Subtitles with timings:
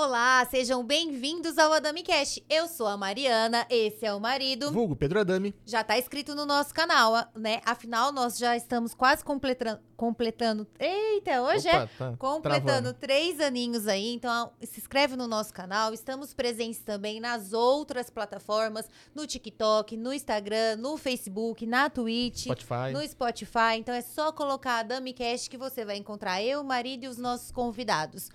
[0.00, 2.38] Olá, sejam bem-vindos ao Adami Cash.
[2.48, 4.70] Eu sou a Mariana, esse é o marido.
[4.70, 5.52] Vulgo Pedro Adami.
[5.66, 7.60] Já tá inscrito no nosso canal, né?
[7.66, 9.80] Afinal, nós já estamos quase completando.
[9.96, 11.86] completando eita, hoje Opa, é?
[11.98, 12.94] tá Completando travando.
[12.94, 15.92] três aninhos aí, então se inscreve no nosso canal.
[15.92, 22.92] Estamos presentes também nas outras plataformas, no TikTok, no Instagram, no Facebook, na Twitch, Spotify.
[22.92, 23.78] no Spotify.
[23.78, 27.08] Então é só colocar a Dami Cash que você vai encontrar eu, o marido e
[27.08, 28.30] os nossos convidados.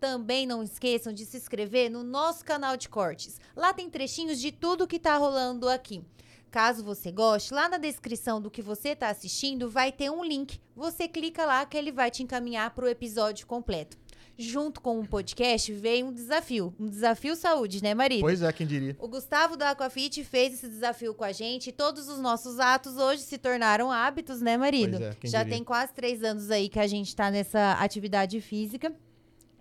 [0.00, 3.40] Também não esqueçam de se inscrever no nosso canal de cortes.
[3.56, 6.04] Lá tem trechinhos de tudo que tá rolando aqui.
[6.50, 10.58] Caso você goste, lá na descrição do que você está assistindo vai ter um link.
[10.74, 13.98] Você clica lá que ele vai te encaminhar para o episódio completo.
[14.40, 16.72] Junto com o podcast veio um desafio.
[16.78, 18.20] Um desafio saúde, né, marido?
[18.20, 18.96] Pois é, quem diria.
[19.00, 22.96] O Gustavo da Aquafit fez esse desafio com a gente e todos os nossos atos
[22.96, 24.96] hoje se tornaram hábitos, né, marido?
[24.96, 25.56] Pois é, quem Já diria.
[25.56, 28.94] tem quase três anos aí que a gente tá nessa atividade física.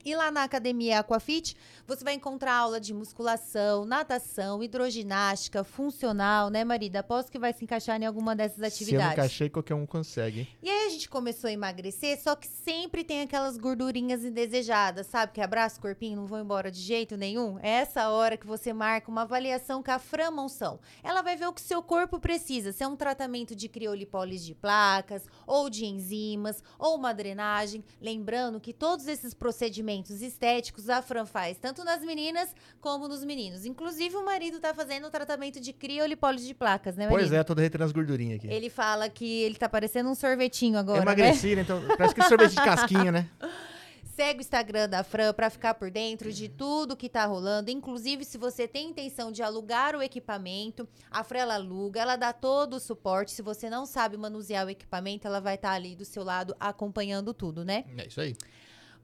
[0.08, 1.54] E lá na Academia Aquafit,
[1.86, 6.96] você vai encontrar aula de musculação, natação, hidroginástica, funcional, né, marido?
[6.96, 9.12] Aposto que vai se encaixar em alguma dessas Se eu atividades.
[9.12, 10.48] encaixei, qualquer um consegue.
[10.64, 15.34] E aí a gente começou a emagrecer, só que sempre tem aquelas gordurinhas indesejadas, sabe?
[15.34, 17.60] Que abraça o corpinho, não vão embora de jeito nenhum.
[17.60, 20.80] É essa hora que você marca uma avaliação com a Fran Monção.
[21.04, 24.56] Ela vai ver o que seu corpo precisa, se é um tratamento de criolipólise de
[24.56, 27.84] placas, ou de enzimas, ou uma drenagem.
[28.00, 33.66] Lembrando que todos esses procedimentos estéticos a Fran faz, tanto nas meninas como nos meninos.
[33.66, 37.20] Inclusive o marido tá fazendo o tratamento de criolipólise de placas, né, marido?
[37.20, 38.48] Pois é, tô derretendo as gordurinhas aqui.
[38.48, 41.12] Ele fala que ele tá parecendo um sorvetinho agora, Eu né?
[41.12, 41.62] emagreci, né?
[41.62, 43.30] Então, parece que sorvete de casquinha, né?
[44.18, 47.70] Segue o Instagram da Fran pra ficar por dentro de tudo que tá rolando.
[47.70, 52.34] Inclusive, se você tem intenção de alugar o equipamento, a Fran ela aluga, ela dá
[52.34, 53.30] todo o suporte.
[53.32, 57.32] Se você não sabe manusear o equipamento, ela vai estar ali do seu lado acompanhando
[57.32, 57.86] tudo, né?
[57.96, 58.36] É isso aí.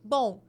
[0.03, 0.41] Bom,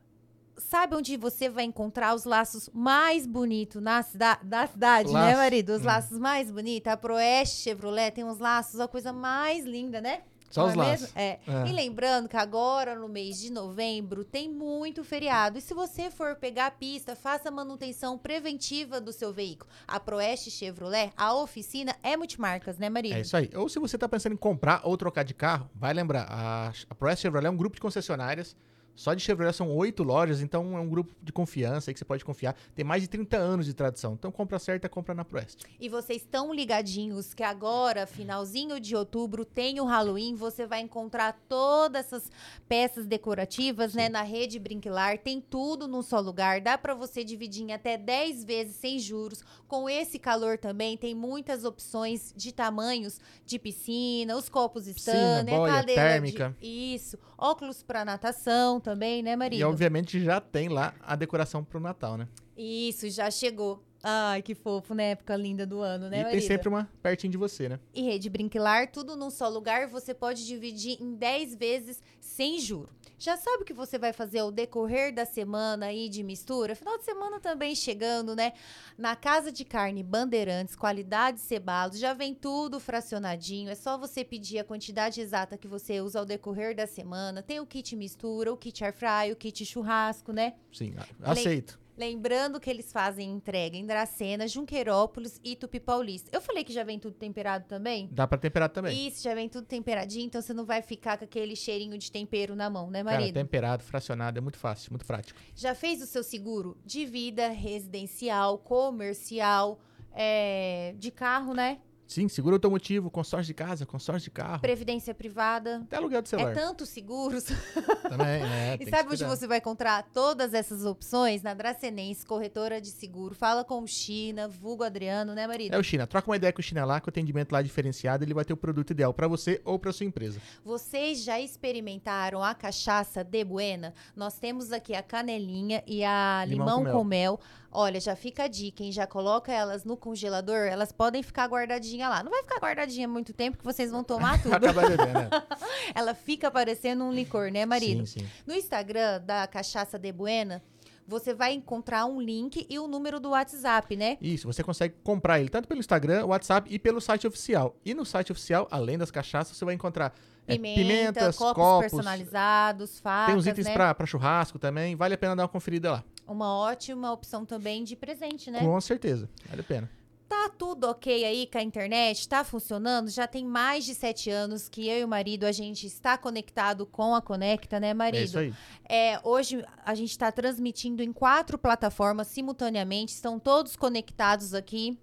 [0.56, 5.36] sabe onde você vai encontrar os laços mais bonitos na cida da cidade, né, Laço.
[5.38, 5.70] marido?
[5.74, 5.86] Os Hum.
[5.86, 6.92] laços mais bonitos.
[6.92, 10.22] A Proeste Chevrolet tem uns laços, a coisa mais linda, né?
[10.50, 11.12] Só Não os é laços.
[11.16, 11.40] É.
[11.48, 11.66] É.
[11.66, 15.58] E lembrando que agora, no mês de novembro, tem muito feriado.
[15.58, 19.68] E se você for pegar a pista, faça manutenção preventiva do seu veículo.
[19.88, 23.16] A Proeste Chevrolet, a oficina é multimarcas, né, Maria?
[23.16, 23.50] É isso aí.
[23.56, 26.94] Ou se você tá pensando em comprar ou trocar de carro, vai lembrar, a, a
[26.94, 28.54] Proeste Chevrolet é um grupo de concessionárias.
[28.94, 32.04] Só de Chevrolet são oito lojas, então é um grupo de confiança aí que você
[32.04, 32.56] pode confiar.
[32.74, 34.14] Tem mais de 30 anos de tradição.
[34.14, 35.64] Então compra certa, compra na Proeste.
[35.80, 40.34] E vocês estão ligadinhos que agora, finalzinho de outubro, tem o Halloween.
[40.36, 42.30] Você vai encontrar todas essas
[42.68, 45.18] peças decorativas, né, na rede Brinquilar.
[45.18, 46.60] Tem tudo num só lugar.
[46.60, 49.42] Dá pra você dividir em até 10 vezes sem juros.
[49.66, 55.58] Com esse calor também, tem muitas opções de tamanhos de piscina, os copos Stanley, a
[55.58, 56.56] boia, cadeira térmica.
[56.60, 56.94] de...
[56.94, 57.18] Isso.
[57.36, 59.58] Óculos pra natação também, né, Maria?
[59.58, 62.28] E obviamente já tem lá a decoração pro Natal, né?
[62.56, 63.82] Isso, já chegou.
[64.02, 65.12] Ai, que fofo, né?
[65.12, 66.38] Época linda do ano, né, e Maria?
[66.38, 67.80] tem sempre uma pertinho de você, né?
[67.94, 72.90] e rede brinquilar, tudo num só lugar, você pode dividir em 10 vezes sem juro.
[73.18, 76.74] Já sabe o que você vai fazer ao decorrer da semana aí de mistura?
[76.74, 78.52] Final de semana também chegando, né?
[78.98, 83.70] Na Casa de Carne Bandeirantes, qualidade cebalos, já vem tudo fracionadinho.
[83.70, 87.42] É só você pedir a quantidade exata que você usa ao decorrer da semana.
[87.42, 90.54] Tem o kit mistura, o kit air fry, o kit churrasco, né?
[90.72, 91.83] Sim, aceito.
[91.96, 96.28] Lembrando que eles fazem entrega em Dracena, Junqueirópolis e Tupi Paulista.
[96.32, 98.08] Eu falei que já vem tudo temperado também?
[98.10, 99.06] Dá pra temperar também.
[99.06, 102.56] Isso, já vem tudo temperadinho, então você não vai ficar com aquele cheirinho de tempero
[102.56, 103.34] na mão, né, Cara, marido?
[103.34, 105.38] temperado, fracionado, é muito fácil, muito prático.
[105.54, 109.78] Já fez o seu seguro de vida, residencial, comercial,
[110.12, 111.78] é, de carro, né?
[112.14, 115.78] Sim, seguro automotivo, consórcio de casa, consórcio de carro, Previdência privada.
[115.82, 116.54] até aluguel de É celular.
[116.54, 117.42] tantos seguros.
[118.08, 118.76] Também, né?
[118.78, 121.42] E sabe onde você vai encontrar todas essas opções?
[121.42, 123.34] Na Dracenense, corretora de seguro.
[123.34, 125.74] Fala com o China, vulgo Adriano, né, marido?
[125.74, 126.06] É o China.
[126.06, 128.44] Troca uma ideia com o China lá, que o atendimento lá é diferenciado, ele vai
[128.44, 130.40] ter o produto ideal pra você ou pra sua empresa.
[130.64, 133.92] Vocês já experimentaram a cachaça de Buena?
[134.14, 137.40] Nós temos aqui a canelinha e a Limão limão, com com, mel.
[137.76, 138.92] Olha, já fica a dica, hein?
[138.92, 142.22] Já coloca elas no congelador, elas podem ficar guardadinha lá.
[142.22, 144.54] Não vai ficar guardadinha muito tempo que vocês vão tomar tudo.
[144.54, 145.28] Acaba bebendo, né?
[145.92, 148.06] Ela fica parecendo um licor, né, marido?
[148.06, 148.26] Sim, sim.
[148.46, 150.62] No Instagram da Cachaça de Buena,
[151.04, 154.18] você vai encontrar um link e o número do WhatsApp, né?
[154.20, 157.76] Isso, você consegue comprar ele tanto pelo Instagram, WhatsApp e pelo site oficial.
[157.84, 160.14] E no site oficial, além das cachaças, você vai encontrar
[160.46, 163.94] Pimenta, pimentas, copos, copos, personalizados, facas, tem uns itens né?
[163.94, 166.04] pra churrasco também, vale a pena dar uma conferida lá.
[166.26, 168.60] Uma ótima opção também de presente, né?
[168.60, 169.28] Com certeza.
[169.48, 169.90] Vale a pena.
[170.28, 172.28] Tá tudo ok aí com a internet?
[172.28, 173.08] Tá funcionando?
[173.10, 176.86] Já tem mais de sete anos que eu e o marido, a gente está conectado
[176.86, 178.20] com a Conecta, né, marido?
[178.20, 178.54] É isso aí.
[178.88, 184.98] É, hoje a gente está transmitindo em quatro plataformas simultaneamente, estão todos conectados aqui.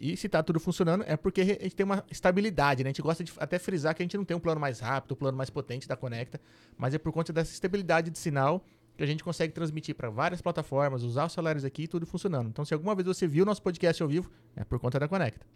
[0.00, 2.88] E se tá tudo funcionando, é porque a gente tem uma estabilidade, né?
[2.88, 5.12] A gente gosta de até frisar que a gente não tem um plano mais rápido,
[5.12, 6.40] um plano mais potente da Conecta,
[6.78, 8.64] mas é por conta dessa estabilidade de sinal
[8.96, 12.48] que a gente consegue transmitir para várias plataformas, usar os celulares aqui e tudo funcionando.
[12.48, 15.46] Então, se alguma vez você viu nosso podcast ao vivo, é por conta da Conecta.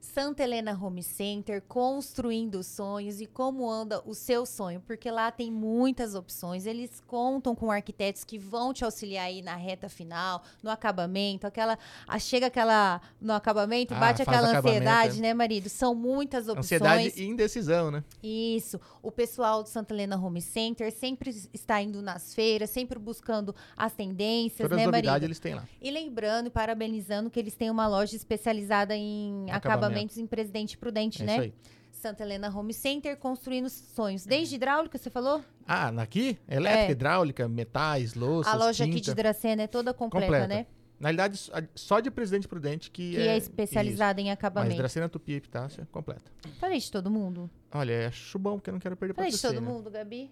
[0.00, 5.50] Santa Helena Home Center, construindo sonhos e como anda o seu sonho, porque lá tem
[5.50, 6.66] muitas opções.
[6.66, 11.78] Eles contam com arquitetos que vão te auxiliar aí na reta final, no acabamento, aquela
[12.20, 15.22] chega aquela no acabamento, Ah, bate aquela ansiedade, é.
[15.22, 15.68] né, marido?
[15.68, 16.80] São muitas opções.
[16.80, 18.04] Ansiedade e indecisão, né?
[18.22, 18.80] Isso.
[19.02, 23.92] O pessoal do Santa Helena Home Center sempre está indo nas feiras, sempre buscando as
[23.92, 25.24] tendências, Todas né, as marido?
[25.24, 25.64] eles têm lá.
[25.80, 29.87] E lembrando e parabenizando que eles têm uma loja especializada em Acabamento.
[29.88, 31.32] Acabamentos em Presidente Prudente, É né?
[31.34, 31.54] isso aí.
[31.92, 34.24] Santa Helena Home Center construindo sonhos.
[34.24, 35.42] Desde hidráulica, você falou?
[35.66, 36.90] Ah, aqui, elétrica, É.
[36.92, 38.96] hidráulica, metais, louças, a loja tinta.
[38.96, 40.46] aqui de Dracena é toda completa, Completa.
[40.46, 40.66] né?
[41.00, 44.30] Na realidade, só de Presidente Prudente que, Que é, especializada em Isso.
[44.30, 44.76] Mas acabamento.
[44.76, 46.30] Dracena, Tupi e Epitácia, completa.
[46.58, 47.48] Falei de todo mundo.
[47.72, 49.68] Olha, é chubão, porque eu não quero perder pra Falei de você, todo né?
[49.68, 50.30] mundo, Gabi.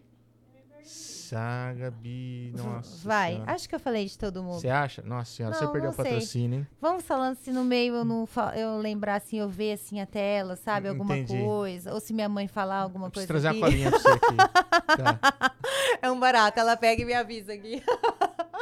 [0.88, 3.32] Sá, Gabi, nossa Vai.
[3.32, 3.50] senhora.
[3.52, 4.60] Acho que eu falei de todo mundo.
[4.60, 5.02] Você acha?
[5.02, 6.66] Nossa senhora, Não, você perdeu o patrocínio, hein?
[6.80, 10.54] Vamos falando se no meio eu não eu lembrar assim, eu ver assim a tela,
[10.54, 10.86] sabe?
[10.88, 11.42] Alguma Entendi.
[11.42, 11.92] coisa.
[11.92, 13.26] Ou se minha mãe falar alguma Eu coisa.
[13.26, 13.58] trazer aqui.
[13.58, 14.36] uma colinha pra você aqui.
[14.96, 15.52] Tá.
[16.00, 17.82] É um barato, ela pega e me avisa aqui.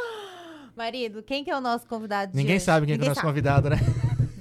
[0.74, 2.64] Marido, quem que é o nosso convidado Ninguém hoje?
[2.64, 3.28] sabe quem que é o Ninguém nosso sabe.
[3.28, 3.76] convidado, né?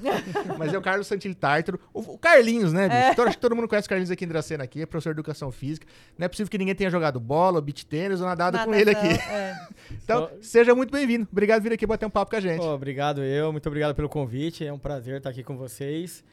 [0.57, 1.79] Mas é o Carlos Santilli Tártaro.
[1.93, 3.11] O, Carlinhos, né, bicho?
[3.11, 5.19] Então, acho que todo mundo conhece o Carlinhos aqui em Dracena aqui, é professor de
[5.19, 5.87] educação física.
[6.17, 9.09] Não é possível que ninguém tenha jogado bola, beat tênis ou nadado com ele aqui.
[9.09, 9.67] Natação, é.
[10.03, 11.27] Então, seja muito bem-vindo.
[11.31, 12.59] Obrigado por vir aqui bater um papo com a gente.
[12.59, 14.65] Pô, obrigado eu, muito obrigado pelo convite.
[14.65, 16.23] É um prazer estar aqui com vocês.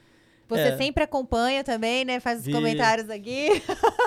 [0.50, 0.76] Você É.
[0.76, 2.20] sempre acompanha também, né?
[2.20, 2.52] Faz os Vi.
[2.52, 3.62] comentários aqui.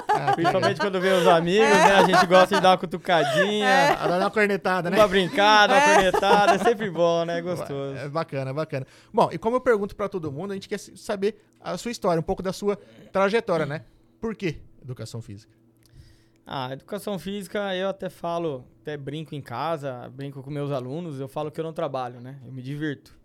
[0.09, 0.33] Ah.
[0.35, 1.91] Principalmente quando vê os amigos, né?
[1.95, 4.97] A gente gosta de dar uma cutucadinha, Ah, Dá uma cornetada, né?
[4.97, 6.55] uma brincada, uma cornetada.
[6.55, 7.39] É sempre bom, né?
[7.41, 7.95] Gostoso.
[7.97, 8.85] É bacana, bacana.
[9.13, 12.19] Bom, e como eu pergunto pra todo mundo, a gente quer saber a sua história,
[12.19, 12.77] um pouco da sua
[13.11, 13.85] trajetória, né?
[14.19, 15.51] Por que educação física?
[16.45, 21.27] Ah, educação física, eu até falo, até brinco em casa, brinco com meus alunos, eu
[21.29, 22.37] falo que eu não trabalho, né?
[22.45, 23.15] Eu me divirto.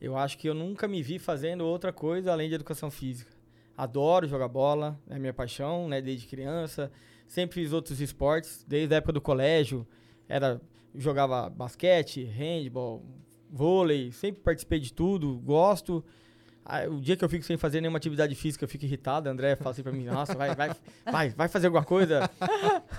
[0.00, 3.30] Eu acho que eu nunca me vi fazendo outra coisa além de educação física.
[3.76, 6.00] Adoro jogar bola, é minha paixão, né?
[6.00, 6.90] Desde criança.
[7.26, 9.86] Sempre fiz outros esportes, desde a época do colégio.
[10.28, 10.60] Era,
[10.94, 13.04] jogava basquete, handball,
[13.50, 16.04] vôlei, sempre participei de tudo, gosto.
[16.64, 19.28] Ah, o dia que eu fico sem fazer nenhuma atividade física, eu fico irritado.
[19.28, 20.70] A André fala assim pra mim, nossa, vai, vai,
[21.10, 22.30] vai, vai fazer alguma coisa.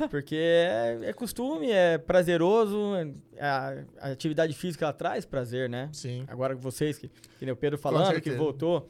[0.10, 2.96] Porque é, é costume, é prazeroso.
[2.96, 3.12] é-
[3.44, 5.90] A, a atividade física, ela traz prazer, né?
[5.94, 6.25] Sim.
[6.28, 8.90] Agora vocês, que, que nem o Pedro falando, que voltou,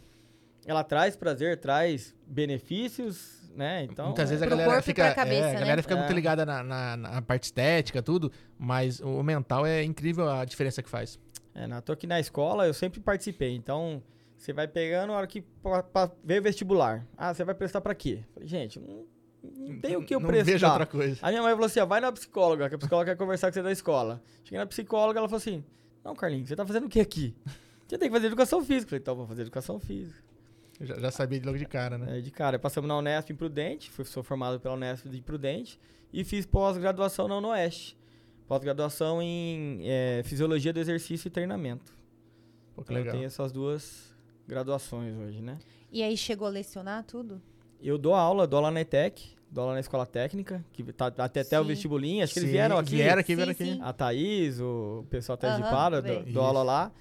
[0.66, 3.84] ela traz prazer, traz benefícios, né?
[3.84, 5.60] Então, Muitas vezes a Pro galera corpo fica, cabeça, é, a né?
[5.60, 6.16] galera fica muito É.
[6.16, 10.90] ligada na, na- na parte estética, tudo, mas o mental é incrível a diferença que
[10.90, 11.20] faz.
[11.54, 13.56] É, na, tô aqui na escola, eu sempre participei.
[13.56, 14.02] Então,
[14.42, 16.12] você vai pegando a hora que pra,
[16.42, 17.06] vestibular.
[17.16, 18.24] Ah, você vai prestar pra quê?
[18.34, 19.06] Falei, gente, não,
[19.44, 20.52] não tem o que eu não prestar.
[20.52, 21.20] vejo outra coisa.
[21.22, 23.54] A minha mãe falou assim: ó, vai na psicóloga, que a psicóloga quer conversar com
[23.54, 24.22] você da escola.
[24.44, 25.64] Cheguei na psicóloga, ela falou assim:
[26.04, 27.36] Não, Carlinhos, você tá fazendo o que aqui?
[27.88, 28.90] Você tem que fazer educação física.
[28.90, 30.18] Falei, então, vou fazer educação física.
[30.80, 32.14] Já, já sabia de logo de cara, né?
[32.14, 35.80] Aí, de cara, passamos na Unesp em Prudente, fui, sou formado pela Unesp de Prudente
[36.12, 37.96] e fiz pós-graduação na Unoeste.
[38.48, 41.94] Pós-graduação em eh, Fisiologia do Exercício e Treinamento.
[42.76, 43.14] Pô, que Então, eu legal.
[43.16, 44.11] tenho essas duas
[44.48, 45.58] graduações hoje, né?
[45.92, 47.42] E aí chegou a lecionar tudo?
[47.82, 51.42] Eu dou aula, dou aula na ETEC, dou aula na Escola Técnica, que tá até,
[51.42, 52.96] até o vestibulinho, acho que eles Sim, vieram aqui.
[52.96, 53.66] Vieram aqui, vieram aqui.
[53.66, 53.80] sim.
[53.82, 56.24] A Thaís, o pessoal até de Aham, Para, veio.
[56.24, 56.92] dou, dou aula lá.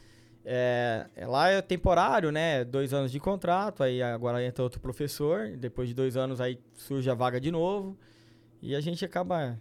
[0.45, 2.65] É, lá é temporário, né?
[2.65, 7.11] Dois anos de contrato, aí agora entra outro professor, depois de dois anos aí surge
[7.11, 7.97] a vaga de novo.
[8.63, 9.59] E a gente acaba.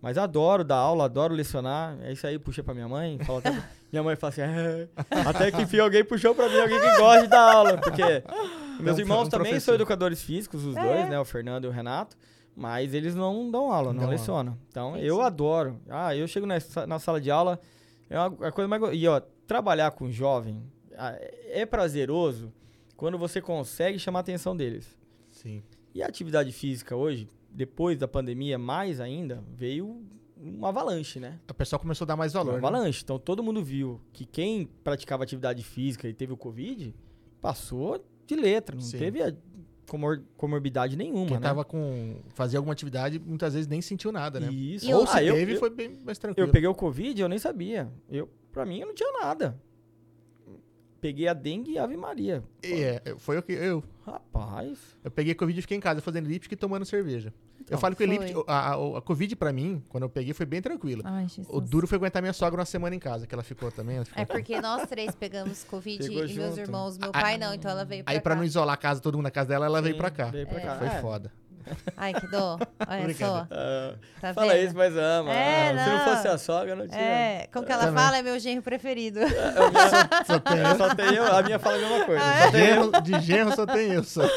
[0.00, 1.98] Mas adoro dar aula, adoro lecionar.
[2.02, 3.18] É isso aí, puxa pra minha mãe.
[3.24, 3.64] fala até-
[3.96, 4.88] minha mãe fala assim: "É".
[5.26, 7.78] até que enfim alguém puxou pra mim, alguém que gosta de dar aula.
[7.78, 8.02] Porque
[8.80, 10.82] meus um- irmãos um também são educadores físicos, os É.
[10.82, 11.18] dois, né?
[11.18, 12.16] O Fernando e o Renato.
[12.58, 14.12] Mas eles não dão aula, não, aula.
[14.12, 14.56] lecionam.
[14.68, 15.06] Então, Entendi.
[15.06, 15.78] eu adoro.
[15.90, 16.54] Ah, eu chego na,
[16.86, 17.60] na sala de aula,
[18.08, 18.82] é uma, a coisa mais...
[18.94, 20.62] E, ó, trabalhar com jovem
[20.96, 21.14] ah,
[21.50, 22.50] é prazeroso
[22.96, 24.96] quando você consegue chamar a atenção deles.
[25.30, 25.62] Sim.
[25.94, 30.02] E a atividade física hoje, depois da pandemia, mais ainda, veio
[30.36, 31.38] uma avalanche, né?
[31.50, 32.54] O pessoal começou a dar mais valor.
[32.54, 32.66] Uma né?
[32.68, 33.02] avalanche.
[33.02, 36.94] Então, todo mundo viu que quem praticava atividade física e teve o Covid,
[37.40, 38.74] passou de letra.
[38.76, 38.98] Não Sim.
[38.98, 39.34] teve a-
[39.88, 41.42] comor comorbidade nenhuma, Quem né?
[41.42, 42.16] tava com.
[42.34, 44.50] fazia alguma atividade, muitas vezes nem sentiu nada, né?
[44.52, 44.90] Isso.
[44.92, 46.48] Ou se Ah, eu- teve, eu, foi bem mais tranquilo.
[46.48, 47.88] Eu peguei o Covid e eu nem sabia.
[48.10, 49.56] Eu, pra mim, eu não tinha nada.
[51.00, 52.42] Peguei a dengue e Ave Maria.
[52.62, 53.82] É, foi o que eu.
[54.04, 54.78] Rapaz.
[55.04, 57.32] Eu peguei Covid e fiquei em casa fazendo elíptica e tomando cerveja.
[57.68, 60.46] Eu falo que o elíptica, a, a, a Covid pra mim, quando eu peguei, foi
[60.46, 61.02] bem tranquilo.
[61.04, 61.26] Ai.
[61.48, 63.96] O duro foi aguentar minha sogra uma semana em casa, que ela ficou também.
[63.96, 66.60] ela ficou- É porque nós três pegamos Covid Pegou e meus junto.
[66.60, 66.98] irmãos.
[66.98, 68.38] Meu Aí- pai não, então ela veio pra Aí pra cá.
[68.38, 70.26] não isolar a casa, todo mundo na casa dela, ela veio Sim, pra cá.
[70.26, 70.64] Veio pra É.
[70.64, 70.76] cá.
[70.76, 71.00] Foi É.
[71.00, 71.32] foda.
[71.96, 72.56] Ai, que dó.
[72.88, 73.44] Olha só.
[73.50, 74.66] Ah, Tá fala vendo?
[74.66, 75.32] isso, mas ama.
[75.34, 76.04] É, Ah, Se não não.
[76.04, 77.00] fosse a sogra, não tinha.
[77.00, 78.04] É, como que ela Também.
[78.04, 79.18] fala, é meu genro preferido.
[80.26, 82.22] Só tem Eu só tenho, a minha fala a mesma coisa.
[82.24, 82.64] Ah, só eu.
[82.64, 84.04] genro, de genro só tem eu.
[84.04, 84.22] Só.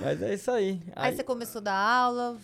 [0.00, 0.80] Mas é isso aí.
[0.94, 2.38] Aí Aí- você começou a dar aula.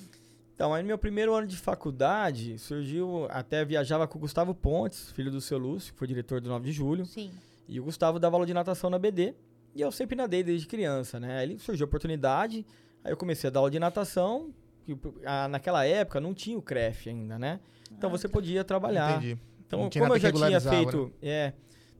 [0.55, 5.11] Então, aí no meu primeiro ano de faculdade, surgiu, até viajava com o Gustavo Pontes,
[5.13, 7.05] filho do seu Lúcio, que foi diretor do 9 de julho.
[7.07, 7.31] Sim.
[7.69, 9.35] E o Gustavo dava aula de natação na BD.
[9.75, 11.39] E eu sempre nadei desde criança, né?
[11.39, 12.67] Aí surgiu a oportunidade,
[13.03, 14.53] aí eu comecei a dar aula de natação.
[14.85, 17.61] Que, ah, naquela época não tinha o CREF ainda, né?
[17.91, 18.33] Então Ah, você tá.
[18.33, 19.17] podia trabalhar.
[19.19, 19.39] Entendi.
[19.67, 21.13] Então, Não como eu já tinha regularizava, feito.
[21.23, 21.53] É,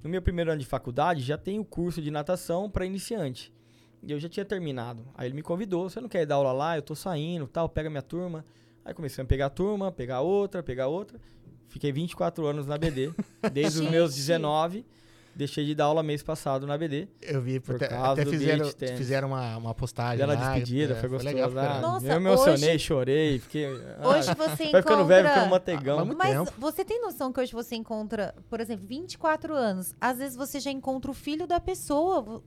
[0.03, 3.53] no meu primeiro ano de faculdade, já tem o curso de natação para iniciante.
[4.03, 5.05] E eu já tinha terminado.
[5.15, 6.77] Aí ele me convidou: você não quer ir dar aula lá?
[6.77, 8.45] Eu tô saindo, tal, pega minha turma.
[8.85, 11.21] Aí comecei a pegar a turma, pegar outra, pegar outra.
[11.69, 13.13] Fiquei 24 anos na BD,
[13.53, 14.21] desde os meus Gente.
[14.21, 14.85] 19.
[15.35, 17.09] Deixei de dar aula mês passado na BD.
[17.23, 18.67] Eu vi, Por até, causa até do fizeram,
[18.99, 20.19] fizeram uma, uma postagem.
[20.19, 21.35] Bela lá, despedida, é, foi gostoso.
[21.35, 21.89] legal pra ah, caramba.
[21.89, 23.65] Nossa, eu me emocionei, hoje- chorei, fiquei.
[23.99, 25.49] ah, Hoje você vai ficando velho, ficando encontra...
[25.49, 25.99] manteigão.
[26.01, 26.53] Ah, Mas tempo.
[26.59, 29.95] você tem noção que hoje você encontra, por exemplo, 24 anos.
[29.99, 32.43] Às vezes você já encontra o filho da pessoa,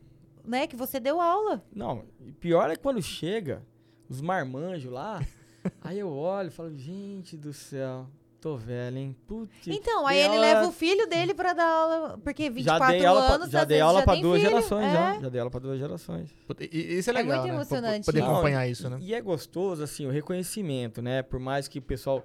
[0.47, 0.67] né?
[0.67, 1.63] Que você deu aula.
[1.73, 2.05] Não,
[2.39, 3.61] pior é quando chega
[4.09, 5.21] os marmanjos lá,
[5.81, 8.07] aí eu olho e falo, gente do céu,
[8.39, 9.15] tô velho, hein?
[9.27, 12.19] Putz, Então, aí ele aula- leva o filho dele pra dar aula.
[12.23, 14.51] Porque 24 já dei aula anos, pra, já dei aula já pra duas filho.
[14.51, 14.93] gerações, é.
[14.93, 15.19] já.
[15.21, 16.29] Já dei aula pra duas gerações.
[16.59, 17.55] E- Isso é É legal, muito né?
[17.55, 18.05] Emocionante.
[18.05, 18.97] Poder Não, acompanhar isso, né?
[19.01, 21.23] E é gostoso, assim, o reconhecimento, né?
[21.23, 22.23] Por mais que o pessoal.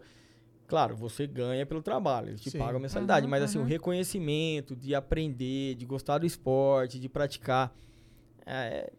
[0.66, 2.58] Claro, você ganha pelo trabalho, eles te Sim.
[2.58, 3.66] pagam a mensalidade, Uhum, mas assim, o uhum.
[3.66, 7.74] reconhecimento de aprender, de gostar do esporte, de praticar.
[8.46, 8.92] É,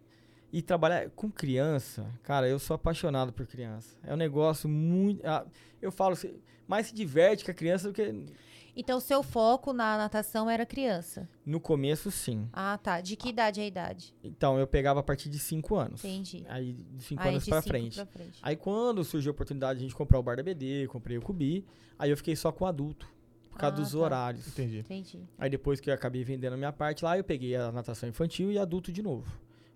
[0.52, 3.96] e trabalhar com criança, cara, eu sou apaixonado por criança.
[4.04, 5.26] É um negócio muito.
[5.26, 5.46] ah,
[5.82, 8.26] eu falo, se- mais se diverte com a criança do que.
[8.74, 11.28] Então, o seu foco na natação era criança.
[11.46, 12.48] No começo, sim.
[12.54, 13.02] Ah, tá.
[13.02, 14.16] De que idade é a idade?
[14.24, 16.04] Então, eu pegava a partir de 5 anos.
[16.06, 16.46] Entendi.
[16.48, 17.96] Aí, de 5 Aí, anos cinco frente.
[17.96, 18.40] pra frente.
[18.42, 21.22] Aí quando surgiu a oportunidade de a gente comprar o bar da BD, comprei o
[21.22, 21.66] Cubi,
[22.00, 23.06] aí eu fiquei só com adulto,
[23.52, 23.98] por causa Ah, dos tá.
[24.00, 24.48] horários.
[24.48, 24.80] Entendi.
[24.80, 25.20] Entendi.
[25.38, 28.52] Aí depois que eu acabei vendendo a minha parte lá, eu peguei a natação infantil
[28.52, 29.32] e adulto de novo.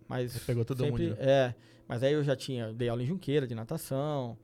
[0.07, 1.53] Mas Você pegou todo sempre, mundo, É,
[1.87, 4.37] mas aí eu já tinha, dei aula em Junqueira de natação,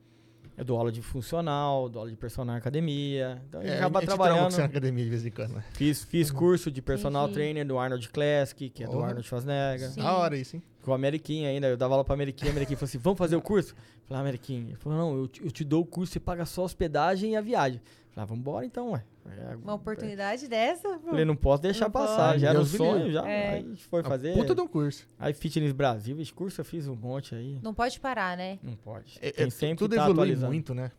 [0.58, 3.42] eu dou aula de funcional, dou aula de personal em academia.
[3.48, 4.58] Então a É, acaba a trabalhando.
[4.58, 5.52] na academia de vez em quando.
[5.54, 5.64] né?
[5.74, 7.36] Fiz, fiz curso de personal Entendi.
[7.36, 9.08] trainer do Arnold Classic, que é do Porra.
[9.08, 9.90] Arnold Schwarzenegger.
[9.92, 10.02] Sim.
[10.02, 10.64] Da hora isso, hein?
[10.82, 13.36] Com o Ameriquinha ainda, eu dava aula pra Ameriquinha, a Ameriquinha falou assim, vamos fazer
[13.36, 13.72] o curso?
[13.74, 16.20] Eu falei, ah, Ameriquinha, ele falou, não, eu te, eu te dou o curso, você
[16.20, 17.80] paga só a hospedagem e a viagem.
[18.12, 19.04] Falei, ah, vamos embora então, ué.
[19.26, 20.88] É, Uma oportunidade dessa?
[20.88, 22.42] Eu Falei, não posso deixar Não passar, pode.
[22.42, 23.28] já era um sonho, já.
[23.28, 23.50] É.
[23.50, 24.34] Aí a gente foi fazer.
[24.34, 25.08] Puta de um curso.
[25.18, 27.58] Aí Fitness Brasil, esse curso eu fiz um monte aí.
[27.62, 28.60] Não pode parar, né?
[28.62, 29.18] Não pode.
[29.22, 30.52] É, Tem é, sempre tudo que tá evolui atualizando.
[30.52, 30.92] muito, né?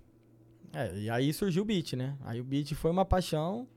[0.73, 2.16] É, e aí surgiu o beat, né?
[2.25, 3.69] Aí o beat foi uma paixão.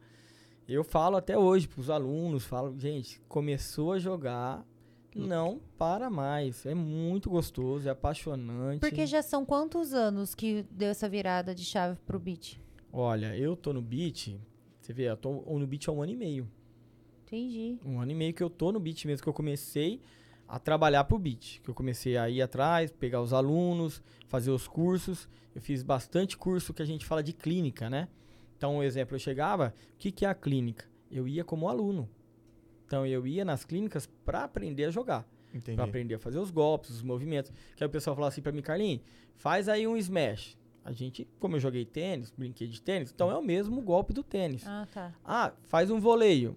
[0.68, 4.66] Eu falo até hoje pros alunos, falo, gente, começou a jogar,
[5.14, 6.66] não para mais.
[6.66, 8.80] É muito gostoso, é apaixonante.
[8.80, 12.60] Porque já são quantos anos que deu essa virada de chave pro beat?
[12.98, 14.40] Olha, eu tô no beat,
[14.80, 16.50] você vê, eu tô no beat há um ano e meio.
[17.26, 17.78] Entendi.
[17.84, 20.00] Um ano e meio que eu tô no beat mesmo, que eu comecei
[20.48, 21.60] a trabalhar pro beat.
[21.62, 25.28] Que eu comecei a ir atrás, pegar os alunos, fazer os cursos.
[25.54, 28.08] Eu fiz bastante curso que a gente fala de clínica, né?
[28.56, 30.90] Então, um exemplo, eu chegava, o que, que é a clínica?
[31.12, 32.10] Eu ia como aluno.
[32.86, 35.28] Então, eu ia nas clínicas para aprender a jogar.
[35.54, 35.76] Entendi.
[35.76, 37.52] Pra aprender a fazer os golpes, os movimentos.
[37.76, 39.02] Que aí o pessoal falava assim pra mim, Carlinhos,
[39.36, 40.58] faz aí um smash.
[40.86, 44.22] A gente, como eu joguei tênis, brinquei de tênis, então é o mesmo golpe do
[44.24, 44.64] tênis.
[44.68, 45.12] Ah, tá.
[45.26, 46.56] Ah, faz um voleio.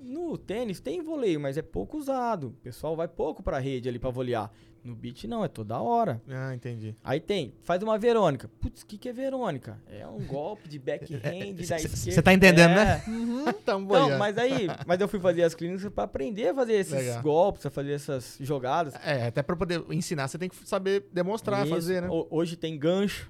[0.00, 2.48] No tênis tem voleio, mas é pouco usado.
[2.48, 4.50] O pessoal vai pouco pra rede ali pra volear.
[4.84, 6.22] No beat não, é toda hora.
[6.28, 6.94] Ah, entendi.
[7.02, 8.48] Aí tem, faz uma Verônica.
[8.60, 9.78] Putz, o que, que é Verônica?
[9.90, 11.18] É um golpe de backhand
[11.58, 11.96] da Cê- esquerda.
[11.96, 13.02] cê tá entendendo, É.
[13.50, 16.92] Então, Então, mas aí, mas eu fui fazer as clínicas pra aprender a fazer esses
[16.92, 17.22] Legal.
[17.22, 18.94] golpes, a fazer essas jogadas.
[19.04, 21.74] É, até pra poder ensinar, você tem que saber demonstrar, Isso.
[21.74, 22.08] fazer, né?
[22.08, 23.28] Ho- Hoje tem gancho,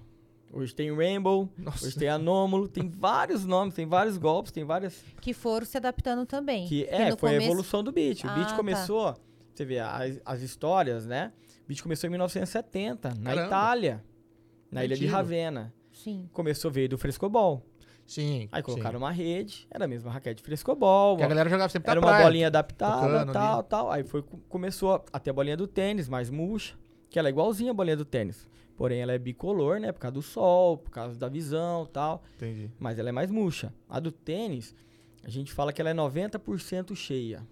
[0.56, 1.86] hoje tem rainbow, Nossa.
[1.86, 6.24] hoje tem anômalo, tem vários nomes, tem vários golpes, tem várias Que foram se adaptando
[6.26, 6.66] também.
[6.66, 8.24] Que é, foi a começo- evolução do beat.
[8.24, 8.56] O Ah, beat tá.
[8.56, 9.14] começou,
[9.54, 11.32] você vê, as, as histórias, né?
[11.64, 13.46] O beat começou em 1970, na Caramba.
[13.46, 14.04] Itália,
[14.70, 15.06] na ilha de.
[15.06, 15.72] Ravenna.
[15.92, 16.28] Sim.
[16.32, 17.62] Começou, veio do frescobol.
[18.06, 18.48] Sim.
[18.52, 19.04] Aí colocaram sim.
[19.04, 22.06] uma rede, era a mesma raquete de frescobol, Que a galera jogava sempre era na
[22.06, 22.24] uma praia.
[22.24, 23.68] bolinha adaptada, tal, ali.
[23.68, 23.90] tal.
[23.90, 26.76] Aí foi, começou a- a ter a bolinha do tênis, mais murcha,
[27.10, 28.46] que ela é igualzinha a bolinha do tênis.
[28.76, 29.90] Porém, ela é bicolor, né?
[29.92, 32.22] Por causa do sol, por causa da visão tal.
[32.36, 32.70] Entendi.
[32.78, 33.72] Mas ela é mais murcha.
[33.88, 34.74] A do tênis,
[35.24, 37.46] a gente fala que ela é 90% cheia.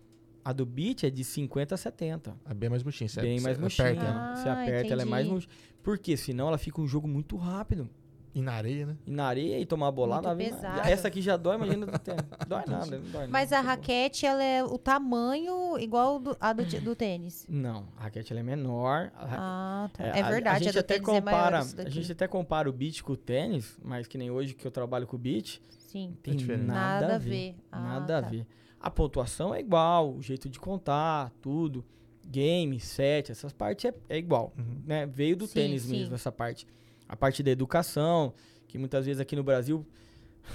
[0.44, 2.36] A do beach é de 50 a 70.
[2.44, 3.08] É bem mais murchinho.
[3.08, 3.88] Você, Bem mais murchinha.
[3.92, 4.32] aperta ela.
[4.32, 5.46] Ah, Você aperta, ela é mais entendi.
[5.46, 5.48] murcha.
[5.82, 7.88] Porque senão ela fica um jogo muito rápido.
[8.34, 8.96] E na areia, né?
[9.06, 10.34] E na areia e tomar bolada.
[10.34, 10.88] Muito pesado.
[10.88, 12.24] Essa aqui já dói, imagina do tênis.
[12.48, 16.36] Dói nada, não dói Mas nada, a tá raquete, ela é o tamanho igual do,
[16.40, 17.46] a do, do tênis.
[17.48, 19.12] Não, a raquete ela é menor.
[19.14, 20.04] a Ah, tá.
[20.04, 22.10] É, É, a- verdade, a gente do até tênis é maior compara, isso a gente
[22.12, 25.14] até compara o beat com o tênis, mas que nem hoje que eu trabalho com
[25.14, 26.16] o beat, Sim.
[26.20, 26.66] tem diferente.
[26.66, 27.54] nada, a ver.
[27.70, 28.26] Ah, nada tá.
[28.26, 28.46] a ver.
[28.80, 31.84] A pontuação é igual, o jeito de contar, tudo.
[32.26, 34.52] Game, set, essas partes é, é igual.
[34.58, 34.82] Uhum.
[34.84, 35.06] Né?
[35.06, 35.92] Veio do Sim, tênis sim.
[35.98, 36.66] mesmo, essa parte.
[37.08, 38.32] A parte da educação,
[38.66, 39.86] que muitas vezes aqui no Brasil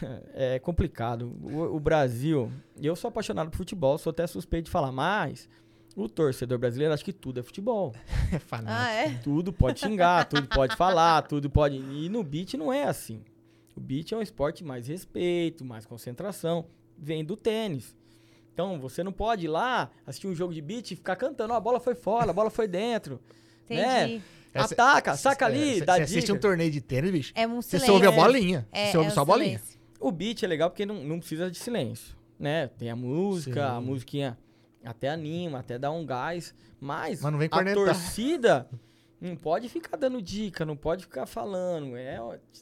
[0.34, 1.36] é complicado.
[1.42, 2.52] O, o Brasil,
[2.82, 5.50] eu sou apaixonado por futebol, sou até suspeito de falar, mas
[5.96, 7.94] o torcedor brasileiro acha que tudo é futebol.
[8.32, 8.80] É fanático.
[8.80, 9.18] Ah, é?
[9.24, 11.78] Tudo pode xingar, tudo pode falar, tudo pode.
[11.78, 13.24] E no beat não é assim.
[13.76, 16.68] O beat é um esporte mais respeito, mais concentração.
[16.96, 17.96] Vem do tênis.
[18.54, 21.58] Então você não pode ir lá assistir um jogo de beat e ficar cantando, ó,
[21.58, 23.20] a bola foi fora, a bola foi dentro.
[23.66, 23.82] Entendi.
[23.82, 24.22] É,
[24.68, 26.34] cê- Ataca, saca ali, é, dá Você assiste dica.
[26.34, 27.32] um torneio de tênis, bicho.
[27.36, 27.88] É um Você silêncio.
[27.88, 28.16] só ouve a É.
[28.16, 28.68] bolinha.
[28.72, 29.58] É, Você ouve é só a bolinha.
[29.60, 29.80] silêncio.
[30.00, 32.68] O beat é legal porque não, não precisa de silêncio, né?
[32.78, 33.86] Tem a música, a Sim.
[33.86, 34.38] musiquinha
[34.84, 37.84] até anima, até dá um gás, mas, Mas não vem a cornetar.
[37.86, 38.68] torcida
[39.22, 41.98] não pode ficar dando dica, não pode ficar falando.
[41.98, 42.20] É,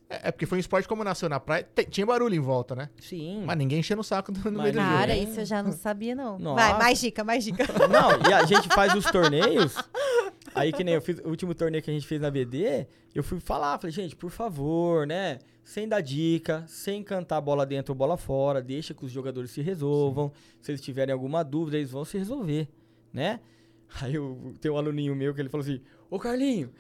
[0.10, 1.68] É, é porque foi um esporte como nasceu na praia.
[1.90, 2.90] tinha barulho em volta, né?
[3.00, 3.44] sim.
[3.46, 4.92] Mas ninguém enchendo o saco no, meio do jogo.
[4.92, 6.40] Cara, isso eu já não sabia, não.
[6.40, 6.56] Nossa.
[6.56, 7.66] Vai, mais dica, mais dica.
[7.88, 9.76] Não, e a gente faz os torneios.
[10.56, 13.24] Aí que nem eu fiz o último torneio que a gente fez na BD, eu
[13.24, 15.40] fui falar, falei, gente, por favor, né?
[15.64, 19.62] Sem dar dica, sem cantar bola dentro ou bola fora, deixa que os jogadores se
[19.62, 20.32] resolvam.
[20.62, 22.68] Se eles tiverem alguma dúvida, eles vão se resolver,
[23.14, 23.40] né?
[24.02, 26.72] Aí eu, tem um aluninho meu que ele falou assim: Ô Carlinho,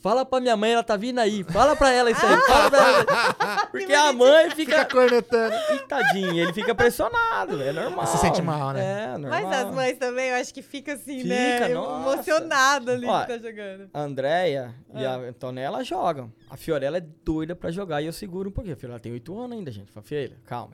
[0.00, 1.42] fala pra minha mãe, ela tá vindo aí.
[1.44, 3.66] Fala pra ela isso aí, fala pra ela.
[3.70, 4.84] Porque a mãe Fica fica.
[4.86, 5.54] cornetando.
[5.74, 8.06] Ih, Tadinho, ele fica pressionado, é normal.
[8.06, 9.04] Se sente mal, né?
[9.14, 9.30] É, normal.
[9.42, 11.68] Mas as mães também, eu acho que fica assim, Fica, né?
[11.74, 12.12] nossa.
[12.14, 13.90] Emocionada ali Ó, que tá jogando.
[13.92, 15.14] A Andréia e Ah.
[15.14, 16.32] a Antonella jogam.
[16.48, 18.74] A Fiorella é doida pra jogar e eu seguro um pouquinho.
[18.74, 19.90] A Fiorella tem 8 anos ainda, gente.
[19.92, 20.72] Fala, filha, calma.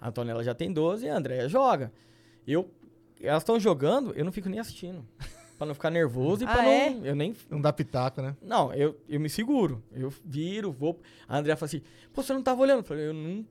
[0.00, 1.90] A Antonella já tem 12 e a Andréia joga.
[2.46, 2.68] Eu,
[3.20, 5.06] elas estão jogando, eu não fico nem assistindo.
[5.58, 6.70] Pra não ficar nervoso e Ah, pra não.
[6.70, 6.96] é?
[7.02, 7.34] Eu nem.
[7.50, 8.36] Não dá pitaco, né?
[8.42, 9.82] Não, eu, eu me seguro.
[9.92, 11.00] Eu viro, vou.
[11.26, 12.80] A Andréia fala assim: Pô, você não tava olhando?
[12.80, 13.46] Eu falei, eu não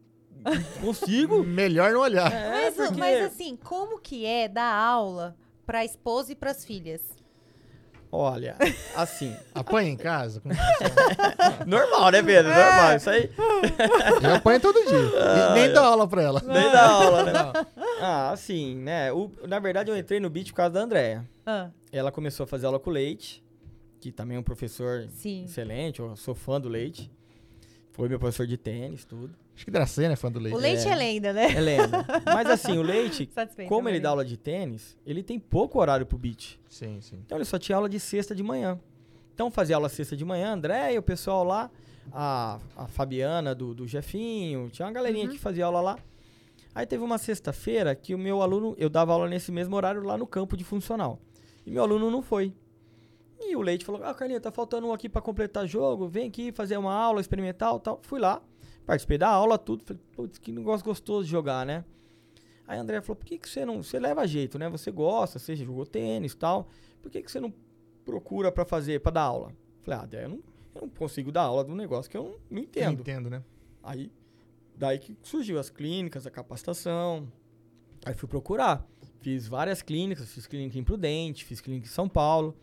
[0.82, 1.42] consigo.
[1.46, 2.32] Melhor não olhar.
[2.32, 7.02] É, mas, porque- mas assim, como que é dar aula pra esposa e pras filhas?
[8.18, 8.56] Olha,
[8.96, 9.36] assim.
[9.54, 10.40] Apanha em casa?
[10.40, 11.58] Como que funciona?
[11.68, 12.52] normal, né, Pedro?
[12.54, 12.96] Normal.
[12.96, 13.30] Isso aí.
[14.24, 14.98] Eu apanho todo dia.
[14.98, 16.42] E nem dou aula pra ela.
[16.46, 17.34] Nem da aula, né?
[18.02, 19.12] Ah, assim, né?
[19.12, 21.26] O- na verdade, eu entrei no beat por causa da Andréia.
[21.46, 23.44] Ah, Ela começou a fazer aula com o Leite,
[24.02, 25.46] que também é um professor sim.
[25.46, 27.12] excelente, eu sou fã do Leite.
[27.96, 29.34] Foi meu professor de tênis, tudo.
[29.56, 30.56] Acho que Dracena é fã do leite.
[30.56, 30.96] O leite é, É.
[30.96, 31.54] lenda, né?
[31.54, 32.06] É lenda.
[32.26, 34.02] Mas assim, o Leite, Satisfeita, como ele Maria.
[34.02, 36.60] dá aula de tênis, ele tem pouco horário pro beat.
[36.70, 37.18] Sim, sim.
[37.26, 38.78] Então ele só tinha aula de sexta de manhã.
[39.34, 41.72] Então fazia aula sexta de manhã, André e o pessoal lá,
[42.12, 45.32] a, a Fabiana do, do Jefinho, tinha uma galerinha Uhum.
[45.32, 45.98] que fazia aula lá.
[46.74, 50.18] Aí teve uma sexta-feira que o meu aluno, eu dava aula nesse mesmo horário lá
[50.18, 51.18] no campo de funcional.
[51.66, 52.54] E meu aluno não foi.
[53.56, 56.52] E o Leite falou: Ah, Carlinhos, tá faltando um aqui pra completar jogo, vem aqui
[56.52, 58.02] fazer uma aula experimental tal.
[58.04, 58.42] Fui lá,
[58.86, 59.82] participei da aula, tudo.
[59.86, 61.86] Falei, putz, que negócio gostoso de jogar, né?
[62.68, 63.82] Aí a André falou: por que, que você não.
[63.82, 64.68] Você leva jeito, né?
[64.68, 66.68] Você gosta, você jogou tênis e tal.
[67.02, 67.54] Por que, que você não
[68.04, 69.54] procura pra fazer, pra dar aula?
[69.84, 70.44] Falei: ah, eu não,
[70.76, 73.00] eu não consigo dar aula de um negócio que eu não, não entendo.
[73.00, 73.42] Entendo, né?
[73.82, 74.12] Aí,
[74.76, 77.32] daí que surgiu as clínicas, a capacitação.
[78.06, 78.86] Aí fui procurar.
[79.22, 82.54] Fiz várias clínicas, fiz clínica em Prudente, fiz clínica em São Paulo.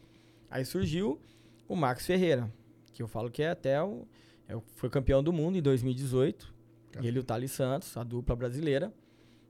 [0.53, 1.19] Aí surgiu
[1.67, 2.53] o Marcos Ferreira,
[2.93, 4.07] que eu falo que é até o.
[4.47, 6.53] é foi campeão do mundo em 2018.
[7.01, 8.93] E ele e o Thales Santos, a dupla brasileira.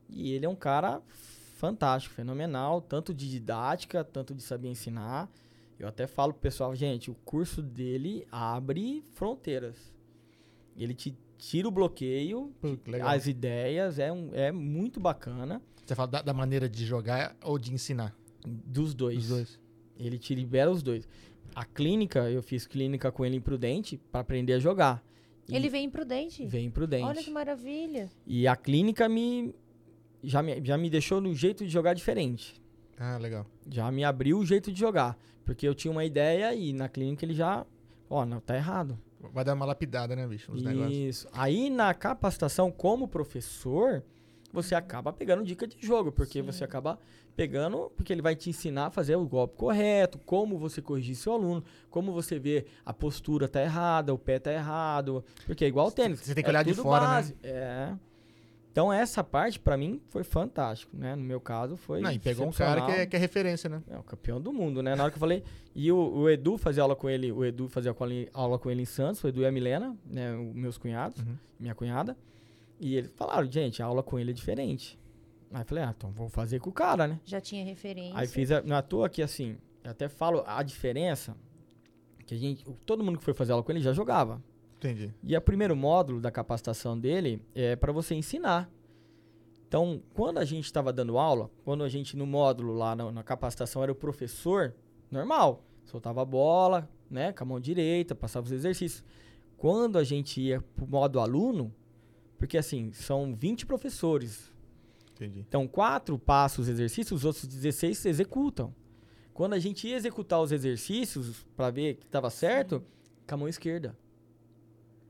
[0.08, 1.02] E ele é um cara
[1.56, 5.28] fantástico, fenomenal, tanto de didática, tanto de saber ensinar.
[5.76, 9.92] Eu até falo pro pessoal, gente, o curso dele abre fronteiras.
[10.76, 16.06] Ele te tira o bloqueio, Pô, as ideias, é, um, é muito bacana Você fala
[16.06, 18.14] da, da maneira de jogar ou de ensinar?
[18.44, 19.18] dos dois.
[19.18, 19.61] Os dois.
[20.06, 21.08] Ele te libera os dois.
[21.54, 25.04] A clínica, eu fiz clínica com ele em Prudente para aprender a jogar.
[25.48, 26.46] E Ele vem imprudente.
[26.46, 27.04] vem em Prudente.
[27.04, 28.10] Olha que maravilha.
[28.26, 29.54] E a clínica me
[30.22, 32.60] já, me já me deixou no jeito de jogar diferente.
[32.96, 33.44] Ah, legal.
[33.68, 35.18] Já me abriu o jeito de jogar.
[35.44, 37.66] Porque eu tinha uma ideia e na clínica ele já.
[38.08, 38.98] Ó, não, tá errado.
[39.32, 40.50] Vai dar uma lapidada, né, bicho?
[40.52, 40.96] Nos negócios.
[40.96, 41.28] Isso.
[41.32, 44.04] Aí na capacitação como professor,
[44.52, 46.46] você acaba pegando dica de jogo, porque Sim.
[46.46, 46.98] você acaba
[47.34, 51.32] pegando, porque ele vai te ensinar a fazer o golpe correto, como você corrigir seu
[51.32, 55.86] aluno, como você vê a postura tá errada, o pé tá errado, porque é igual
[55.86, 56.20] o tênis.
[56.20, 57.08] Você tem que é olhar de fora, né?
[57.14, 57.36] base.
[57.42, 57.94] É.
[58.70, 61.14] Então essa parte pra mim foi fantástico, né?
[61.14, 63.82] No meu caso foi Não, e pegou um cara que é, que é referência, né?
[63.90, 64.94] É o campeão do mundo, né?
[64.94, 65.42] Na hora que eu falei.
[65.74, 67.94] E o, o Edu fazia aula com ele, o Edu fazia
[68.32, 70.34] aula com ele em Santos, o Edu e a Milena, né?
[70.54, 71.36] meus cunhados, Uhum.
[71.60, 72.16] minha cunhada.
[72.82, 74.98] E eles falaram, gente, a aula com ele é diferente.
[75.52, 77.20] Aí eu falei, ah, então vou fazer com o cara, né?
[77.24, 78.18] Já tinha referência.
[78.18, 81.36] Aí fiz, a, não é à toa que assim, eu até falo a diferença,
[82.26, 84.42] que a gente, todo mundo que foi fazer aula com ele já jogava.
[84.78, 85.14] Entendi.
[85.22, 88.68] E o primeiro módulo da capacitação dele é para você ensinar.
[89.68, 93.22] Então, quando a gente estava dando aula, quando a gente no módulo lá na, na
[93.22, 94.74] capacitação era o professor,
[95.08, 99.04] normal, soltava a bola, né, com a mão direita, passava os exercícios.
[99.56, 101.72] Quando a gente ia pro modo aluno,
[102.42, 104.52] porque assim, são 20 professores,
[105.14, 105.44] Entendi.
[105.48, 108.74] então, quatro passam os exercícios, os outros 16 se executam.
[109.32, 112.82] Quando a gente ia executar os exercícios para ver que estava certo,
[113.28, 113.96] com a mão esquerda,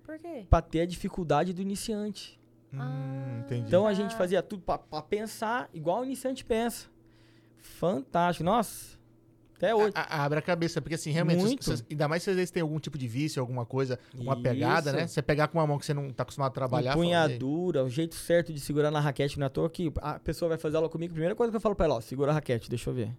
[0.05, 0.47] Por quê?
[0.51, 2.39] para ter a dificuldade do iniciante.
[2.71, 3.67] Hum, entendi.
[3.67, 3.95] Então a Ah.
[3.95, 6.89] gente fazia tudo para pensar igual o iniciante pensa.
[7.57, 8.99] Fantástico, nossa.
[9.63, 9.93] Até hoje.
[9.95, 11.65] A- a- abre a cabeça, porque assim, realmente, Muito.
[11.65, 14.91] vocês- ainda mais se às vezes tem algum tipo de vício, alguma coisa, uma pegada,
[14.91, 14.99] Isso.
[14.99, 15.07] né?
[15.07, 16.93] Você pegar com uma mão que você não tá acostumado a trabalhar.
[16.93, 20.59] Empunhadura, o jeito certo de segurar na raquete não é toa que a pessoa vai
[20.59, 22.69] fazer aula comigo, a primeira coisa que eu falo pra ela, ó, segura a raquete,
[22.69, 23.17] deixa eu ver.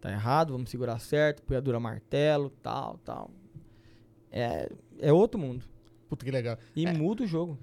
[0.00, 3.30] Tá errado, vamos segurar certo, empunhadura martelo, tal, tal.
[4.30, 5.64] É, é outro mundo.
[6.08, 6.56] Puta que legal.
[6.76, 6.92] E É.
[6.92, 7.58] muda o jogo.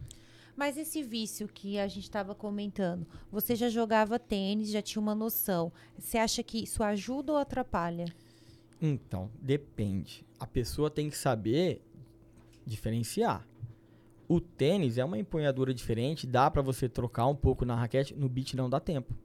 [0.59, 5.15] Mas esse vício que a gente estava comentando, você já jogava tênis, já tinha uma
[5.15, 5.71] noção.
[5.97, 8.03] Você acha que isso ajuda ou atrapalha?
[8.81, 10.25] Então, depende.
[10.37, 11.81] A pessoa tem que saber
[12.65, 13.47] diferenciar.
[14.27, 18.27] O tênis é uma empunhadura diferente, dá pra você trocar um pouco na raquete, no
[18.27, 19.15] beat não dá tempo.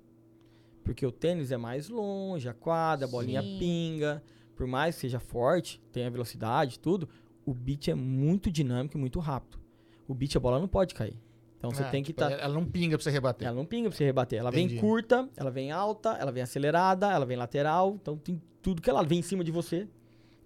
[0.85, 3.59] Porque o tênis é mais longe, a quadra, a bolinha Sim.
[3.59, 4.23] pinga.
[4.55, 7.09] Por mais que seja forte, tenha velocidade, tudo,
[7.45, 9.59] o beat é muito dinâmico e muito rápido.
[10.07, 11.24] O beat, a bola não pode cair.
[11.67, 12.39] Então você Ah, tem que tipo, estar.
[12.39, 13.49] Ela não pinga pra você rebater.
[13.49, 14.39] Ela não pinga pra você rebater.
[14.39, 14.75] Ela Entendi.
[14.75, 17.97] vem curta, ela vem alta, ela vem acelerada, ela vem lateral.
[18.01, 19.89] Então tem tudo que ela vem em cima de você,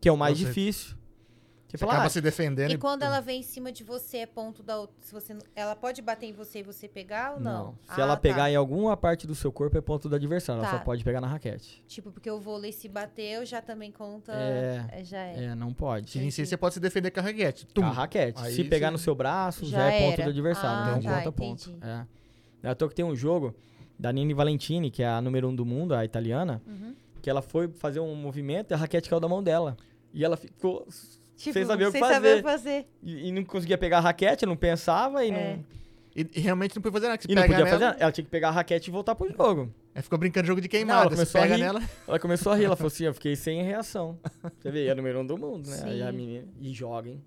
[0.01, 0.97] que é o mais difícil.
[1.69, 2.71] Você Você fala, acaba ah, se defendendo.
[2.71, 4.97] E quando ela vem em cima de você, é ponto da outra.
[5.03, 7.73] Se você, não- ela pode bater em você e você pegar ou não?
[7.95, 8.23] Se Ah, ela tá.
[8.23, 10.61] pegar em alguma parte do seu corpo, é ponto do adversário.
[10.63, 10.79] Ela Tá.
[10.79, 11.85] só pode pegar na raquete.
[11.87, 14.33] Tipo, porque o vôlei se bateu, já também conta.
[14.33, 15.45] É, é, já é.
[15.45, 16.11] É, não pode.
[16.11, 17.67] Se vencer, você pode se defender com a raquete.
[17.67, 17.85] Tum.
[17.85, 18.43] A raquete.
[18.43, 20.25] Aí Se pegar você- no seu braço, já, Já é ponto era.
[20.25, 20.95] do adversário.
[20.95, 21.69] Ah, então tá, conta ponto.
[21.71, 21.87] entendi.
[21.87, 22.07] É.
[22.63, 23.55] Não é toa que tem um jogo
[23.99, 26.95] da Nini Valentini, que é a número um do mundo, a italiana, Uhum.
[27.21, 29.77] que ela foi fazer um movimento e a raquete caiu da mão dela.
[30.15, 30.87] E ela ficou
[31.39, 32.37] Tipo, sem saber o que saber o fazer.
[32.37, 32.87] que fazer.
[33.03, 35.55] E, e não conseguia pegar a raquete, não pensava e É.
[35.57, 35.65] não,
[36.17, 37.19] E, e realmente não podia fazer nada.
[37.19, 37.97] que Você e não podia nela, fazer nada.
[38.01, 39.73] Ela tinha que pegar a raquete e voltar pro jogo.
[39.95, 41.01] Aí ficou brincando jogo de Não, queimada.
[41.03, 41.59] ela você começou a rir.
[41.63, 41.83] nela.
[42.09, 44.19] Ela começou a rir, ela falou assim, eu fiquei sem reação.
[44.59, 45.81] Você vê, é a número um do mundo, né?
[45.85, 47.23] Aí a menina, e joga, hein?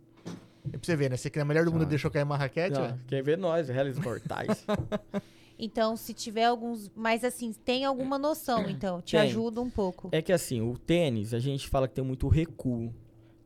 [0.65, 1.17] E pra você ver, né?
[1.17, 1.85] Você que é a melhor do mundo Ah.
[1.85, 2.93] deixou cair uma raquete, Não, ó.
[3.07, 4.65] quer ver nós, réis mortais.
[5.63, 6.89] Então, se tiver alguns.
[6.95, 8.99] Mas assim, tem alguma noção, então.
[8.99, 9.19] Te Tem.
[9.21, 10.09] ajuda um pouco.
[10.11, 12.91] É que assim, o tênis, a gente fala que tem muito recuo.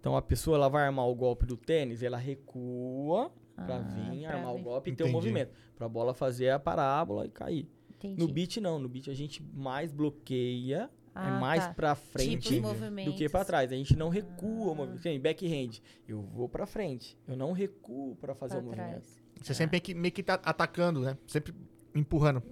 [0.05, 4.21] Então a pessoa ela vai armar o golpe do tênis, ela recua pra Ah, vir,
[4.27, 5.13] pra armar o golpe e ter o Entendi.
[5.15, 5.51] movimento.
[5.75, 7.67] Pra bola fazer a parábola e cair.
[7.95, 8.19] Entendi.
[8.21, 11.73] No beat não, no beat a gente mais bloqueia, Ah, é mais tá.
[11.73, 13.05] pra Tipo frente Entendi.
[13.09, 13.71] do que pra trás.
[13.71, 14.75] A gente não recua o Ah.
[14.75, 15.01] movimento.
[15.01, 17.17] Tem backhand, eu vou pra frente.
[17.27, 18.89] Eu não recuo pra fazer pra o movimento.
[18.91, 19.23] trás.
[19.41, 21.17] Você sempre tem que meio que tá atacando, né?
[21.25, 21.51] Sempre
[21.95, 22.43] empurrando.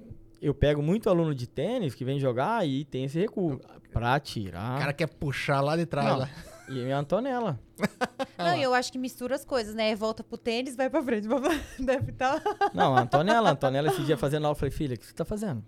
[0.42, 3.60] Eu pego muito aluno de tênis que vem jogar e tem esse recuo.
[3.92, 4.76] Pra tirar.
[4.78, 6.08] O cara quer puxar lá de trás.
[6.08, 6.18] Não.
[6.18, 6.30] Lá.
[6.68, 7.60] E minha Antonella.
[8.38, 9.96] Não, e eu acho que mistura as coisas, né?
[9.96, 11.28] Volta pro tênis, vai pra frente.
[11.80, 12.42] Deve estar.
[12.74, 15.14] Não, a Antonella, a Antonella esse dia fazendo aula, eu falei, filha, o que você
[15.14, 15.64] tá fazendo?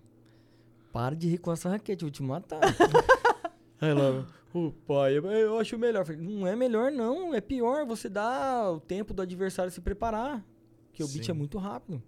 [0.91, 2.59] Para de recuar essa raquete, eu vou te matar.
[3.81, 6.01] Aí ela, ô pai, eu, acho melhor.
[6.01, 9.81] Eu falei, não é melhor não, é pior, você dá o tempo do adversário se
[9.81, 10.43] preparar.
[10.87, 12.01] Porque o beat é muito rápido.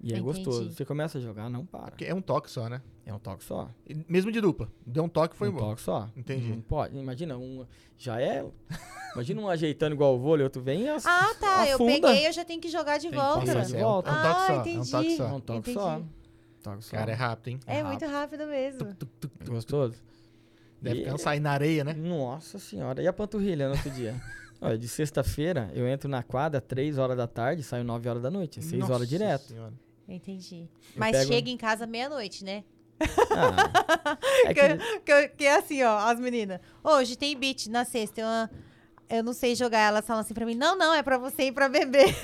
[0.00, 0.22] E é Entendi.
[0.22, 0.70] gostoso.
[0.70, 1.90] Você começa a jogar, não para.
[1.90, 2.80] Porque é um toque só, né?
[3.04, 3.68] É um toque só.
[3.84, 4.70] E mesmo de dupla.
[4.86, 5.58] Deu um toque, foi um bom.
[5.58, 6.08] toque só.
[6.16, 6.50] Entendi.
[6.50, 6.96] Não pode.
[6.96, 7.66] Imagina, um.
[7.96, 8.44] Já é.
[9.14, 11.66] Imagina um ajeitando igual o vôlei, outro vem e as- Ah, tá.
[11.66, 12.08] Eu afunda.
[12.08, 13.64] peguei, eu já tenho que jogar de Tem volta.
[13.64, 14.10] de é um- volta.
[14.10, 14.52] É um toque Ah, só.
[14.52, 14.90] É um entendi.
[14.90, 15.26] toque É só.
[15.36, 15.74] um toque Entendi.
[15.74, 16.02] só.
[16.62, 16.96] Toque só.
[16.96, 17.60] Cara, é rápido, hein?
[17.66, 18.86] É, É muito rápido mesmo.
[19.48, 19.96] Gostoso?
[20.80, 21.92] Deve E- cansar aí na areia, né?
[21.92, 23.02] Nossa senhora.
[23.02, 24.14] E a panturrilha no outro dia?
[24.60, 28.30] Olha, de sexta-feira, eu entro na quadra 3 horas da tarde, saio 9 horas da
[28.30, 28.62] noite.
[28.62, 29.42] 6 Nossa horas direto.
[29.48, 29.72] Senhora.
[30.08, 30.62] Entendi.
[30.62, 32.64] Eu Mas pego- chega em casa meia-noite, né?
[33.30, 34.16] Ah,
[34.46, 34.60] é que,
[35.04, 36.60] Que, que, que é assim, ó, as meninas.
[36.82, 38.20] Hoje tem beat na sexta.
[38.22, 38.50] Eu, ah,
[39.10, 41.52] eu não sei jogar, elas falam assim pra mim: não, não, é pra você ir
[41.52, 42.14] pra beber.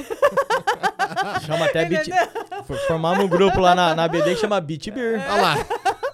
[1.47, 2.09] Chama até beat.
[2.87, 5.20] Formamos um grupo lá na, na BD que chama Beat Beer.
[5.31, 5.55] Olha lá.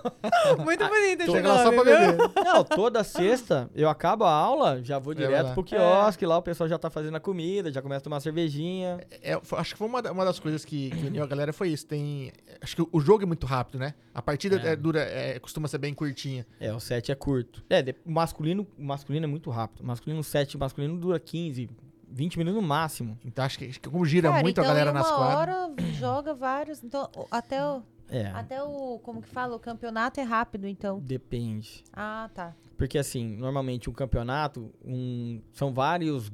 [0.65, 2.17] Muito bonito esse Chega lá só pra beber.
[2.45, 5.53] Não, toda sexta eu acabo a aula, já vou É, direto lá.
[5.55, 9.01] pro quiosque, lá o pessoal já tá fazendo a comida, já começa a tomar cervejinha.
[9.23, 11.69] É, foi- acho que foi uma, uma das coisas que, que uniu a galera foi
[11.71, 11.87] isso.
[11.87, 13.95] Tem, acho que o jogo é muito rápido, né?
[14.15, 14.73] A partida É.
[14.73, 16.47] é, dura, é, costuma ser bem curtinha.
[16.59, 17.63] É, o set é curto.
[17.71, 19.81] É, de- o masculino, masculino é muito rápido.
[19.83, 21.69] O masculino 7, o masculino dura 15,
[22.13, 23.19] 20 minutos no máximo.
[23.25, 25.55] Então acho que, acho que como gira Cara, muito então a galera nas quadras.
[25.57, 26.83] hora joga vários.
[26.83, 28.99] Então, até o, É, até o.
[28.99, 29.55] Como que fala?
[29.55, 30.99] O campeonato é rápido, então.
[31.01, 31.85] depende.
[31.93, 32.55] Ah, tá.
[32.77, 36.31] Porque assim, normalmente um campeonato um, são vários,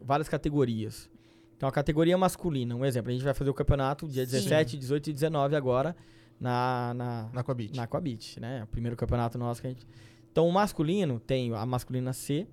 [0.00, 1.10] várias categorias.
[1.56, 4.32] Então a categoria masculina, um exemplo, a gente vai fazer o campeonato dia Sim.
[4.38, 5.94] 17, 18 e 19 agora
[6.40, 7.76] na, na, Na Aquabit.
[7.76, 8.62] na Aquabit, né?
[8.64, 9.86] O primeiro campeonato nosso que a gente.
[10.32, 12.46] Então o masculino tem a masculina C,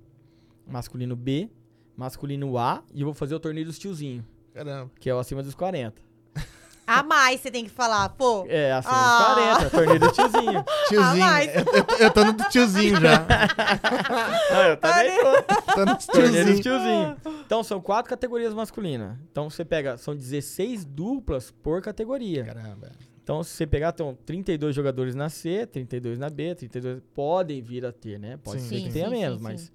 [0.66, 1.50] masculino B,
[1.96, 4.92] masculino A e eu vou fazer o torneio dos tiozinho, Caramba.
[5.00, 6.02] que é o acima dos 40.
[6.88, 8.46] A mais você tem que falar, pô.
[8.48, 9.54] É, acima Ah.
[9.60, 10.66] dos 40, torneio dos tiozinho.
[10.88, 11.18] Tiozinho.
[11.26, 13.26] mas- eu, eu tô- eu tô no do tiozinho já.
[14.52, 15.58] Não, eu também tô.
[15.78, 16.62] Tô no Torneio dos tiozinho.
[16.62, 17.18] tiozinho.
[17.46, 19.18] Então são quatro categorias masculinas.
[19.32, 22.46] Então você pega, são 16 duplas por categoria.
[22.46, 22.92] Caramba.
[23.22, 27.86] Então se você pegar, então 32 jogadores na C, 32 na B, 32 podem vir
[27.86, 28.38] a ter, né?
[28.42, 29.70] Pode Sim, ser sim, que tenha sim, menos, sim, mas sim.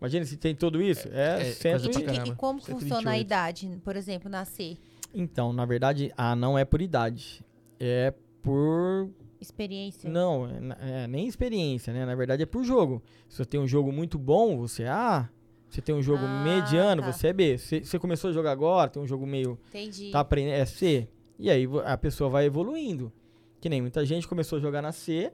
[0.00, 2.78] imagina se tem tudo isso, é, é pra e- e como 128.
[2.80, 4.78] funciona a idade, por exemplo, na C?
[5.14, 7.44] Então, na verdade, A não é por idade.
[7.78, 9.08] É por
[9.40, 10.08] Experiência?
[10.08, 10.46] Não,
[10.80, 12.04] é é, nem experiência, né?
[12.06, 13.02] Na verdade é por jogo.
[13.28, 15.28] Se você tem um jogo muito bom, você é A.
[15.68, 17.12] Se tem um jogo Ah, mediano, tá.
[17.12, 17.58] você é B.
[17.58, 19.58] Se você começou a jogar agora, tem um jogo meio.
[19.68, 20.10] Entendi.
[20.10, 21.08] Tá aprendendo, é C.
[21.38, 23.12] E aí a pessoa vai evoluindo.
[23.60, 25.32] Que nem muita gente começou a jogar na C,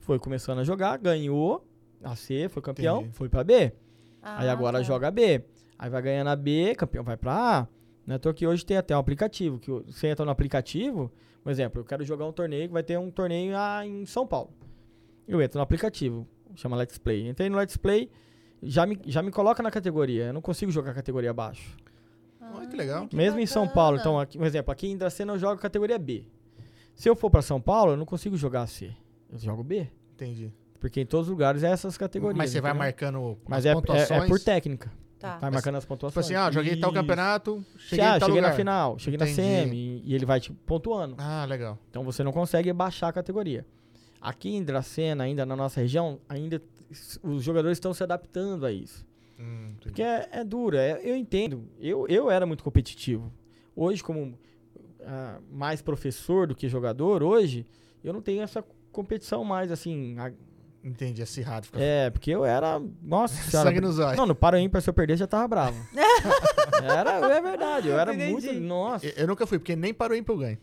[0.00, 1.64] foi começando a jogar, ganhou
[2.02, 3.14] a C, foi campeão, Entendi.
[3.16, 3.72] foi pra B.
[4.22, 4.84] Ah, aí agora tá.
[4.84, 5.44] joga B.
[5.78, 7.68] Aí vai ganhando a B, campeão vai pra A.
[8.06, 8.14] Né?
[8.14, 11.10] Então que hoje tem até um aplicativo, que você entra no aplicativo,
[11.44, 14.26] um exemplo, eu quero jogar um torneio, que vai ter um torneio ah, em São
[14.26, 14.50] Paulo.
[15.26, 17.28] Eu entro no aplicativo, chama Let's Play.
[17.28, 18.10] Entrei no Let's Play,
[18.62, 20.26] já me, já me coloca na categoria.
[20.26, 21.76] Eu não consigo jogar categoria abaixo.
[22.54, 23.08] Olha que legal.
[23.12, 24.22] Mesmo em São Paulo, então, bacana.
[24.22, 26.24] aqui, um exemplo, aqui em Dracena eu jogo categoria B.
[26.94, 28.92] Se eu for pra São Paulo, eu não consigo jogar C.
[29.30, 29.88] Eu jogo B.
[30.14, 30.52] Entendi.
[30.80, 32.36] Porque em todos os lugares é essas categorias.
[32.36, 32.86] Mas você vai entendeu?
[32.86, 34.90] marcando Mas as é, é, é por técnica.
[35.18, 35.38] Tá.
[35.38, 36.26] Vai marcando as pontuações.
[36.26, 37.00] Tipo assim, ah, joguei tal Isso.
[37.00, 38.50] campeonato, cheguei ah, em tal cheguei lugar.
[38.50, 39.30] na final, cheguei Entendi.
[39.30, 41.14] na semi e, ele vai te pontuando.
[41.18, 41.78] Ah, legal.
[41.88, 43.66] Então você não consegue baixar a categoria.
[44.20, 46.60] Aqui em Dracena, ainda na nossa região, ainda
[47.22, 49.06] os jogadores estão se adaptando a isso.
[49.38, 49.74] Hum.
[49.80, 51.64] Porque é, é duro, é- eu entendo.
[51.80, 53.32] Eu, eu era muito competitivo.
[53.74, 54.38] Hoje, como
[55.02, 57.66] ah, mais professor do que jogador, hoje,
[58.04, 60.18] eu não tenho essa competição mais, assim.
[60.18, 60.32] a-
[60.86, 61.66] Entendi, acirrado.
[61.66, 62.80] Fica é, porque eu era.
[63.02, 63.68] Nossa senhora.
[63.68, 64.16] sangue nos olhos.
[64.16, 65.76] Não, no Paro Ímpar, se eu perdesse, já tava bravo.
[66.80, 68.32] era, é verdade, eu era Entendi.
[68.32, 68.52] muito.
[68.60, 69.04] Nossa.
[69.04, 70.58] Eu, eu nunca fui, porque nem parou ímpar eu ganho.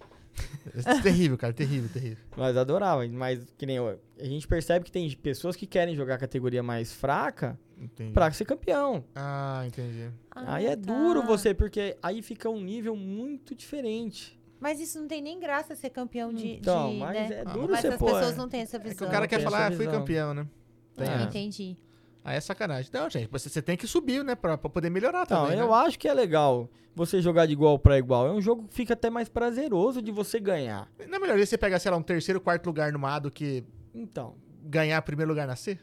[0.85, 2.23] É terrível, cara, terrível, terrível.
[2.35, 3.05] Mas adorava.
[3.07, 6.93] Mas que nem eu, a gente percebe que tem pessoas que querem jogar categoria mais
[6.93, 8.13] fraca Entendi.
[8.13, 9.03] pra ser campeão.
[9.13, 10.09] Ah, entendi.
[10.31, 10.81] Ah, aí é tá.
[10.93, 14.39] duro você, porque aí fica um nível muito diferente.
[14.63, 16.53] Mas isso não tem nem graça ser campeão de.
[16.53, 17.39] Então, de, mas né?
[17.41, 18.05] é duro Mas as pô.
[18.05, 18.37] pessoas é.
[18.37, 18.95] não têm essa É visão.
[18.97, 20.47] que o cara quer falar, ah, fui campeão, né?
[20.95, 21.23] Tem Ah, essa.
[21.25, 21.77] entendi.
[22.23, 22.89] Ah, é sacanagem.
[22.93, 24.35] Não, gente, você, você tem que subir, né?
[24.35, 25.73] Pra, pra poder melhorar Então, também, eu né?
[25.73, 28.25] acho que é legal você jogar de igual pra igual.
[28.25, 30.89] É um jogo que fica até mais prazeroso de você ganhar.
[31.09, 33.65] Não é melhor você pegar, sei lá, um terceiro, quarto lugar no A do que
[33.93, 35.77] Então, ganhar primeiro lugar na C?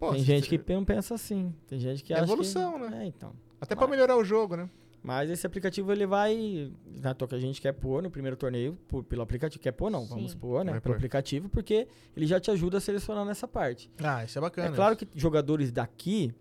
[0.00, 1.54] Pô, tem você- gente que não pensa assim.
[1.68, 2.88] Tem gente que É acha evolução, que...
[2.90, 3.04] né?
[3.04, 3.32] É, então.
[3.60, 4.68] Até pra melhorar o jogo, né?
[5.02, 6.70] Mas esse aplicativo ele vai.
[7.02, 9.60] Na toa que a gente quer pôr no primeiro torneio por- pelo aplicativo.
[9.60, 10.04] Quer pôr, não?
[10.06, 10.38] Vamos Sim.
[10.38, 10.70] pôr, né?
[10.72, 10.96] Vai pelo pôr.
[10.98, 13.90] aplicativo, porque ele já te ajuda a selecionar nessa parte.
[14.02, 14.68] Ah, isso é bacana.
[14.68, 16.32] É claro que jogadores daqui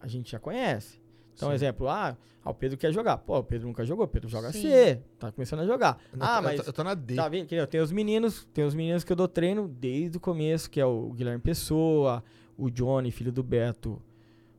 [0.00, 0.98] a gente já conhece.
[1.34, 1.54] Então, Sim.
[1.54, 3.18] exemplo, ah, ah, o Pedro quer jogar.
[3.18, 4.62] Pô, o Pedro nunca jogou, o Pedro joga Sim.
[4.62, 5.02] C.
[5.18, 5.98] Tá começando a jogar.
[6.12, 6.60] Eu tô- ah, eu mas.
[6.62, 7.14] tô, eu tô na D.
[7.14, 7.46] Tá vendo?
[7.46, 10.68] Que Eu tenho os meninos, tem os meninos que eu dou treino desde o começo,
[10.70, 12.24] que é o Guilherme Pessoa,
[12.56, 14.02] o Johnny, filho do Beto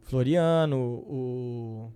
[0.04, 1.92] Floriano, o,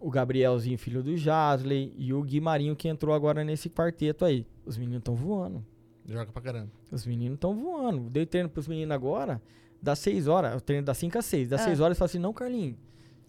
[0.00, 4.46] o Gabrielzinho, filho do Jasley, e o Gui Marinho, que entrou agora nesse quarteto aí.
[4.64, 5.64] Os meninos estão voando.
[6.06, 6.70] Joga pra caramba.
[6.92, 8.08] Os meninos estão voando.
[8.10, 9.40] Dei treino pros meninos agora,
[9.82, 11.48] das 6 horas, eu treino das 5 às 6.
[11.48, 11.64] Das Ah.
[11.64, 12.76] 6 horas eu falo assim, não, Carlinhos.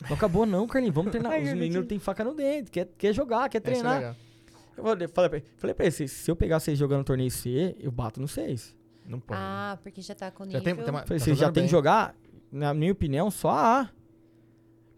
[0.07, 0.93] Não acabou não, Carlinhos.
[0.95, 1.31] Vamos treinar.
[1.33, 3.95] Ai, Os meninos têm faca no dente, quer, quer jogar, quer é treinar.
[3.97, 4.15] legal.
[4.77, 7.31] Eu falei, falei pra ele, falei pra ele, se, se eu pegar vocês jogando torneio
[7.31, 8.75] C, eu bato no 6.
[9.07, 9.39] Não pode.
[9.41, 10.63] Ah, porque já tá com Já nível.
[10.63, 11.69] tem- tem uma- Falei, Tá você já jogando tem que bem.
[11.71, 12.15] jogar,
[12.51, 13.89] na minha opinião, só a A.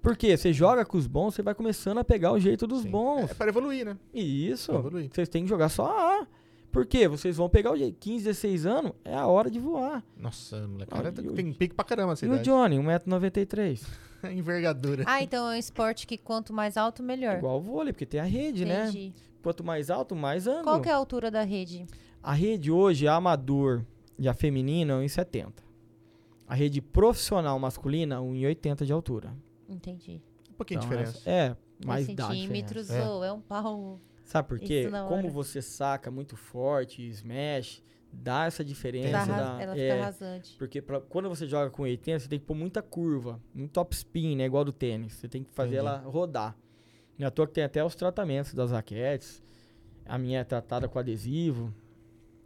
[0.02, 0.36] Por quê?
[0.38, 2.90] Você joga com os bons, você vai começando a pegar o jeito dos Sim.
[2.90, 3.30] bons.
[3.30, 3.98] É pra evoluir, né?
[4.14, 4.72] Isso.
[4.72, 5.10] Evoluir.
[5.12, 6.28] Vocês têm que jogar só a A.
[6.72, 7.08] Por quê?
[7.08, 7.98] Vocês vão pegar o jeito.
[8.00, 10.04] 15, 16 anos é a hora de voar.
[10.16, 12.44] Nossa, molecada Ah, e o- tem pique pra caramba essa E o idade.
[12.50, 13.82] Johnny, 1,93m.
[14.32, 15.04] Envergadura.
[15.08, 17.38] Ah, então é um esporte que quanto mais alto, melhor.
[17.38, 18.84] Igual o vôlei, porque tem a rede, né?
[18.84, 19.14] Entendi.
[19.42, 20.64] Quanto mais alto, mais ângulo.
[20.64, 21.86] Qual que é a altura da rede?
[22.22, 23.84] A rede hoje, a amador
[24.18, 25.64] e a feminina, é 1,70.
[26.48, 29.34] A rede profissional masculina, 1,80 de altura.
[29.70, 30.22] Entendi.
[30.50, 31.18] Um pouquinho de Então, diferença.
[31.20, 31.48] essa- É,
[31.86, 33.12] mais Mais dá centímetros, diferença.
[33.12, 34.00] ou é um pau.
[34.26, 34.88] Sabe por quê?
[34.90, 35.30] Na Como hora.
[35.30, 39.12] você saca muito forte, smash, dá essa diferença.
[39.12, 40.56] Dá da- ela é, fica rasante.
[40.58, 43.96] Porque pra- quando você joga com 80, você tem que pôr muita curva, muito top
[43.96, 44.46] spin, né?
[44.46, 45.14] Igual do tênis.
[45.14, 45.88] Você tem que fazer Entendi.
[45.88, 46.56] ela rodar.
[47.18, 49.42] Não é toa que tem até os tratamentos das raquetes.
[50.06, 51.74] A minha é tratada com adesivo.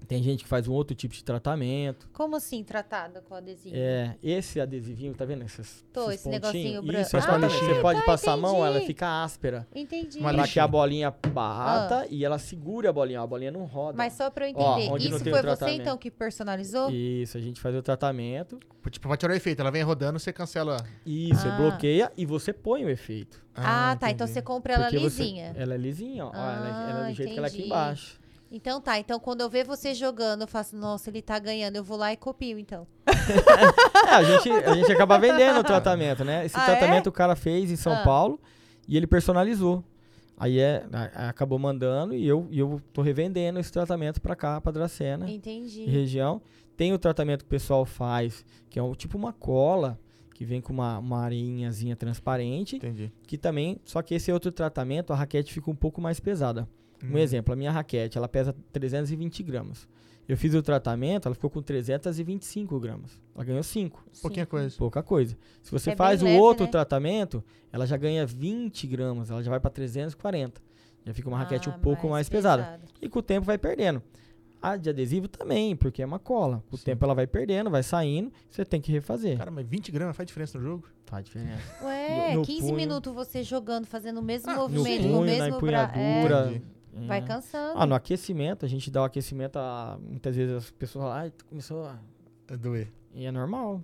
[0.07, 2.07] Tem gente que faz um outro tipo de tratamento.
[2.13, 3.75] Como assim, tratada com adesivo?
[3.77, 5.43] É, esse adesivinho, tá vendo?
[5.43, 6.85] Esses, Tô, esses esse negocinho pontinhos?
[6.85, 7.01] branco.
[7.07, 7.53] Isso, Ah, exatamente.
[7.53, 8.87] Você tá, pode passar a mão, ela entendi.
[8.87, 9.67] fica áspera.
[9.73, 10.19] Entendi.
[10.19, 13.21] Uma Pra que a bolinha bata e ela segure a bolinha.
[13.21, 13.97] A bolinha não roda.
[13.97, 16.89] Mas só pra eu Ó, entender, não isso foi você então que personalizou?
[16.91, 18.59] Isso, a gente faz o tratamento.
[18.89, 19.61] Tipo, pra tirar o efeito.
[19.61, 20.77] Ela vem rodando, você cancela.
[21.05, 21.57] Isso, você Ah.
[21.57, 23.41] bloqueia e você põe o efeito.
[23.55, 24.09] Ah, tá.
[24.11, 24.33] Então entendi.
[24.33, 25.53] você compra ela Porque você- lisinha.
[25.55, 26.29] ela é lisinha, ó.
[26.29, 27.69] ó, ela, é- ela é Ah, do jeito que ela é aqui entendi.
[27.73, 28.19] embaixo.
[28.53, 28.99] Então tá.
[28.99, 31.75] Então quando eu ver você jogando, eu faço, nossa, ele tá ganhando.
[31.75, 32.87] Eu vou lá e copio, então.
[34.07, 36.45] É, a gente, a gente acaba vendendo o tratamento, né?
[36.45, 38.03] Esse Ah, tratamento o cara fez em São Ah.
[38.03, 38.39] Paulo
[38.87, 39.83] e ele personalizou.
[40.37, 40.83] Aí é,
[41.15, 45.29] acabou mandando e eu, e eu tô revendendo esse tratamento pra cá, pra Dracena.
[45.29, 45.85] Entendi.
[45.85, 46.41] região.
[46.75, 49.97] Tem o tratamento que o pessoal faz, que é um, tipo uma cola,
[50.33, 53.11] que vem com uma, uma areinhazinha transparente, Entendi.
[53.27, 56.67] que também, só que esse outro tratamento, a raquete fica um pouco mais pesada.
[57.03, 57.17] Um Hum.
[57.17, 59.87] exemplo, a minha raquete, ela pesa 320 gramas.
[60.27, 63.19] Eu fiz o tratamento, ela ficou com 325 gramas.
[63.35, 64.75] Ela ganhou 5, Pouquinha coisa.
[64.77, 65.37] pouca coisa.
[65.61, 66.71] Se você É faz o leve, outro né?
[66.71, 70.61] tratamento, ela já ganha 20 gramas, ela já vai para 340.
[71.05, 72.63] Já fica uma raquete Ah, um pouco mais, pesada.
[72.63, 72.83] pesado.
[73.01, 74.01] E com o tempo vai perdendo.
[74.61, 76.63] A de adesivo também, porque é uma cola.
[76.69, 76.85] Com o Sim.
[76.85, 79.37] tempo ela vai perdendo, vai saindo, você tem que refazer.
[79.37, 80.87] Cara, mas 20 gramas faz diferença no jogo?
[81.05, 81.61] Faz diferença.
[81.83, 82.75] Ué, No- no 15 punho.
[82.77, 85.59] minutos você jogando, fazendo o mesmo Ah, no No movimento, com o punho, na mesmo
[85.59, 85.83] bra...
[85.93, 86.45] empunhadura.
[86.51, 86.63] Entendi.
[86.65, 87.21] É, vai É.
[87.21, 87.79] cansando.
[87.79, 89.97] Ah, no aquecimento, a gente dá o aquecimento a.
[90.01, 91.99] Muitas vezes as pessoas falam, ai, tu começou a.
[92.47, 92.91] É doer.
[93.13, 93.83] E é normal.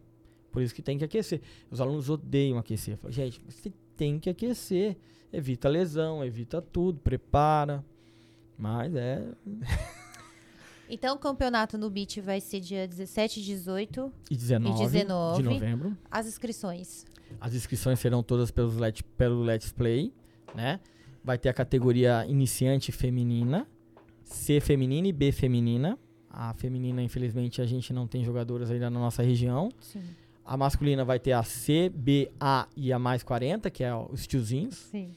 [0.51, 1.41] Por isso que tem que aquecer.
[1.69, 2.97] Os alunos odeiam aquecer.
[3.09, 4.97] Gente, você tem que aquecer.
[5.31, 7.85] Evita lesão, evita tudo, prepara.
[8.57, 9.23] Mas é.
[10.91, 14.11] Então, o campeonato no Beach vai ser dia 17 e 18.
[14.31, 15.43] E 19, 19.
[15.43, 15.97] de novembro.
[16.09, 17.05] As inscrições.
[17.39, 20.11] As inscrições serão todas pelos let, pelo Let's Play,
[20.55, 20.79] né?
[21.23, 23.67] Vai ter a categoria iniciante feminina,
[24.23, 25.97] C feminina e B feminina.
[26.29, 29.69] A feminina, infelizmente, a gente não tem jogadoras ainda na nossa região.
[29.81, 30.03] Sim.
[30.45, 34.25] A masculina vai ter a C, B, A e a mais 40, que é os
[34.25, 34.75] tiozinhos.
[34.75, 35.11] Sim.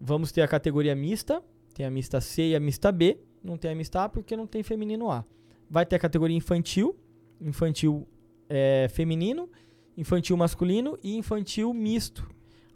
[0.00, 1.42] Vamos ter a categoria mista.
[1.74, 3.18] Tem a mista C e a mista B.
[3.42, 5.24] Não tem a mista A porque não tem feminino A.
[5.68, 6.96] Vai ter a categoria infantil.
[7.40, 8.06] Infantil
[8.48, 9.48] é, feminino.
[9.96, 12.28] Infantil masculino e infantil misto.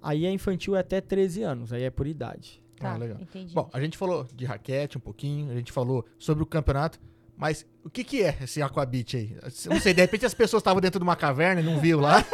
[0.07, 1.73] Aí é infantil é até 13 anos.
[1.73, 2.63] Aí é por idade.
[2.79, 3.19] Tá, Ah, legal.
[3.21, 3.53] entendi.
[3.53, 7.01] Bom, a gente falou de raquete um pouquinho, a gente falou sobre o campeonato,
[7.37, 9.37] mas o que que é esse Aquabit aí?
[9.69, 12.25] Não sei, de repente as pessoas estavam dentro de uma caverna e não viu lá.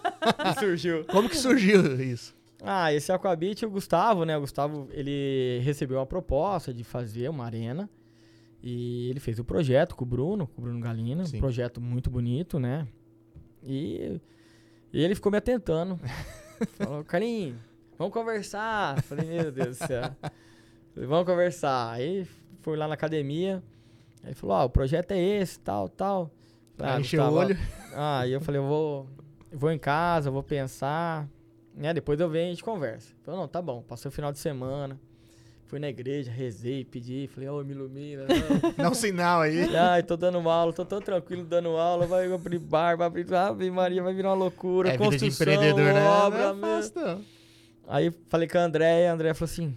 [0.58, 1.04] surgiu.
[1.04, 2.34] Como que surgiu isso?
[2.62, 4.36] Ah, esse Aquabit, o Gustavo, né?
[4.36, 7.90] O Gustavo, ele recebeu uma proposta de fazer uma arena.
[8.62, 11.24] E ele fez o projeto com o Bruno, com o Bruno Galina.
[11.26, 11.36] Sim.
[11.36, 12.88] Um projeto muito bonito, né?
[13.62, 14.20] E,
[14.92, 16.00] e ele ficou me atentando.
[16.76, 17.58] Falou, Carinho,
[17.96, 19.02] vamos conversar.
[19.02, 20.10] Falei, meu Deus do céu.
[20.94, 21.92] Falei, vamos conversar.
[21.92, 22.26] Aí
[22.62, 23.62] fui lá na academia.
[24.24, 26.30] Aí falou, ó, o projeto é esse, tal, tal.
[26.78, 27.56] Aí encheu o olho.
[27.94, 29.08] ah, e eu falei, eu vou,
[29.52, 31.28] vou em casa, vou pensar,
[31.74, 31.92] né?
[31.94, 33.14] Depois eu venho e a gente conversa.
[33.22, 33.82] Falei, não, tá bom.
[33.82, 34.98] Passei o final de semana,
[35.68, 38.24] fui na igreja, rezei, pedi, falei, ô, me ilumina.
[38.78, 38.84] Não.
[38.84, 39.64] Dá um sinal aí.
[39.76, 43.70] Ai, tô dando aula, tô tão tranquilo dando aula, vai abrir bar, vai abrir, Ave
[43.70, 46.04] Maria, vai virar uma loucura, É vida de construção, empreendedor, né?
[46.08, 47.24] obra, não é fácil.
[47.86, 49.76] Aí falei com a Andréia, a Andréia falou assim: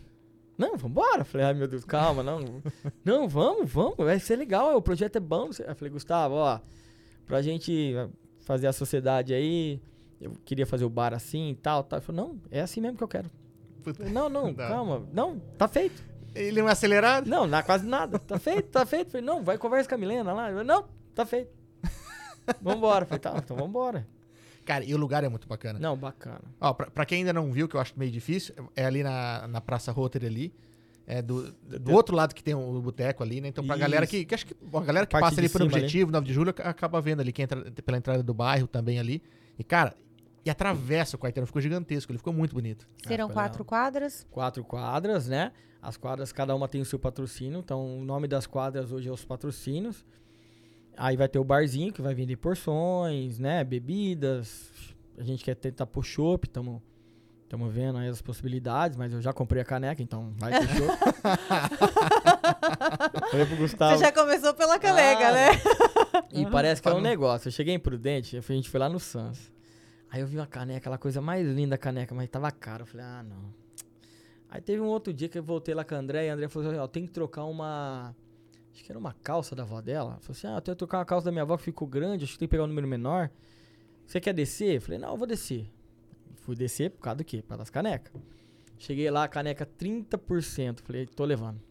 [0.57, 1.25] Não, vambora.
[1.25, 2.61] Falei, ai meu Deus, calma, não.
[3.03, 5.49] não, vamos, vamos, vai ser legal, o projeto é bom.
[5.59, 6.59] Eu falei, Gustavo, ó,
[7.25, 7.93] pra gente
[8.39, 9.81] fazer a sociedade aí,
[10.21, 11.99] eu queria fazer o bar assim e tal, tal.
[11.99, 13.29] Ele falou, não, é assim mesmo que eu quero.
[13.81, 14.67] Falei, não, não, Dá.
[14.67, 16.03] calma, não, tá feito.
[16.33, 17.29] Ele não é acelerado?
[17.29, 18.17] Não, não, quase nada.
[18.17, 19.11] Tá feito, tá feito.
[19.11, 20.47] Falei, não, vai conversa com a Milena lá.
[20.49, 21.51] Falei, não, tá feito.
[22.61, 23.05] Vambora.
[23.05, 24.07] Falei, tá, então vambora.
[24.65, 25.79] Cara, e o lugar é muito bacana.
[25.79, 26.41] Não, bacana.
[26.59, 29.47] Ó, pra, pra quem ainda não viu, que eu acho meio difícil, é ali na,
[29.47, 30.53] na Praça Rotary ali.
[31.07, 33.47] É do, do outro lado que tem o boteco ali, né?
[33.49, 33.81] Então, pra Isso.
[33.81, 35.75] galera que, que acho que a galera que Parte passa ali por cima ali.
[35.75, 39.21] Objetivo, 9 de julho, acaba vendo ali, que entra pela entrada do bairro também ali.
[39.57, 39.95] E, cara,
[40.45, 41.45] e atravessa o quarteirão.
[41.45, 42.87] Ficou gigantesco, ele ficou muito bonito.
[43.05, 44.27] Serão ficou quatro quadras?
[44.29, 45.51] Quatro quadras, né?
[45.81, 47.59] As quadras, cada uma tem o seu patrocínio.
[47.59, 50.05] Então, o nome das quadras hoje é os patrocínios.
[50.95, 53.63] Aí vai ter o barzinho que vai vender porções, né?
[53.63, 54.69] Bebidas.
[55.17, 56.81] A gente quer tentar pôr chopp, estamos
[57.51, 60.87] Estamos vendo aí as possibilidades, mas eu já comprei a caneca, então vai show.
[63.29, 63.97] Falei pro Gustavo.
[63.97, 65.49] Você já começou pela caneca, Ah, né?
[66.31, 67.49] E parece que é um negócio.
[67.49, 69.51] Eu cheguei em Prudente, a gente foi lá no Sans.
[70.11, 72.83] Aí eu vi uma caneca, aquela coisa mais linda a caneca, mas tava caro.
[72.83, 73.53] Eu falei, ah, não.
[74.49, 76.49] Aí teve um outro dia que eu voltei lá com a André e a André
[76.49, 78.13] falou assim, ó, tem que trocar uma...
[78.73, 80.17] Acho que era uma calça da avó dela.
[80.19, 82.25] Falou assim, ah, eu tenho que trocar uma calça da minha avó que ficou grande,
[82.25, 83.31] acho que tem que pegar um número menor.
[84.05, 84.75] Você quer descer?
[84.75, 85.71] Eu falei, não, eu vou descer.
[86.41, 87.41] Fui descer por causa do quê?
[87.41, 88.11] Por causa das canecas.
[88.77, 90.81] Cheguei lá, caneca 30%.
[90.81, 91.61] Falei, tô levando.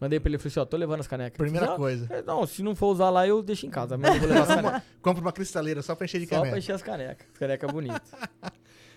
[0.00, 1.36] Mandei pra ele, falei assim, ó, tô levando as canecas.
[1.36, 2.06] Primeira Não, coisa.
[2.10, 3.98] é, Não, se não for usar lá, eu deixo em casa.
[3.98, 4.82] Mas eu vou levar as canecas.
[5.02, 6.50] Compra uma cristaleira só pra encher de Só caneca.
[6.50, 7.26] pra encher as canecas.
[7.32, 8.00] As canecas bonitas.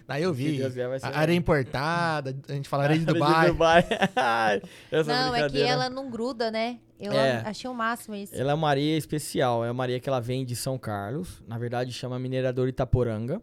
[0.07, 0.57] Aí eu Se vi.
[0.61, 0.91] Legal.
[1.13, 3.47] Areia importada, a gente fala areia de Areia Dubai.
[3.51, 4.61] Dubai.
[4.91, 6.79] Essa Não, é que ela não gruda, né?
[6.99, 7.41] Eu É.
[7.45, 8.33] achei o máximo isso.
[8.35, 9.63] Ela é uma areia especial.
[9.63, 11.41] É uma areia que ela vem de São Carlos.
[11.47, 13.41] Na verdade, chama Minerador Itaporanga.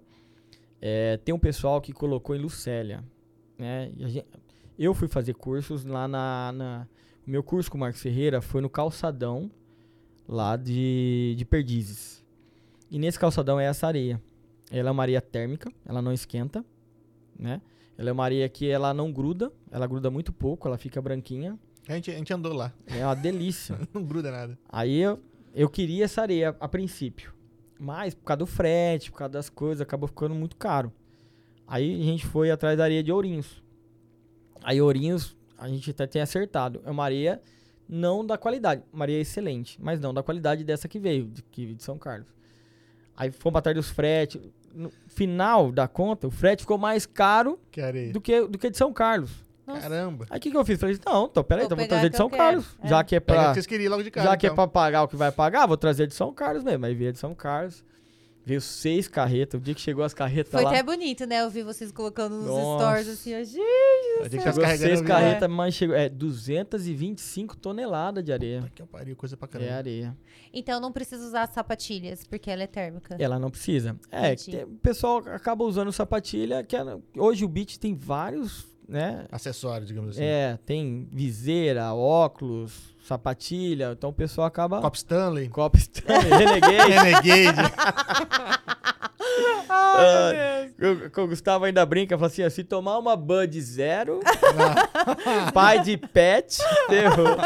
[0.82, 3.02] É, tem um pessoal que colocou em Lucélia.
[3.58, 3.90] Né?
[3.96, 4.24] E a gen-
[4.78, 6.86] eu fui fazer cursos lá na, na-
[7.30, 9.50] meu curso com o Marcos Ferreira foi no calçadão
[10.28, 12.24] lá de, de Perdizes.
[12.90, 14.20] E nesse calçadão é essa areia.
[14.70, 16.64] Ela é uma areia térmica, ela não esquenta.
[17.38, 17.60] Né?
[17.96, 19.52] Ela é uma areia que ela não gruda.
[19.70, 21.56] Ela gruda muito pouco, ela fica branquinha.
[21.88, 22.72] A gente, a gente andou lá.
[22.86, 23.78] É uma delícia.
[23.92, 24.58] Não gruda nada.
[24.68, 25.18] Aí eu,
[25.52, 27.34] eu queria essa areia a princípio.
[27.80, 30.92] Mas por causa do frete, por causa das coisas, acabou ficando muito caro.
[31.66, 33.62] Aí a gente foi atrás da areia de Ourinhos.
[34.62, 36.80] Aí Ourinhos, a gente até tem acertado.
[36.84, 37.40] É uma areia
[37.88, 41.64] não da qualidade, uma areia excelente, mas não da qualidade dessa que veio, de, que
[41.64, 42.28] veio de São Carlos.
[43.16, 44.40] Aí fomos atrás dos fretes.
[44.72, 48.76] No final da conta, o frete ficou mais caro Que do que, do que de
[48.76, 49.44] São Carlos.
[49.66, 49.82] Nossa.
[49.82, 50.26] Caramba.
[50.30, 50.78] Aí o que, que eu fiz?
[50.78, 52.30] Falei, não, então peraí, Vou então vou trazer de que São.
[52.30, 52.78] Carlos.
[52.82, 52.88] É.
[52.88, 53.54] Já que é pra.
[53.54, 54.54] Já que é então.
[54.54, 56.86] pra pagar o que vai pagar, vou trazer de São Carlos mesmo.
[56.86, 57.84] Aí veio de São Carlos.
[58.44, 59.60] Veio seis carretas.
[59.60, 60.70] O dia que chegou as carretas Foi lá.
[60.70, 61.42] até bonito, né?
[61.42, 62.84] Eu vi vocês colocando nos Nossa.
[62.84, 64.30] stories assim, ó, gente.
[64.30, 65.94] Tá Chegou seis o carretas, mas chegou.
[65.94, 68.70] É 225 toneladas de areia.
[68.74, 69.74] Que pariu, coisa pra É caramba.
[69.74, 70.16] areia.
[70.52, 73.16] Então não precisa usar sapatilhas, porque ela é térmica.
[73.18, 73.96] Ela não precisa.
[74.10, 76.62] É, tem- o pessoal acaba usando sapatilha.
[76.64, 76.82] Que é-
[77.16, 79.24] hoje o Beat tem vários, né?
[79.30, 80.24] Acessório, digamos assim.
[80.24, 83.92] É, tem viseira, óculos, sapatilha.
[83.92, 84.80] Então o pessoal acaba.
[84.80, 85.48] Cop Stanley.
[85.48, 86.90] Copa Stanley, Renegade.
[86.92, 87.72] Renegade.
[89.68, 90.66] Ah,
[91.16, 94.20] o, o Gustavo ainda brinca, fala assim: se tomar uma Bud Zero,
[95.54, 97.36] pai de pet, ferrou.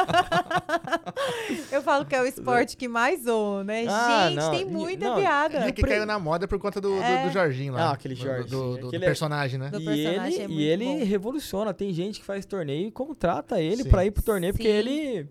[1.71, 3.85] Eu falo que é o esporte que mais zoa, né?
[3.89, 5.59] Ah, gente, não, tem muita não, piada.
[5.59, 7.27] É que caiu na moda por conta do, do, É.
[7.27, 7.91] do Jorginho lá.
[7.91, 8.49] Ah, aquele Do- Jorge.
[8.49, 9.69] Do, do- Aquele é- personagem, né?
[9.71, 11.05] Do e personagem ele, é e ele bom.
[11.05, 11.75] revoluciona.
[11.75, 13.89] Tem gente que faz torneio e contrata ele Sim.
[13.91, 14.75] pra ir pro torneio, porque Sim.
[14.77, 15.29] ele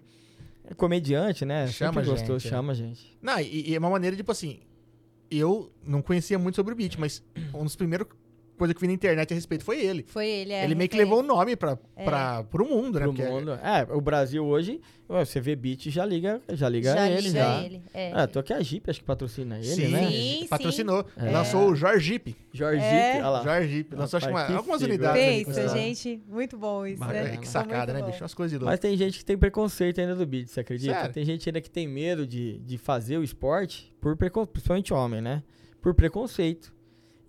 [0.70, 1.68] é comediante, né?
[1.68, 2.49] Chama Sempre gostou, gente, é.
[2.49, 3.18] chama a gente.
[3.22, 4.59] Não, e, e é uma maneira, tipo assim.
[5.36, 7.24] Eu não conhecia muito sobre o beat, mas
[7.54, 8.08] um dos primeiros
[8.64, 10.05] coisas que vi na internet a respeito foi ele.
[10.07, 10.64] Foi ele, é.
[10.64, 12.03] ele meio que levou o nome pra, É.
[12.05, 13.05] pra, pro mundo, né?
[13.05, 13.51] Pro Porque- mundo.
[13.53, 17.64] É, o Brasil hoje, você vê beat já liga, já liga Já ele liga já.
[17.64, 17.82] ele.
[17.93, 18.11] É.
[18.24, 20.07] É, tô aqui a Jeep, acho que patrocina ele, Sim, né?
[20.09, 21.05] Sim, patrocinou.
[21.18, 21.30] sim.
[21.32, 22.36] Lançou o Jorge Jeep.
[22.51, 22.89] Jorge É.
[23.14, 23.43] Jeep, olha lá.
[23.43, 23.95] Jorge Jeep.
[23.95, 25.22] Lançou acho uma- algumas unidades.
[25.22, 26.22] Pensa, coisa gente.
[26.28, 27.20] Muito bom isso, Bacana.
[27.22, 27.26] né?
[27.26, 28.05] É, que Ficou sacada, muito né, bom.
[28.11, 28.24] bicho?
[28.24, 28.72] Umas coisas de louco.
[28.72, 30.93] Mas tem gente que tem preconceito ainda do beat, você acredita?
[30.95, 31.14] Sério?
[31.14, 34.45] Tem gente ainda que tem medo de, de fazer o esporte, por precon...
[34.45, 35.43] principalmente homem, né?
[35.82, 36.73] Por preconceito.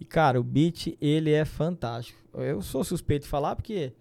[0.01, 2.19] E, cara, o beat, ele é fantástico.
[2.35, 3.93] Eu sou suspeito de falar porque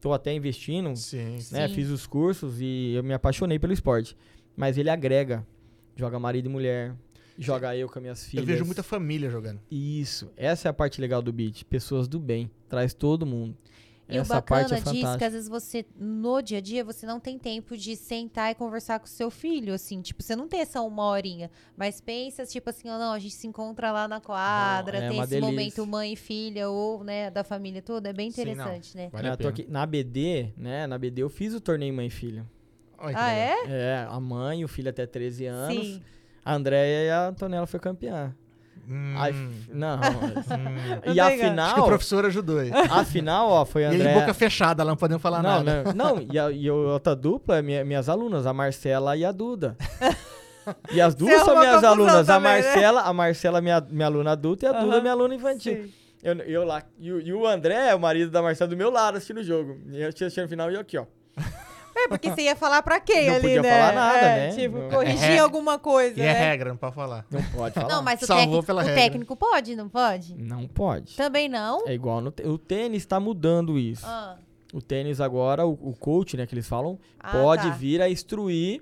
[0.00, 1.38] tô até investindo, Sim.
[1.50, 1.68] né?
[1.68, 1.74] Sim.
[1.74, 4.16] Fiz os cursos e eu me apaixonei pelo esporte.
[4.56, 5.46] Mas ele agrega.
[5.96, 6.94] Joga marido e mulher,
[7.38, 8.42] joga eu com as minhas filhas.
[8.42, 9.60] Eu vejo muita família jogando.
[9.70, 10.30] Isso.
[10.36, 11.64] Essa é a parte legal do beat.
[11.64, 12.50] Pessoas do bem.
[12.68, 13.56] Traz todo mundo.
[14.10, 15.26] E o Essa bacana parte é disso que fantástica.
[15.26, 18.98] às vezes você, no dia a dia, você não tem tempo de sentar e conversar
[18.98, 22.88] com seu filho, assim, tipo, você não tem essa uma horinha, mas pensa, tipo assim,
[22.88, 25.50] ó, não, a gente se encontra lá na quadra, Não, é tem esse delícia.
[25.50, 28.52] momento mãe e filha, ou, né, da família toda, é bem Sim, não.
[28.52, 29.08] interessante, né?
[29.12, 30.86] Vale É, tô aqui- na BD, né?
[30.86, 32.10] Na BD eu fiz o torneio mãe e
[33.14, 33.54] que Ah, é?
[33.68, 35.86] É, a mãe, o filho até 13 anos.
[35.86, 36.02] Sim.
[36.44, 38.34] A Andréia e a Antonella foi campeã.
[38.90, 39.14] Hum,
[39.72, 39.96] não.
[41.06, 41.12] hum.
[41.14, 41.58] E a ligado.
[41.60, 42.70] Acho que o professor ajudou aí.
[42.72, 44.20] a final, ó, foi E a ele de Andréia.
[44.20, 45.92] boca fechada lá, não podemos falar Não, nada.
[45.94, 49.24] não, não, e a, e a outra dupla é minha- minhas alunas, a Marcela e
[49.24, 49.76] a Duda.
[50.92, 52.28] E as duas Você são arrumou minhas alunas.
[52.28, 52.62] A também, né?
[52.62, 55.00] Marcela, a Marcela é minha, minha aluna adulta e a Duda Aham.
[55.00, 55.84] minha aluna infantil.
[55.84, 55.92] Sim.
[56.22, 56.82] Eu, eu lá.
[56.98, 59.78] E, o- e o André, o marido da Marcela, do meu lado assistindo o jogo.
[59.90, 61.06] E eu assistindo o final e eu aqui, ó.
[62.04, 63.70] É, porque você ia falar pra quem Não ali, podia né?
[63.70, 64.56] falar nada, É, né?
[64.56, 65.38] Tipo, Não- corrigir É.
[65.38, 66.32] alguma coisa, E é né?
[66.50, 67.26] regra, não pode falar.
[67.30, 67.88] Não pode falar.
[67.88, 69.02] Não, mas o, Salvou técnico, pela o regra.
[69.02, 70.34] técnico pode, não pode?
[70.36, 71.16] Não pode.
[71.16, 71.86] Também não?
[71.88, 74.06] É igual no o tênis tá mudando isso.
[74.06, 74.36] Ah,
[74.72, 77.70] O tênis agora, o, o coach, né, que eles falam, Ah, pode tá.
[77.70, 78.80] vir a instruir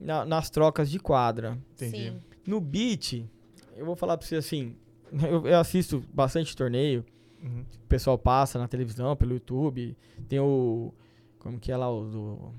[0.00, 1.56] na- nas trocas de quadra.
[1.74, 2.10] Entendi.
[2.10, 2.20] Sim.
[2.44, 3.24] No beat,
[3.76, 4.74] eu vou falar pra você assim,
[5.30, 7.04] eu, eu assisto bastante torneio,
[7.40, 7.64] Uhum.
[7.84, 9.96] o pessoal passa na televisão, pelo YouTube,
[10.28, 10.92] tem o,
[11.38, 12.52] como que é lá, o, do,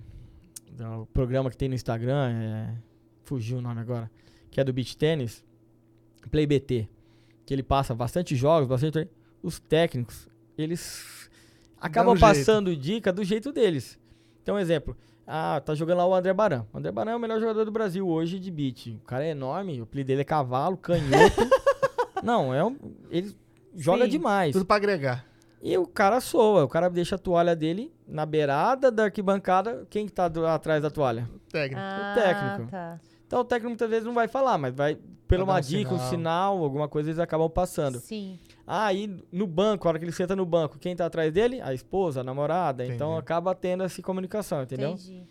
[0.71, 2.75] do programa que tem no Instagram, é,
[3.23, 4.09] fugiu o nome agora,
[4.49, 5.43] que é do beach tênis,
[6.31, 6.87] Play BT,
[7.45, 9.07] que ele passa bastante jogos, bastante.
[9.41, 10.27] Os técnicos,
[10.57, 11.29] eles
[11.79, 12.29] acabam um jeito.
[12.29, 13.97] passando dica do jeito deles.
[14.43, 16.65] Então, exemplo, ah, tá jogando lá o André Baran.
[16.73, 18.87] O André Baran é o melhor jogador do Brasil hoje de beat.
[18.87, 21.47] O cara é enorme, o apelido dele é cavalo, canhoto.
[22.23, 22.75] Não, é um,
[23.09, 23.35] ele
[23.75, 24.09] joga Sim.
[24.09, 24.53] demais.
[24.53, 25.28] Tudo pra agregar.
[25.61, 29.85] E o cara soa, o cara deixa a toalha dele na beirada da arquibancada.
[29.89, 31.29] Quem que tá do- atrás da toalha?
[31.51, 31.81] Técnico.
[31.83, 32.71] Ah, técnico.
[32.71, 32.99] tá.
[33.27, 34.97] Então o técnico muitas vezes não vai falar, mas vai
[35.27, 36.09] pela uma um dica, um sinal.
[36.09, 37.99] sinal, alguma coisa eles acabam passando.
[37.99, 38.39] Sim.
[38.65, 41.61] Aí no banco, a hora que ele senta no banco, quem tá atrás dele?
[41.61, 42.85] A esposa, a namorada.
[42.85, 43.19] Então Entendi.
[43.19, 44.91] acaba tendo essa comunicação, entendeu?
[44.91, 45.23] Entendi.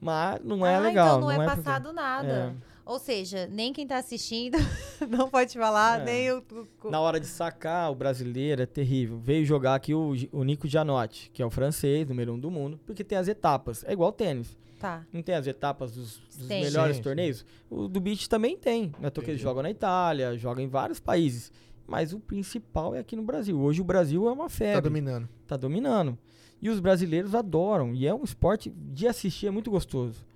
[0.00, 1.06] Mas não é ah, legal.
[1.18, 2.28] então não, é porque- passado nada.
[2.70, 2.73] É.
[2.86, 4.58] Ou seja, nem quem tá assistindo
[5.08, 6.04] não pode falar, É.
[6.04, 6.44] nem o...
[6.90, 9.18] Na hora de sacar, o brasileiro é terrível.
[9.18, 12.78] Veio jogar aqui o, o Nico Gianotti, que é o francês, número um do mundo,
[12.84, 13.84] porque tem as etapas.
[13.84, 14.56] É igual tênis.
[14.78, 15.02] Tá.
[15.10, 17.02] Não tem as etapas dos, dos melhores Sim, sim.
[17.02, 17.46] torneios?
[17.70, 18.92] O do beach também tem.
[19.00, 21.50] Não é toa que eles jogam na Itália, jogam em vários países.
[21.86, 23.58] Mas o principal é aqui no Brasil.
[23.58, 24.82] Hoje o Brasil é uma Tá febre.
[24.82, 25.28] dominando.
[25.46, 26.18] tá dominando.
[26.60, 27.94] E os brasileiros adoram.
[27.94, 30.26] E é um esporte de assistir, é muito gostoso.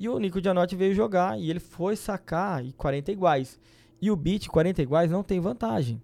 [0.00, 3.60] E o Nico Gianotti veio jogar e ele foi sacar e 40 iguais.
[4.00, 6.00] E o beat 40 iguais não tem vantagem.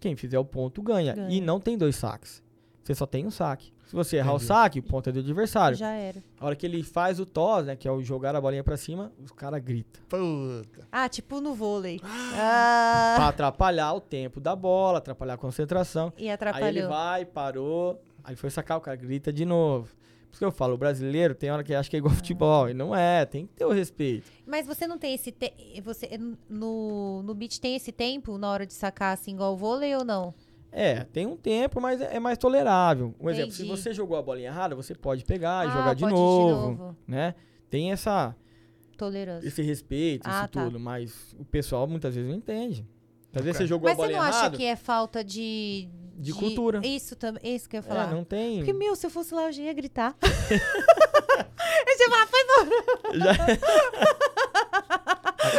[0.00, 1.14] Quem fizer o ponto ganha.
[1.14, 1.30] Ganha.
[1.30, 2.42] E não tem dois saques.
[2.82, 3.72] Você só tem um saque.
[3.86, 4.46] Se você errar o Entendi.
[4.48, 5.76] saque, o ponto é do adversário.
[5.78, 6.20] Já era.
[6.40, 8.76] A hora que ele faz o toss, né, que é o jogar a bolinha pra
[8.76, 10.02] cima, os caras gritam.
[10.08, 10.86] Puta.
[10.90, 12.00] Ah, tipo no vôlei.
[12.34, 16.12] Ah, Pra atrapalhar o tempo da bola, atrapalhar a concentração.
[16.16, 16.88] e Aí ele atrapalhou.
[16.88, 19.88] vai, parou, aí foi sacar, o cara grita de novo.
[20.36, 22.74] Isso que eu falo, o brasileiro tem hora que acha que é igual futebol, e
[22.74, 24.30] não é, tem que ter o respeito.
[24.46, 25.50] Mas você não tem esse te...
[25.82, 26.10] você
[26.46, 30.04] no no beat tem esse tempo na hora de sacar assim igual o vôlei ou
[30.04, 30.34] não?
[30.70, 33.14] É, tem um tempo, mas é é mais tolerável.
[33.18, 33.80] Um exemplo, se Entendi.
[33.82, 36.68] você jogou a bolinha errada, você pode pegar e Ah, jogar de ir de novo,
[36.76, 36.96] novo.
[37.08, 37.34] né?
[37.70, 38.36] Tem essa,
[38.98, 39.48] Tolerância.
[39.48, 40.64] esse respeito, Ah, isso tá.
[40.64, 42.86] tudo, mas o pessoal muitas vezes não entende.
[43.34, 45.88] Às vezes você jogou Mas a você bolinha não acha errada, que é falta de
[46.18, 46.80] De cultura.
[46.84, 48.10] Isso também, isso que eu ia falar.
[48.10, 48.56] é, não tem...
[48.58, 50.16] Porque, meu, se eu fosse lá, eu já ia gritar.
[50.22, 50.28] eu
[51.98, 52.44] já ia falar, foi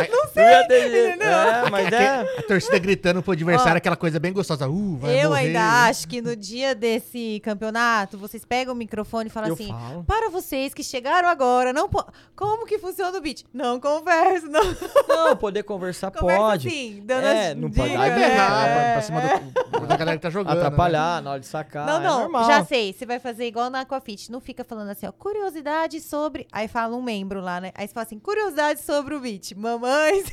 [0.09, 1.27] Não sei, entendeu?
[1.27, 2.39] É, mas é...
[2.39, 4.67] A torcida gritando pro adversário, aquela coisa bem gostosa.
[4.67, 5.47] Uh, vai Eu morrer.
[5.47, 9.69] ainda acho que no dia desse campeonato, vocês pegam o microfone e falam Eu assim:
[9.69, 10.03] falo.
[10.03, 13.43] para vocês que chegaram agora, não po- como que funciona o beat?
[13.53, 14.61] Não conversa, não
[15.07, 16.67] Não, poder conversar conversa pode.
[16.67, 20.29] assim, dando É, não pode dicas, berrar é, pra, cima do- da galera que tá
[20.29, 20.53] jogando.
[20.55, 20.61] né?
[20.61, 22.45] Atrapalhar na hora de sacar, Não, é não, normal.
[22.45, 22.93] já sei.
[22.93, 24.31] Você vai fazer igual na Aquafit.
[24.31, 26.47] Não fica falando assim, ó, curiosidade sobre.
[26.51, 27.71] Aí fala um membro lá, né?
[27.75, 29.53] Aí você fala assim, curiosidade sobre o beat.
[29.79, 30.23] Mamãe.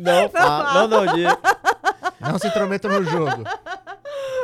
[0.00, 1.36] Não, fala, não, não, dia.
[2.20, 3.42] Não se intrometa no jogo.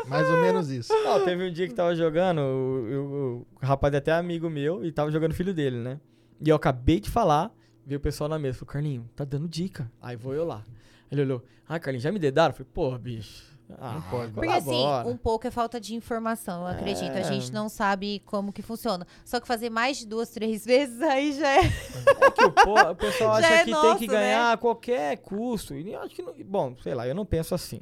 [0.07, 0.93] Mais ou menos isso.
[1.05, 4.85] Não, teve um dia que tava jogando, o, o- o rapaz é até amigo meu,
[4.85, 5.99] e tava jogando o filho dele, né?
[6.45, 7.51] E eu acabei de falar,
[7.87, 9.91] veio o pessoal na mesa, falou, Carlinho, tá dando dica.
[10.03, 10.63] Aí vou eu lá.
[11.11, 12.51] Ele olhou, ah, Carlinho, já me dedaram?
[12.53, 13.54] Eu falei, pô, bicho.
[13.79, 14.33] Ah, Não pode.
[14.33, 17.13] Porque assim, colabora." um pouco é falta de informação, eu acredito.
[17.13, 17.25] A É.
[17.25, 19.07] gente não sabe como que funciona.
[19.25, 21.61] Só que fazer mais de duas, três vezes, aí já é.
[21.61, 24.21] É que o, po- o pessoal acha é que nosso, tem que né?
[24.21, 25.75] ganhar a qualquer custo.
[25.75, 27.81] E eu acho que não, bom, sei lá, eu não penso assim.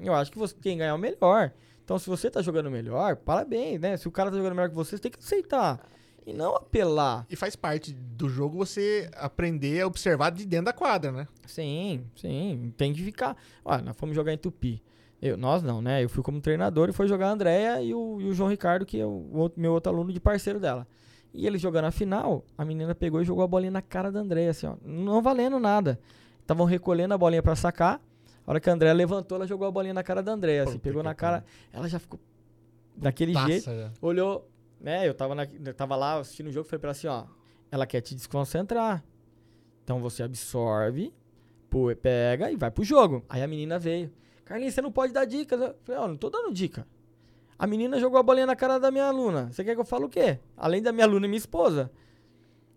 [0.00, 1.52] Eu acho que você tem que ganhar o melhor.
[1.84, 3.96] Então, se você tá jogando melhor, parabéns, né?
[3.96, 5.80] Se o cara tá jogando melhor que você, você tem que aceitar.
[6.26, 7.26] E não apelar.
[7.30, 11.26] E faz parte do jogo você aprender a observar de dentro da quadra, né?
[11.46, 13.34] Sim, sim, tem que ficar.
[13.64, 14.82] Olha, nós fomos jogar em Tupi.
[15.20, 16.02] Eu, nós não, né?
[16.04, 18.86] Eu fui como treinador e foi jogar a Andréia e o, e o João Ricardo,
[18.86, 20.86] que é o outro- meu outro aluno de parceiro dela.
[21.34, 24.20] E ele jogando a final, a menina pegou e jogou a bolinha na cara da
[24.20, 24.76] Andréia, assim, ó.
[24.82, 25.98] Não valendo nada.
[26.40, 28.00] Estavam recolhendo a bolinha pra sacar.
[28.46, 30.78] A hora que a Andréia levantou, ela jogou a bolinha na cara da Andréia, assim,
[30.78, 31.44] pegou na cara.
[31.72, 32.18] Ela já ficou
[32.96, 33.90] daquele Taça, jeito já.
[34.00, 34.48] olhou,
[34.80, 35.06] né?
[35.06, 37.24] Eu tava, na, eu tava lá assistindo o jogo e falei pra ela assim, ó.
[37.70, 39.04] Ela quer te desconcentrar.
[39.84, 41.12] Então você absorve,
[41.68, 43.22] pô, pega e vai pro jogo.
[43.28, 44.10] Aí a menina veio.
[44.48, 45.60] Carlinhos, você não pode dar dicas.
[45.60, 46.86] Eu falei, ó, não tô dando dica.
[47.58, 49.50] A menina jogou a bolinha na cara da minha aluna.
[49.52, 50.38] Você quer que eu fale o quê?
[50.56, 51.90] Além da minha aluna e minha esposa.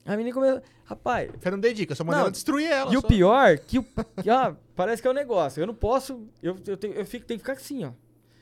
[0.06, 0.62] A menina começou.
[0.84, 2.92] Rapaz, Eu não dei dica, eu só mandei ela destruir ela.
[2.94, 3.08] e o só.
[3.08, 3.84] pior, que, o,
[4.22, 5.62] que, ah, parece que é um negócio.
[5.62, 6.28] Eu não posso.
[6.44, 7.92] Eu, eu, tenho, eu fico, tenho que ficar assim, ó.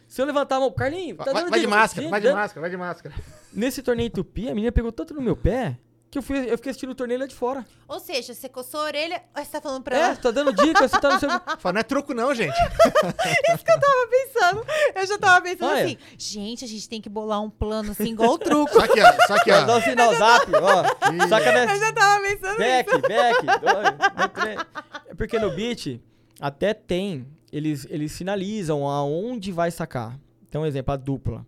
[0.07, 1.77] Se eu levantar a mão, Carlinhos, tá Vai, dando vai de dica.
[1.77, 3.15] máscara, Gente, vai de máscara, vai de máscara.
[3.53, 5.77] Nesse torneio Tupi, a menina pegou tanto no meu pé
[6.11, 7.63] Que eu, fui, eu fiquei assistindo o torneio lá de fora.
[7.87, 9.21] Ou seja, você coçou a orelha.
[9.35, 10.15] Você tá falando pra É, ela?
[10.15, 11.29] você tá dando dica, você tá no seu.
[11.59, 12.55] Fala, não é truco não, gente.
[14.09, 14.65] pensando.
[14.95, 15.83] Eu já tava pensando Ah, é.
[15.83, 18.71] assim, gente, a gente tem que bolar um plano assim, igual o truco.
[18.73, 19.11] Só aqui, ó.
[19.27, 19.77] Só Dá ó.
[19.77, 20.83] o sinal zap, ó.
[21.27, 21.77] Saca Eu nessa.
[21.79, 23.45] já tava pensando Back, back.
[24.17, 24.59] no três.
[25.09, 25.99] É porque no beat
[26.39, 30.19] até tem, eles, eles sinalizam aonde vai sacar.
[30.47, 31.45] Então, exemplo, a dupla.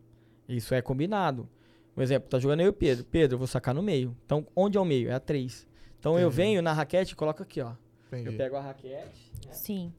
[0.47, 1.49] Isso é combinado.
[1.95, 3.05] Um exemplo, tá jogando eu e o Pedro.
[3.05, 4.15] Pedro, eu vou sacar no meio.
[4.25, 5.09] Então, onde é o meio?
[5.09, 5.67] É a 3.
[5.99, 6.35] Então eu Entendi.
[6.35, 7.73] venho na raquete e coloco aqui, ó.
[8.07, 8.29] Entendi.
[8.29, 9.93] Eu pego a raquete, Sim.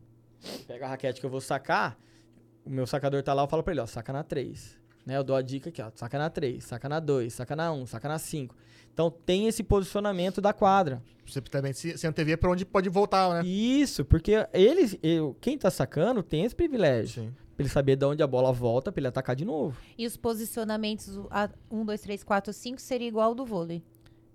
[0.67, 1.99] pego a raquete que eu vou sacar,
[2.65, 4.79] o meu sacador tá lá, eu falo pra ele, ó, saca na 3.
[5.07, 5.17] Né?
[5.17, 7.87] Eu dou a dica aqui, ó, saca na 3, saca na 2, saca na 1,
[7.87, 8.55] saca na 5.
[8.93, 11.03] Então tem esse posicionamento da quadra.
[11.27, 13.49] Você também se, se antevia pra onde pode voltar, né?
[13.49, 17.23] Isso, porque eles, eu, quem tá sacando tem esse privilégio.
[17.25, 17.35] Sim.
[17.57, 19.77] Pra ele saber de onde a bola volta, pra ele atacar de novo.
[19.99, 23.83] E os posicionamentos, o- a 1, 2, 3, 4, 5 seria igual ao do vôlei.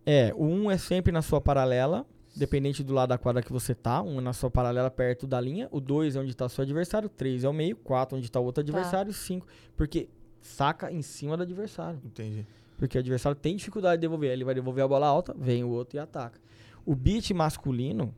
[0.05, 2.05] É, o 1 é sempre na sua paralela,
[2.35, 4.01] dependente do lado da quadra que você tá.
[4.01, 5.67] Um é na sua paralela perto da linha.
[5.71, 7.07] O 2 é onde tá o seu adversário.
[7.07, 7.75] O 3 é o meio.
[7.77, 9.11] 4 onde tá o outro adversário.
[9.11, 9.45] 5,
[9.75, 10.07] porque
[10.39, 11.99] saca em cima do adversário.
[12.05, 12.45] Entendi.
[12.77, 14.29] Porque o adversário tem dificuldade de devolver.
[14.31, 16.39] Ele vai devolver a bola alta, vem o outro e ataca.
[16.85, 18.13] O beat masculino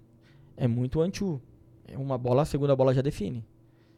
[0.58, 1.24] é muito anti
[1.88, 3.44] É uma bola, a segunda bola já define.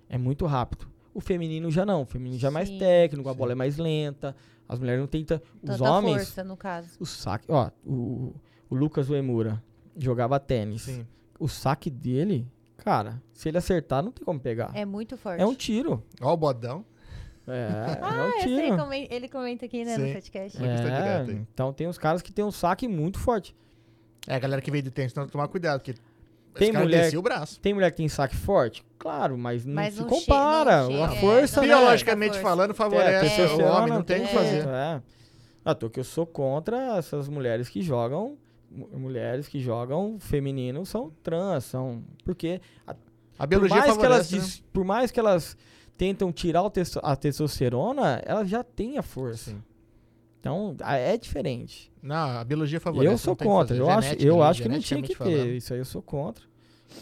[0.07, 0.87] É muito rápido.
[1.13, 2.03] O feminino já não.
[2.03, 2.77] O feminino já é mais Sim.
[2.79, 4.35] técnico, a bola é mais lenta.
[4.67, 5.41] As mulheres não tentam.
[5.61, 6.89] Os Tanta homens, força, no caso.
[6.99, 7.45] o saque.
[7.49, 8.33] Ó, o,
[8.69, 9.61] o Lucas Uemura
[9.97, 10.83] jogava tênis.
[10.83, 11.05] Sim.
[11.39, 12.47] O saque dele,
[12.77, 14.71] cara, se ele acertar, não tem como pegar.
[14.73, 15.41] É muito forte.
[15.41, 16.01] É um tiro.
[16.21, 16.85] Ó o bodão.
[17.47, 17.67] É,
[18.01, 18.61] Ah, é um essa tiro.
[18.61, 20.13] ele, comen- ele comenta aqui, né, no Sim.
[20.13, 20.63] podcast.
[20.63, 23.53] Ele está É, então tem uns caras que tem um saque muito forte.
[24.27, 25.99] É, a galera que veio de tênis tem que tomar cuidado, porque
[26.53, 27.59] Tem mulher- o braço.
[27.59, 28.83] Tem mulher que tem saque forte?
[28.99, 30.83] Claro, mas não Mas se compara.
[30.87, 31.73] não a é, força, não né?
[31.75, 32.41] Biologicamente força.
[32.49, 34.67] falando, É, favorece testosterona, o homem, não tem o que fazer.
[34.67, 35.01] É.
[35.63, 38.37] Ah, tô que eu sou contra essas mulheres que jogam.
[38.69, 42.03] mu- Mulheres que jogam feminino são trans, são.
[42.23, 42.93] Porque A
[43.39, 44.63] por biologia mais, que elas, favorece, né?
[44.71, 45.57] por mais que elas
[45.97, 49.51] tentam tirar o testo- a testosterona, elas já têm a força.
[49.51, 49.61] Sim.
[50.41, 51.91] Então, é diferente.
[52.01, 53.13] Não, a biologia favorece.
[53.13, 53.77] eu sou contra.
[53.77, 55.15] Eu acho, eu ali, acho que não tinha que ter.
[55.15, 55.47] falando.
[55.49, 56.43] Isso aí eu sou contra.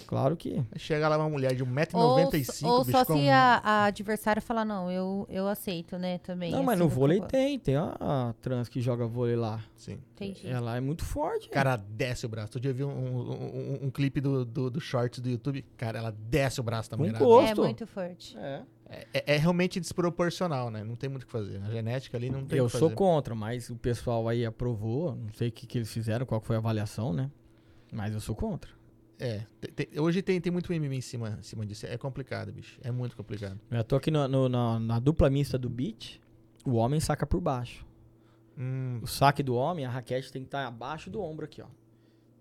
[0.06, 0.62] Claro que.
[0.76, 4.64] Chega lá uma mulher de Ou, 1,95m, ou bicho, só se a, a adversária falar,
[4.66, 6.52] não, eu, eu aceito, né, também.
[6.52, 7.58] Não, mas assim, no vôlei tem.
[7.58, 9.60] Tem a, a trans que joga vôlei lá.
[9.76, 9.98] Sim.
[10.16, 10.48] Entendi.
[10.48, 11.48] Ela é muito forte.
[11.48, 12.50] O cara desce o braço.
[12.50, 15.66] Outro dia eu vi um, um, um- um clipe do, do, do shorts do YouTube.
[15.78, 17.62] Cara, ela desce o braço da gosto.
[17.62, 18.38] É muito forte.
[18.38, 18.62] É.
[19.14, 20.84] É, é realmente desproporcional, né?
[20.84, 21.62] Não tem muito o que fazer.
[21.62, 22.96] A genética ali não tem Eu sou fazer.
[22.96, 25.16] contra, mas o pessoal aí aprovou.
[25.16, 27.30] Não sei o que, que eles fizeram, qual foi a avaliação, né?
[27.92, 28.72] Mas eu sou contra.
[29.20, 29.44] É.
[29.62, 31.86] te- te- hoje tem, tem muito mimimi em cima, em cima disso.
[31.86, 32.80] É complicado, bicho.
[32.82, 33.60] É muito complicado.
[33.70, 36.20] Eu tô aqui no- no- na, na dupla mista do beat,
[36.66, 37.86] o homem saca por baixo.
[38.58, 41.68] Hum, O saque do homem, a raquete tem que estar abaixo do ombro aqui, ó.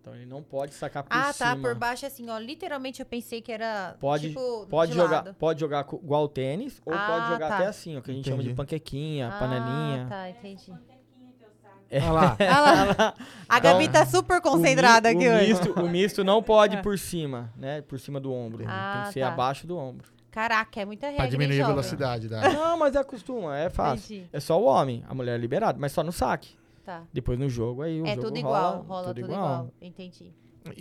[0.00, 1.50] Então ele não pode sacar por Ah, cima.
[1.50, 2.38] tá, por baixo assim, ó.
[2.38, 5.34] Literalmente eu pensei que era, Pode- tipo, Pode de jogar, lado.
[5.34, 7.54] pode jogar igual o tênis, ou Ah, pode jogar tá.
[7.56, 8.56] até assim, ó, que a gente chama de Entendi.
[8.56, 10.06] panquequinha, Ah, panelinha.
[10.08, 10.72] tá, entendi.
[11.90, 12.36] Olha lá.
[12.38, 12.60] Olha
[12.94, 13.14] lá.
[13.48, 15.48] A Gabi Então, tá super concentrada o, aqui o hoje.
[15.48, 17.80] Misto, o misto não pode ir por cima, né?
[17.82, 18.64] Por cima do ombro.
[18.68, 19.28] Ah, tem que ser tá.
[19.28, 20.06] abaixo do ombro.
[20.30, 22.52] Caraca, é muita regra, pra diminuir a velocidade da.
[22.52, 24.16] Não, mas é acostuma, é fácil.
[24.16, 24.28] Entendi.
[24.32, 26.57] É só o homem, a mulher é liberada, mas só no saque.
[26.88, 27.02] Tá.
[27.12, 29.70] Depois no jogo, aí o É jogo tudo rola, igual, rola tudo, igual.
[29.78, 30.32] Entendi.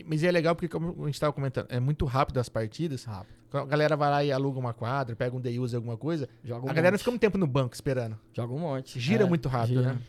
[0.05, 3.03] Mas é legal porque, como a gente tava comentando, é muito rápido as partidas.
[3.03, 3.35] Rápido.
[3.51, 6.29] A galera vai lá e aluga uma quadra, pega um day use, alguma coisa.
[6.45, 6.99] Joga um a galera não monte.
[6.99, 8.17] fica muito tempo no banco esperando.
[8.33, 8.97] Joga um monte.
[9.01, 9.93] Gira É, muito rápido, gira.
[9.95, 9.99] né?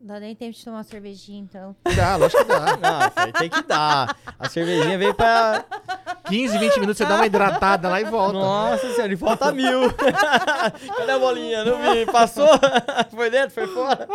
[0.00, 1.76] Não dá nem tempo de tomar uma cervejinha, então.
[1.94, 2.76] Dá, lógico que dá.
[3.26, 4.16] Não, tem que dar.
[4.38, 5.66] A cervejinha veio pra.
[6.28, 8.32] 15, 20 minutos você dá uma hidratada lá e volta.
[8.34, 9.92] Nossa senhora, e falta mil.
[10.96, 11.64] Cadê a bolinha?
[11.64, 12.06] Não vi.
[12.06, 12.48] Passou?
[13.10, 13.50] Foi dentro?
[13.50, 14.06] Foi fora?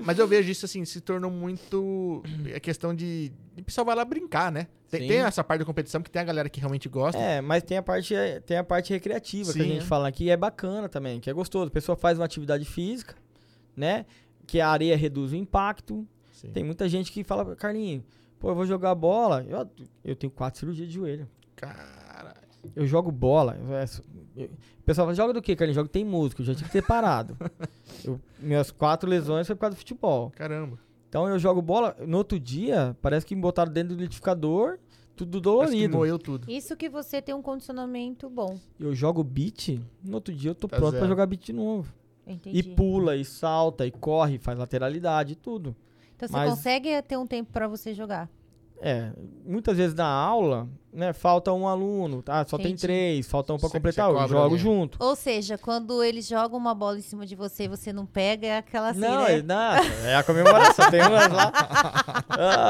[0.00, 2.22] Mas eu vejo isso assim, se tornou muito.
[2.52, 3.32] É questão de.
[3.58, 4.66] O pessoal vai lá brincar, né?
[4.88, 5.08] Tem, Sim.
[5.08, 7.20] tem essa parte da competição que tem a galera que realmente gosta.
[7.20, 9.70] É, mas tem a parte, tem a parte recreativa que a Sim.
[9.74, 11.68] gente fala aqui, é bacana também, que é gostoso.
[11.68, 13.14] A pessoa faz uma atividade física,
[13.76, 14.04] né?
[14.46, 16.06] Que a areia reduz o impacto.
[16.32, 16.50] Sim.
[16.50, 18.02] Tem muita gente que fala, Carlinhos,
[18.40, 19.44] pô, eu vou jogar bola.
[19.48, 19.70] Eu,
[20.04, 21.28] eu tenho quatro cirurgias de joelho.
[21.60, 22.34] Cara.
[22.76, 23.56] Eu jogo bola.
[23.60, 23.84] eu- é,
[24.36, 25.76] eu- o pessoal fala, joga do que, Carlinhos?
[25.76, 27.36] Jogo tem música, eu já tinha que ter parado.
[28.04, 30.30] Eu- minhas quatro lesões foi por causa do futebol.
[30.30, 30.78] Caramba.
[31.08, 34.78] Então eu jogo bola, no outro dia, parece que me botaram dentro do liquidificador,
[35.16, 35.96] tudo dolorido.
[35.98, 36.48] moeu tudo.
[36.50, 38.58] Isso que você tem um condicionamento bom.
[38.78, 41.08] Eu jogo beat, no outro dia eu tô Tá pronto pra zero.
[41.10, 41.92] jogar beat de novo.
[42.26, 42.58] Entendi.
[42.58, 45.74] E pula, e salta, e corre, faz lateralidade, tudo.
[46.14, 48.30] Então você mas- consegue ter um tempo pra você jogar.
[48.82, 49.10] É,
[49.44, 52.46] muitas vezes na aula, né, falta um aluno, tá?
[52.46, 52.80] Só tem Entendi.
[52.80, 54.56] três, falta um pra Você- completar, eu jogo ali.
[54.58, 54.96] junto.
[55.04, 58.46] Ou seja, quando eles jogam uma bola em cima de você e você não pega,
[58.46, 59.38] é aquela assim, não, né?
[59.38, 59.74] é, não,
[60.08, 61.52] é a comemoração, tem umas lá.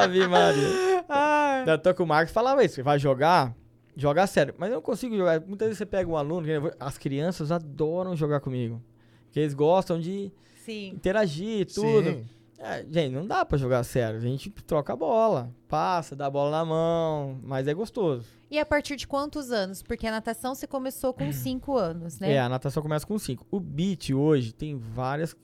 [0.03, 1.05] Ave Maria.
[1.09, 1.65] Ai.
[1.71, 3.55] Eu tô com o Marcos falava isso, vai jogar,
[3.97, 4.53] jogar sério.
[4.59, 5.41] Mas eu não consigo jogar.
[5.41, 6.47] Muitas vezes você pega um aluno,
[6.81, 8.83] as crianças adoram jogar comigo.
[9.27, 10.33] Porque eles gostam de
[10.65, 10.89] Sim.
[10.89, 12.03] interagir, tudo.
[12.11, 12.25] Sim.
[12.63, 14.19] É, gente, não dá pra jogar sério.
[14.19, 18.27] A gente troca a bola, passa, dá a bola na mão, mas é gostoso.
[18.51, 19.83] E a partir de quantos anos?
[19.83, 22.33] Porque a natação você começou com 5 anos, né?
[22.33, 23.47] É, a natação começa com 5.
[23.51, 25.35] O beat hoje tem várias.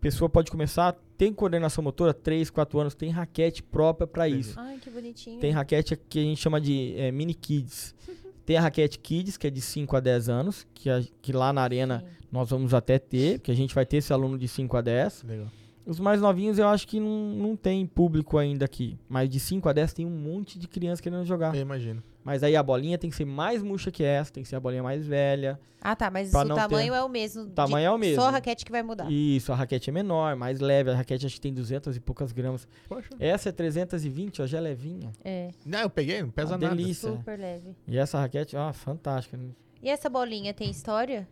[0.00, 4.48] Pessoa pode começar, tem coordenação motora, 3, 4 anos, tem raquete própria pra Entendi.
[4.50, 4.60] isso.
[4.60, 5.40] Ai, que bonitinho.
[5.40, 7.92] Tem raquete que a gente chama de é, mini kids.
[8.46, 11.52] Tem a raquete kids, que é de 5 a 10 anos, que, a- que lá
[11.52, 12.26] na arena Sim.
[12.30, 15.24] nós vamos até ter, que a gente vai ter esse aluno de 5 a 10.
[15.24, 15.48] Legal.
[15.86, 18.98] Os mais novinhos eu acho que não, não tem público ainda aqui.
[19.08, 21.54] Mas de 5 a 10 tem um monte de criança querendo jogar.
[21.54, 22.02] Eu imagino.
[22.24, 24.60] Mas aí a bolinha tem que ser mais murcha que essa, tem que ser a
[24.60, 25.60] bolinha mais velha.
[25.80, 27.44] Ah, tá, mas o tamanho é o mesmo.
[27.44, 28.20] O tamanho é o mesmo.
[28.20, 29.08] Só a raquete que vai mudar.
[29.08, 30.90] Isso, a raquete é menor, mais leve.
[30.90, 32.66] A raquete acho que tem 200 e poucas gramas.
[32.88, 33.08] Poxa.
[33.20, 35.12] Essa é 320, ó, já é levinha.
[35.24, 36.74] É, Não, eu peguei, não pesa Uma nada.
[36.74, 37.12] delícia.
[37.12, 37.76] super leve.
[37.86, 39.38] E essa raquete, ó, fantástica.
[39.80, 41.28] E essa bolinha tem história?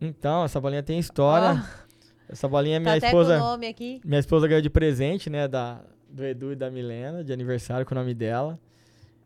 [0.00, 1.62] Então, essa bolinha tem história.
[1.62, 1.87] Ó,
[2.28, 3.38] Essa bolinha tá minha até esposa.
[3.38, 4.00] com o nome aqui.
[4.04, 5.48] Minha esposa ganhou de presente, né?
[5.48, 8.58] Da, do Edu e da Milena, de aniversário com o nome dela.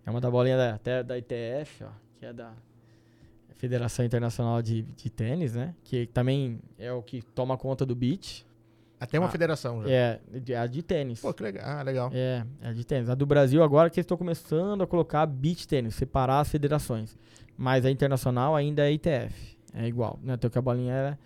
[0.06, 1.88] É uma da bolinha da, até da ITF, ó,
[2.18, 2.52] que é da
[3.56, 5.74] Federação Internacional de, de Tênis, né?
[5.84, 8.44] Que também é o que toma conta do beach.
[8.98, 9.90] Até uma Ah, federação já.
[9.90, 11.20] É, de- a de tênis.
[11.20, 11.64] Pô, que legal.
[11.66, 12.10] Ah, legal.
[12.14, 13.08] É, é a de tênis.
[13.08, 17.16] A do Brasil agora que eles estão começando a colocar beach tênis, separar as federações.
[17.56, 19.56] Mas a internacional ainda é ITF.
[19.74, 20.34] É igual, né?
[20.34, 21.18] Então que a bolinha era.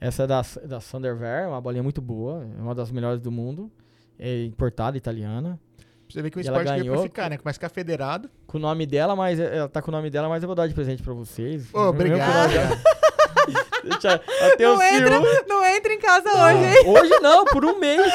[0.00, 3.70] Essa é da, da Thunderwear, uma bolinha muito boa, é uma das melhores do mundo.
[4.18, 5.58] É importada, italiana.
[6.08, 7.36] Você ver que o esporte veio pra ficar, né?
[7.36, 8.30] Começa a ficar federado.
[8.46, 10.66] Com o nome dela, mas ela tá com o nome dela, mas eu vou dar
[10.68, 11.66] de presente pra vocês.
[11.74, 12.50] Ô, obrigado.
[13.84, 16.86] Deixa até Não entra, não entra em casa Ah, hoje, hein?
[16.86, 18.12] Hoje não, por um mês.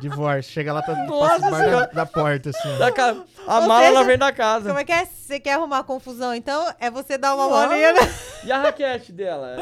[0.00, 0.52] Divórcio.
[0.52, 2.78] Chega lá, tá Nossa passa da, da porta, assim.
[2.78, 3.16] Da ca-
[3.46, 4.68] A Ou mala seja, ela vem da casa.
[4.68, 5.04] Como é que é?
[5.32, 6.70] Você quer arrumar confusão, então?
[6.78, 8.00] É você dar uma bolinha, né?
[8.44, 9.56] E a raquete dela?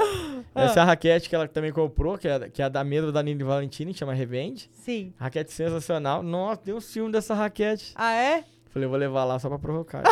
[0.53, 3.13] Essa é a raquete que ela também comprou, que é, que é a da mesma
[3.13, 4.69] da Nini Valentini, chama Revende.
[4.73, 5.15] Sim.
[5.17, 6.25] Raquete sensacional.
[6.25, 7.93] Nossa, deu um ciúme dessa raquete.
[7.95, 8.43] Ah, é?
[8.71, 10.03] Falei, eu vou levar lá só pra provocar.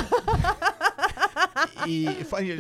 [1.89, 2.05] E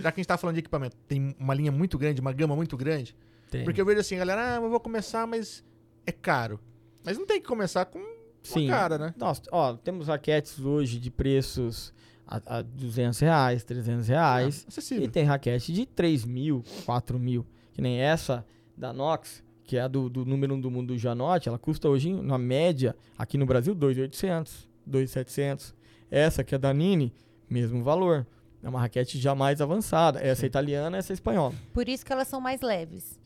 [0.02, 2.56] já que a gente tá falando de equipamento, tem uma linha muito grande, uma gama
[2.56, 3.16] muito grande.
[3.48, 3.64] Tem.
[3.64, 5.64] Porque eu vejo assim, galera, ah, eu vou começar, mas
[6.04, 6.58] é caro.
[7.04, 8.00] Mas não tem que começar com
[8.42, 8.68] Sim.
[8.68, 9.14] cara, né?
[9.16, 11.92] Nossa, ó, temos raquetes hoje de preços
[12.28, 14.66] a, a 200 reais, 300 reais.
[14.68, 15.04] Acessível.
[15.04, 17.46] E tem raquete de 3 mil, 4 mil.
[17.72, 18.44] Que nem essa
[18.76, 21.88] da Nox, que é a do, do número 1 do mundo do Janote, ela custa
[21.88, 25.74] hoje, na média, aqui no Brasil, 2.800, 2.700.
[26.10, 27.12] Essa que é da Nini,
[27.48, 28.26] mesmo valor.
[28.62, 30.20] É uma raquete já mais avançada.
[30.20, 31.54] Essa é italiana, essa é espanhola.
[31.72, 33.18] Por isso que elas são mais leves.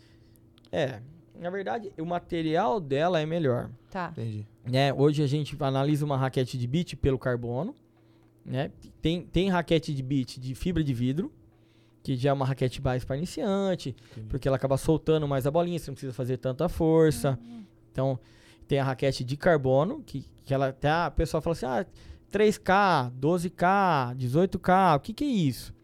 [0.71, 1.01] É,
[1.39, 3.71] na verdade, o material dela é melhor.
[3.91, 4.11] Tá.
[4.13, 4.47] Entendi.
[4.65, 4.93] né?
[4.93, 7.75] Hoje a gente analisa uma raquete de beat pelo carbono,
[8.45, 8.71] né?
[9.01, 11.33] Tem, tem raquete de beat de fibra de vidro,
[12.03, 14.27] que já é uma raquete mais para iniciante, Entendi.
[14.29, 17.39] porque ela acaba soltando mais a bolinha, você não precisa fazer tanta força.
[17.93, 18.19] Então,
[18.67, 21.87] tem a raquete de carbono, que, que ela até a pessoa fala assim: "Ah,
[22.33, 25.75] 3K, 12K, 18K, o que que é isso?"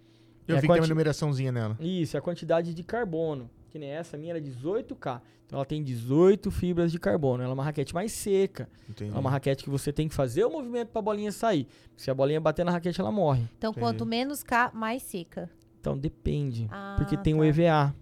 [0.47, 1.77] Eu É vi que tem uma numeraçãozinha nela.
[1.79, 3.51] Isso, é a quantidade de carbono.
[3.71, 5.21] Que nem essa minha era 18K.
[5.47, 7.43] Então ela tem 18 fibras de carbono.
[7.43, 8.69] Ela é uma raquete mais seca.
[8.89, 9.15] Entendi.
[9.15, 11.67] É uma raquete que você tem que fazer o movimento pra bolinha sair.
[11.97, 13.43] Se a bolinha bater na raquete, ela morre.
[13.57, 13.85] Então, Entendi.
[13.85, 15.51] quanto menos K, mais seca.
[15.81, 16.67] Então depende.
[16.71, 17.47] Ah, porque tem o tá.
[17.47, 17.95] EVA.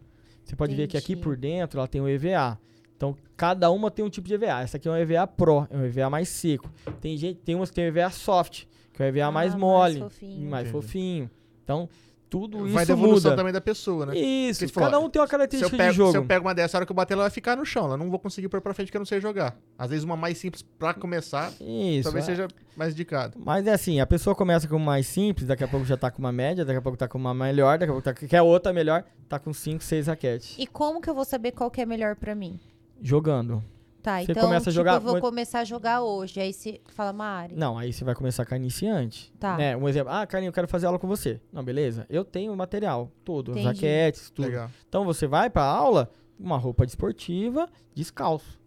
[0.42, 1.22] Você pode ver que aqui Entendi.
[1.24, 2.58] por dentro ela tem o EVA.
[2.96, 4.62] Então cada uma tem um tipo de EVA.
[4.62, 6.70] Essa aqui é um EVA Pro, é um EVA mais seco.
[7.00, 9.50] Tem gente, tem umas que tem o EVA Soft, que é o EVA Ah, mais
[9.52, 10.50] mais mole, fofinho.
[10.50, 10.72] mais Entendi.
[10.84, 11.30] fofinho.
[11.62, 11.88] Então
[12.28, 13.36] tudo Vai isso da evolução muda.
[13.36, 14.16] também da pessoa, né?
[14.18, 16.10] Isso, Porque, tipo, cada um tem uma Se característica pego, de jogo.
[16.10, 17.84] se eu pego uma dessa, a hora que eu bater, ela vai ficar no chão.
[17.86, 19.56] Ela não vou conseguir pôr pra frente porque eu não sei jogar.
[19.78, 22.02] Às vezes uma mais simples pra começar, Isso.
[22.04, 22.26] talvez é.
[22.26, 23.38] seja mais indicado.
[23.44, 26.10] Mas é assim, a pessoa começa com o mais simples, daqui a pouco já tá
[26.10, 28.42] com uma média, daqui a pouco tá com uma melhor, daqui a pouco tá, quer
[28.42, 30.56] outra melhor, tá com 5, 6 raquetes.
[30.58, 32.58] E como que eu vou saber qual que é melhor pra mim?
[33.00, 33.62] Jogando.
[34.06, 36.38] Tá, Você então, começa a tipo, jogar eu vou muito- começar a jogar hoje.
[36.38, 37.56] Aí você fala, Mari.
[37.56, 39.34] Não, aí você vai começar com a iniciante.
[39.36, 39.56] Tá.
[39.56, 39.76] Né?
[39.76, 41.40] Um exemplo, ah, Carlinhos, eu quero fazer aula com você.
[41.52, 42.06] Não, beleza?
[42.08, 43.66] Eu tenho o material todo, as Entendi.
[43.66, 44.44] raquetes, tudo.
[44.44, 44.70] Legal.
[44.88, 48.60] Então você vai pra aula, uma roupa desportiva, descalço.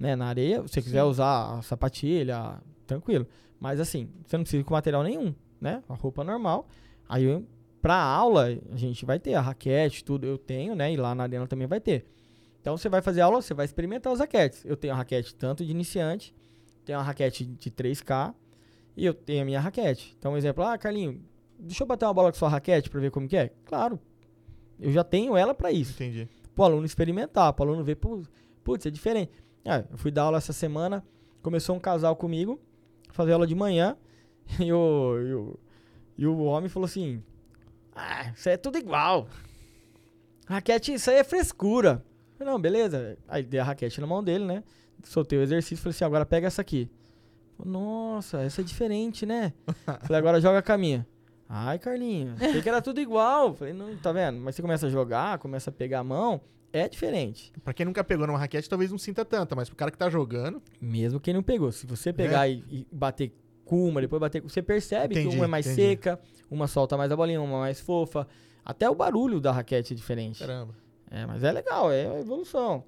[0.00, 0.16] Né?
[0.16, 1.08] Na areia, se você quiser Sim.
[1.10, 3.24] usar a sapatilha, tranquilo.
[3.60, 5.80] Mas assim, você não precisa com material nenhum, né?
[5.88, 6.66] A roupa normal.
[7.08, 7.40] Aí
[7.80, 10.92] pra aula, a gente vai ter a raquete, tudo eu tenho, né?
[10.92, 12.04] E lá na arena também vai ter.
[12.62, 14.64] Então você vai fazer aula, você vai experimentar as raquetes.
[14.64, 16.34] Eu tenho a raquete tanto de iniciante,
[16.84, 18.34] tenho a raquete de 3K,
[18.96, 20.14] E eu tenho a minha raquete.
[20.18, 21.22] Então, um exemplo, ah, Carlinho,
[21.58, 23.50] deixa eu bater uma bola com sua raquete pra ver como que é?
[23.64, 23.98] Claro.
[24.78, 25.92] Eu já tenho ela pra isso.
[25.94, 26.28] Entendi.
[26.54, 28.22] Pro aluno experimentar, pro aluno ver, "Pu-
[28.62, 29.30] putz, é diferente.
[29.64, 31.04] Ah, eu fui dar aula essa semana,
[31.40, 32.60] começou um casal comigo,
[33.10, 33.96] fazer aula de manhã,
[34.60, 35.60] e o, e o,
[36.18, 37.22] e o homem falou assim:
[37.94, 39.26] Ah, isso aí é tudo igual.
[40.46, 42.04] Raquete, isso aí é frescura.
[42.42, 43.16] Falei, Não, beleza.
[43.28, 44.62] Aí dei a raquete na mão dele, né?
[45.04, 46.90] Soltei o exercício, falei assim: agora pega essa aqui.
[47.64, 49.52] Nossa, essa é diferente, né?
[50.02, 51.06] falei, agora joga a minha.
[51.48, 53.54] Ai, Carlinhos, achei que era tudo igual.
[53.54, 54.40] Falei, não, tá vendo?
[54.40, 56.40] Mas você começa a jogar, começa a pegar a mão,
[56.72, 57.52] é diferente.
[57.62, 60.08] Pra quem nunca pegou numa raquete, talvez não sinta tanto, mas pro cara que tá
[60.08, 61.70] jogando, Mesmo quem não pegou.
[61.70, 63.34] Se você pegar e, e bater
[63.64, 64.48] com uma, depois bater com.
[64.48, 65.88] Você percebe Entendi, que uma é mais entendi.
[65.88, 66.18] seca,
[66.50, 68.26] uma solta mais a bolinha, uma mais fofa.
[68.64, 70.38] Até o barulho da raquete é diferente.
[70.40, 70.74] caramba.
[71.12, 72.84] É, mas é legal, é evolução.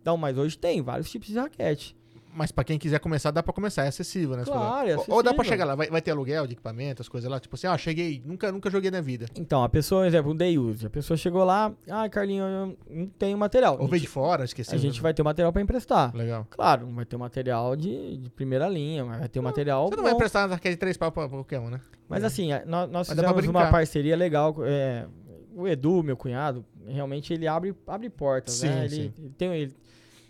[0.00, 1.96] Então, mas hoje tem vários tipos de raquete.
[2.34, 4.44] Mas pra quem quiser começar, dá pra começar, é acessível, né?
[4.46, 5.44] Claro, é Ou- Ou dá pra acessível.
[5.44, 8.22] chegar lá, vai, vai ter aluguel de equipamento, as coisas lá, tipo assim, ó, cheguei,
[8.24, 9.26] nunca, nunca joguei na vida.
[9.36, 10.86] Então, a pessoa, por exemplo, um day use.
[10.86, 13.76] A pessoa chegou lá, ah, Carlinho, eu não tenho material.
[13.78, 14.74] Ou veio de fora, esqueci.
[14.74, 16.16] a gente vai ter o material pra emprestar.
[16.16, 16.46] Legal.
[16.48, 19.96] Claro, vai ter o material de, de primeira linha, mas vai ter o material Você
[19.96, 20.16] não vai bom.
[20.16, 21.80] emprestar raquete de três pau pra qualquer um, né?
[22.08, 24.54] Mas assim, a- nós, nós Mas fizemos uma parceria legal.
[24.62, 25.06] é,
[25.54, 28.84] o Edu, meu cunhado, realmente ele abre, abre portas, Sim, né?
[28.84, 29.12] Ele, sim.
[29.18, 29.76] ele tem, ele-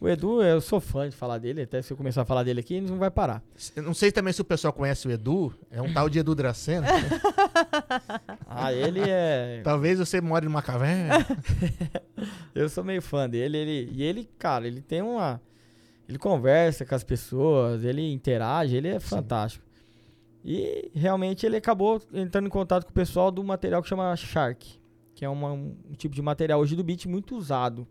[0.01, 2.59] o Edu, eu sou fã de falar dele, até se eu começar a falar dele
[2.59, 3.41] aqui, ele não vai parar.
[3.77, 6.35] Eu não sei também se o pessoal conhece o Edu, é um tal de Edu
[6.35, 6.89] Dracena.
[8.55, 9.61] Ah, ele é...
[9.65, 11.27] Talvez você more numa caverna.
[12.55, 15.41] eu sou meio fã dele, ele, e ele, cara, ele tem uma...
[16.09, 19.65] Ele conversa com as pessoas, ele interage, ele é fantástico.
[20.45, 24.79] E realmente ele acabou entrando em contato com o pessoal do material que chama Shark,
[25.23, 27.87] que é uma- um tipo de material hoje do beat muito usado,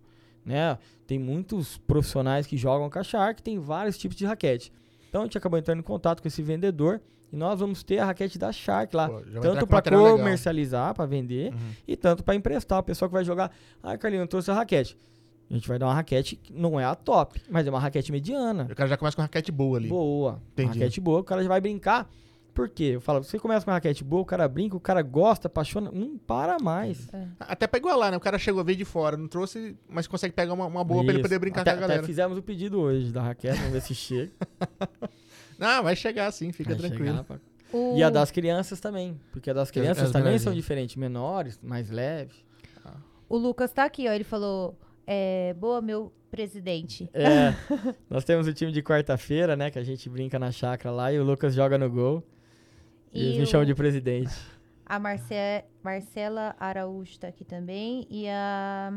[0.45, 0.77] né?
[1.07, 4.69] Tem muitos profissionais que jogam com a Shark, tem vários tipos de raquete.
[5.07, 6.99] Então a gente acabou entrando em contato com esse vendedor
[7.31, 11.53] e nós vamos ter a raquete da Shark lá, Pô, tanto para comercializar, para vender
[11.53, 11.59] Uhum.
[11.87, 12.79] e tanto para emprestar.
[12.79, 13.49] O pessoal que vai jogar,
[13.81, 14.97] ah, Carlinhos, eu trouxe a raquete.
[15.49, 18.11] A gente vai dar uma raquete que não é a top, mas é uma raquete
[18.11, 18.67] mediana.
[18.69, 19.87] O cara já começa com uma raquete boa ali.
[19.87, 20.31] Boa.
[20.33, 20.79] Uma Entendi.
[20.79, 22.09] raquete boa, o cara já vai brincar.
[22.53, 22.91] Por quê?
[22.95, 25.89] Eu falo, você começa com uma raquete boa, o cara brinca, o cara gosta, apaixona,
[25.91, 27.07] não para mais.
[27.39, 28.17] Até pra igualar, né?
[28.17, 31.11] O cara chegou, veio de fora, não trouxe, mas consegue pegar uma, uma boa pra
[31.13, 31.29] ele Isso.
[31.29, 31.99] poder brincar até, com a galera.
[32.01, 34.31] Até fizemos o pedido hoje da raquete, vamos ver se chega.
[35.57, 37.17] Não, vai chegar sim, fica Vai tranquilo.
[37.23, 37.39] chegar
[37.71, 40.43] O- E a das crianças também, porque a das as- crianças as também menorzinhas.
[40.43, 42.43] são diferentes, menores, mais leves.
[43.29, 44.11] O Lucas tá aqui, ó.
[44.11, 44.77] Ele falou:
[45.07, 47.09] é, Boa, meu presidente.
[47.13, 47.53] É,
[48.09, 51.19] nós temos o time de quarta-feira, né, que a gente brinca na chácara lá e
[51.19, 52.21] o Lucas joga no gol.
[53.13, 54.33] E, eles E me o- chamam de presidente.
[54.85, 58.05] A Marce- Marcela Araújo tá aqui também.
[58.09, 58.93] E a.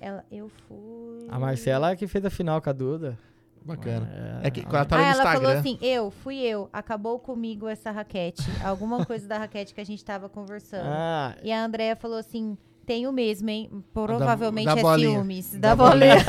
[0.00, 1.26] Ela, eu fui.
[1.28, 3.18] A Marcela é que fez a final com a Duda.
[3.62, 4.40] Bacana.
[4.42, 5.40] É, É que ela tá ah, no ela Instagram.
[5.42, 6.68] falou assim: eu, fui eu.
[6.72, 8.42] Acabou comigo essa raquete.
[8.64, 10.86] Alguma coisa da raquete que a gente tava conversando.
[10.88, 12.56] Ah, E a Andrea falou assim:
[12.90, 13.70] tenho mesmo, hein?
[13.94, 15.10] Provavelmente da é bolinha.
[15.12, 15.52] ciúmes.
[15.52, 16.16] Da Da, bolinha.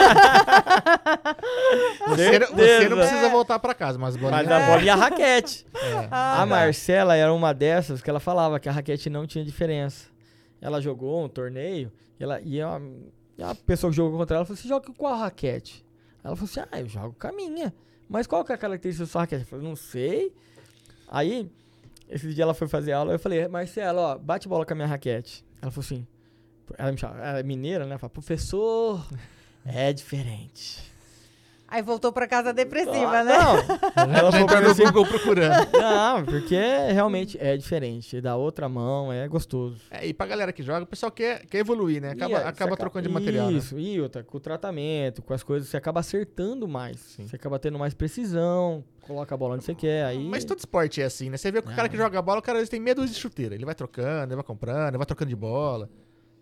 [2.08, 4.44] Você, não- você não precisa voltar pra casa, mas bolinha.
[4.44, 5.66] mas a bola e a raquete.
[5.74, 6.08] É.
[6.12, 10.10] Ah, a Marcela era uma dessas que ela falava que a raquete não tinha diferença.
[10.62, 12.80] Ela jogou um torneio e, ela, e, a,
[13.38, 15.84] e a pessoa que jogou contra ela falou: Você joga com qual raquete?
[16.24, 17.74] Ela falou assim: Ah, eu jogo com a minha.
[18.08, 19.42] Mas qual que é a característica da sua raquete?
[19.44, 20.32] Eu falei: Não sei.
[21.08, 21.50] Aí,
[22.08, 23.14] esse dia ela foi fazer aula.
[23.14, 25.44] Eu falei: Marcela, ó, bate bola com a minha raquete.
[25.62, 26.06] Ela falou assim:
[26.78, 27.92] Ela me chama, ela é mineira, né?
[27.92, 29.06] Ela fala: Professor,
[29.66, 30.90] é diferente.
[31.74, 33.38] Aí voltou pra casa depressiva, Ah, né?
[33.38, 33.56] Não,
[34.14, 35.72] ela falou pra assim, Google procurando.
[35.72, 36.54] não, porque
[36.92, 38.20] realmente é diferente.
[38.20, 39.80] Da outra mão é gostoso.
[39.90, 42.10] É, e pra galera que joga, o pessoal quer, quer evoluir, né?
[42.12, 43.50] Acaba, E, é, acaba trocando de material.
[43.50, 43.54] né?
[43.58, 47.00] Isso, e outra, com o tratamento, com as coisas, você acaba acertando mais.
[47.00, 47.26] Sim.
[47.26, 50.04] Você acaba tendo mais precisão, coloca a bola onde você quer.
[50.08, 50.22] Aí.
[50.28, 51.38] Mas todo esporte é assim, né?
[51.38, 53.14] Você vê que o cara que joga bola, o cara às vezes tem medo de
[53.14, 53.56] chuteira.
[53.56, 55.90] Ele vai trocando, ele vai comprando, ele vai trocando de bola.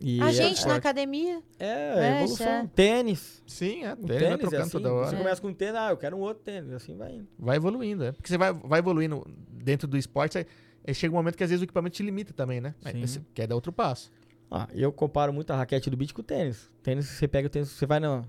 [0.02, 1.43] E A é, gente na academia.
[1.60, 2.45] é, É, evolução.
[2.47, 2.68] já.
[2.68, 3.43] Tênis.
[3.45, 3.93] Sim, é.
[3.93, 4.72] O tênis é trocando assim.
[4.72, 5.08] toda hora.
[5.10, 5.18] Você É.
[5.18, 6.72] começa com um tênis, ah, eu quero um outro tênis.
[6.72, 7.28] Assim vai indo.
[7.38, 8.12] Vai evoluindo, é.
[8.14, 10.45] Porque você vai, vai evoluindo dentro do esporte, aí,
[10.88, 12.74] aí chega um momento que às vezes o equipamento te limita também, né?
[12.86, 14.10] Aí você quer dar outro passo.
[14.50, 16.70] Ah, eu comparo muito a raquete do beat com o tênis.
[16.82, 18.24] Tênis, você pega o tênis, você vai na-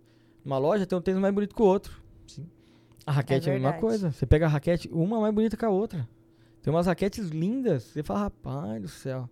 [0.45, 2.03] numa loja, tem um tênis mais bonito que o outro.
[2.27, 2.47] Sim.
[3.07, 4.11] A raquete é, a mesma coisa.
[4.11, 6.07] Você pega a raquete, uma mais bonita que a outra.
[6.63, 7.85] Tem umas raquetes lindas.
[7.85, 9.31] Você fala, rapaz do céu.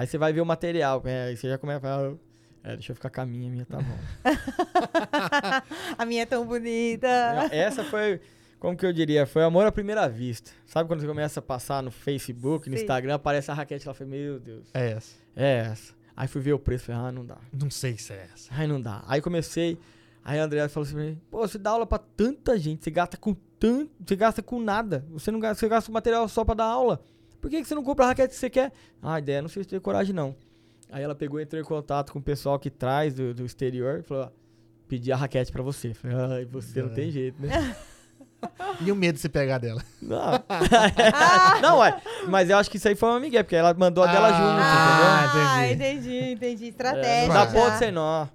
[0.00, 1.02] Aí você vai ver o material.
[1.04, 2.12] É, aí você já começa a falar,
[2.64, 3.98] é, deixa eu ficar com a minha, a minha tá bom.
[5.98, 7.06] A minha é tão bonita.
[7.52, 8.18] Essa foi,
[8.58, 10.50] como que eu diria, foi amor à primeira vista.
[10.64, 12.82] Sabe quando você começa a passar no Facebook, no Sim.
[12.82, 15.16] Instagram, aparece a raquete lá, falei, meu Deus, É essa.
[15.36, 15.92] é essa.
[16.16, 17.36] Aí fui ver o preço, falei, ah, não dá.
[17.52, 18.48] Não sei se é essa.
[18.54, 19.04] Ai, não dá.
[19.06, 19.78] Aí comecei.
[20.24, 22.90] Aí a Andrea falou assim pra mim: Pô, você dá aula pra tanta gente, você
[22.90, 25.04] gasta com tanto, você gasta com nada.
[25.10, 27.02] Você não gasta, você gasta com material só pra dar aula.
[27.40, 28.72] Por que, que você não compra a raquete que você quer?
[29.02, 30.34] Ah, ideia, não sei se tem coragem não.
[30.90, 34.00] Aí ela pegou e entrou em contato com o pessoal que traz do, do exterior
[34.00, 34.30] e falou: ó,
[34.88, 35.94] pedi a raquete pra você.
[35.94, 36.94] Falei, ai, você não É.
[36.94, 37.48] tem jeito, né?
[38.80, 39.82] E o medo de você pegar dela.
[40.00, 40.18] Não,
[41.60, 44.06] não ué, mas eu acho que isso aí foi uma migué, porque ela mandou a
[44.10, 45.74] dela Ah, junto, Ah, entendi.
[45.74, 46.66] entendi, entendi.
[46.68, 46.68] entendeu?
[46.70, 47.06] Estratégia.
[47.06, 47.52] É, não dá já.
[47.52, 48.26] ponto sem nó.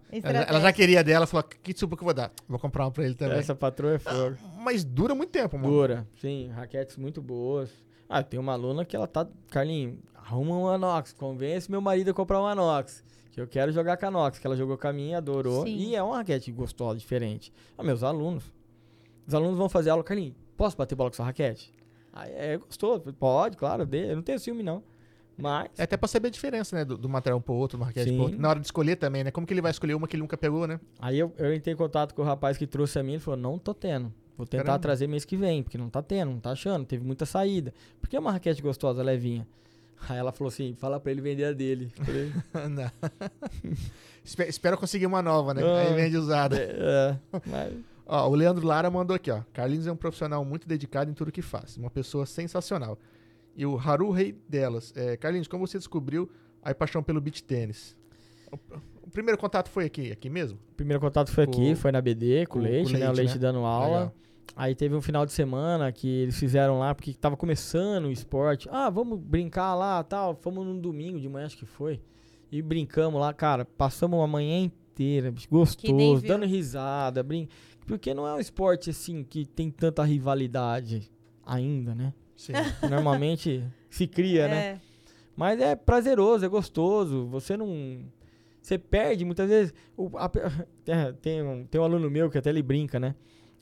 [0.48, 2.32] Ela já queria dela, falou: que desculpa que eu vou dar?
[2.48, 3.40] Vou comprar uma pra ele também.
[3.40, 4.38] Essa patroa é fogo.
[4.60, 5.74] Mas dura muito tempo, mano.
[5.74, 7.72] Dura, sim, raquetes muito boas.
[8.08, 9.28] Ah, tem uma aluna que ela tá.
[9.50, 13.04] Carlinhos, arruma um Anox, convence meu marido a comprar um Anox.
[13.32, 15.66] Que eu quero jogar com a Anox, que ela jogou com a minha, adorou.
[15.66, 15.76] Sim.
[15.76, 17.52] E é uma raquete gostosa, diferente.
[17.78, 18.54] Ah, meus alunos.
[19.28, 21.74] Os alunos vão fazer aula, Carlinhos, posso bater bola com sua raquete?
[22.14, 23.02] Ah, é gostoso.
[23.14, 24.82] Pode, claro, eu não tenho ciúme, não.
[25.38, 25.70] Mas.
[25.78, 26.86] É até pra saber a diferença, né?
[26.86, 28.16] Do, do material um pro outro, uma raquete Sim.
[28.16, 28.40] pro outro.
[28.40, 29.32] Na hora de escolher também, né?
[29.32, 30.80] Como que ele vai escolher uma que ele nunca pegou, né?
[31.00, 33.40] Aí eu, eu entrei em contato com o rapaz que trouxe a minha, ele falou,
[33.40, 34.14] não tô tendo.
[34.38, 34.82] Vou tentar Caramba.
[34.82, 37.74] trazer mês que vem, porque não tá tendo, não tá achando, teve muita saída.
[38.02, 39.48] Porque é uma raquete gostosa, levinha.
[40.10, 41.90] Aí ela falou assim, fala pra ele vender a dele.
[41.96, 42.32] Falei.
[44.24, 45.62] Espe- Espero conseguir uma nova, né?
[45.64, 45.82] Ah.
[45.88, 46.58] Aí vende usada.
[46.60, 47.74] é, mas,
[48.08, 49.42] Ó, o Leandro Lara mandou aqui, ó.
[49.54, 51.76] Carlinhos é um profissional muito dedicado em tudo que faz.
[51.78, 53.00] Uma pessoa sensacional.
[53.56, 54.94] E o Haru Rei delas.
[54.96, 56.30] É, Carlinhos, como você descobriu
[56.62, 57.96] a paixão pelo beach tênis?
[58.52, 58.58] O,
[59.08, 60.60] o primeiro contato foi aqui, aqui mesmo?
[60.72, 63.06] o primeiro contato foi aqui, Com- foi na BD, com, o Leite, com né?
[63.06, 63.40] O Leite, Leite né?
[63.40, 63.86] dando aula.
[63.88, 64.14] Legal.
[64.56, 68.68] Aí teve um final de semana que eles fizeram lá, porque tava começando o esporte.
[68.72, 70.36] Ah, vamos brincar lá tal.
[70.36, 72.02] Fomos num domingo de manhã, acho que foi.
[72.52, 73.66] E brincamos lá, cara.
[73.66, 77.22] Passamos uma manhã inteira, gostoso, dando risada.
[77.22, 77.48] Brin...
[77.86, 81.12] Porque não é um esporte assim que tem tanta rivalidade
[81.46, 82.14] ainda, né?
[82.36, 82.54] Sim.
[82.90, 84.56] Normalmente se cria, né?
[84.56, 84.82] É.
[85.36, 87.28] Mas é prazeroso, é gostoso.
[87.28, 88.00] Você não.
[88.62, 89.74] Você perde muitas vezes.
[89.98, 90.30] O- a
[91.22, 93.16] tem, um, tem um aluno meu que até ele brinca, né?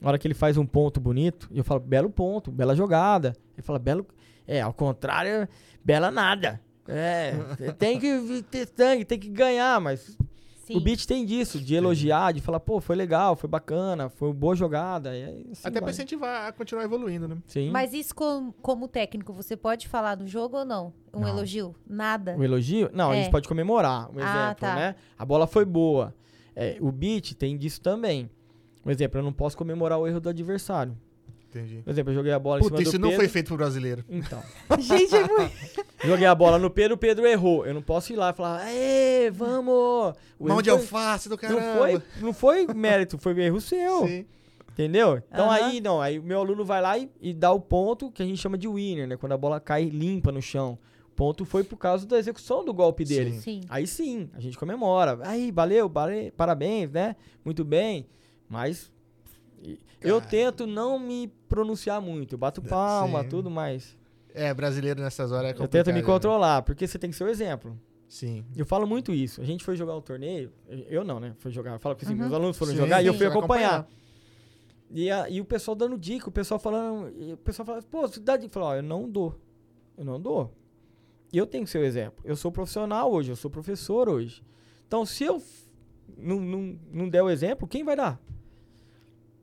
[0.03, 3.33] Na hora que ele faz um ponto bonito, eu falo, belo ponto, bela jogada.
[3.55, 4.05] Ele fala, belo.
[4.45, 5.47] É, ao contrário,
[5.83, 6.59] bela nada.
[6.87, 7.31] É,
[7.79, 10.17] tem que ter sangue, tem que ganhar, mas
[10.65, 10.75] Sim.
[10.75, 14.33] o beat tem disso, de elogiar, de falar, pô, foi legal, foi bacana, foi uma
[14.33, 15.15] boa jogada.
[15.15, 15.91] E assim Até pra vai.
[15.91, 17.37] incentivar a continuar evoluindo, né?
[17.47, 17.69] Sim.
[17.71, 20.93] Mas isso com- como técnico, você pode falar do jogo ou não?
[21.13, 21.29] Um Não.
[21.29, 21.73] elogio?
[21.87, 22.35] Nada.
[22.37, 22.89] O elogio?
[22.93, 23.21] Não, a É.
[23.23, 24.09] gente pode comemorar.
[24.11, 24.75] Um Ah, exemplo, tá.
[24.75, 24.95] né?
[25.17, 26.13] A bola foi boa.
[26.53, 28.29] É, o beat tem disso também.
[28.85, 30.97] Um exemplo, eu não posso comemorar o erro do adversário.
[31.49, 31.81] Entendi.
[31.83, 33.23] Por exemplo, eu joguei a bola Puta, em cima isso do não Pedro.
[33.23, 34.03] foi feito pro brasileiro.
[34.09, 34.41] Então,
[34.79, 35.51] Gente, é muito...
[36.03, 37.65] joguei a bola no Pedro, o Pedro errou.
[37.65, 40.15] Eu não posso ir lá e falar, aê, vamos!
[40.39, 41.61] O Mão de foi- alface do caramba.
[41.61, 44.07] não foi, não foi mérito, foi erro seu.
[44.07, 44.25] Sim.
[44.71, 45.21] Entendeu?
[45.31, 45.65] Então Aham.
[45.67, 48.25] aí, não, aí o meu aluno vai lá e, e dá o ponto que a
[48.25, 49.15] gente chama de winner, né?
[49.15, 50.79] Quando a bola cai limpa no chão.
[51.09, 53.33] O ponto foi por causa da execução do golpe dele.
[53.33, 53.39] Sim.
[53.41, 53.61] Sim.
[53.69, 55.19] Aí sim, a gente comemora.
[55.21, 57.15] Aí, valeu, vale- parabéns, né?
[57.45, 58.07] Muito bem.
[58.53, 58.91] Mas
[60.01, 60.29] eu Cara.
[60.29, 62.33] tento não me pronunciar muito.
[62.35, 63.29] Eu bato palma, Sim.
[63.29, 63.97] tudo, mas
[64.33, 65.85] É, brasileiro nessas horas é eu complicado.
[65.85, 66.05] tento me né?
[66.05, 67.77] controlar, porque você tem que ser o exemplo.
[68.07, 68.45] Sim.
[68.55, 69.41] Eu falo muito isso.
[69.41, 70.51] A gente foi jogar um torneio,
[70.87, 71.33] eu não, né?
[71.39, 72.21] Foi jogar, eu falo porque assim, Uhum.
[72.21, 73.87] meus alunos foram Sim, jogar e eu sim, fui vai acompanhar.
[74.91, 78.01] E, a- e o pessoal dando dica, o pessoal falando, e o pessoal falando, pô,
[78.01, 78.47] você dá dica.
[78.49, 79.39] Eu falo, ó, eu não dou.
[79.97, 80.53] Eu não dou.
[81.31, 82.23] E eu tenho que ser o exemplo.
[82.23, 84.43] Eu sou profissional hoje, eu sou professor hoje.
[84.87, 85.67] Então, se eu f-
[86.15, 88.21] não, não, não der o exemplo, quem vai dar?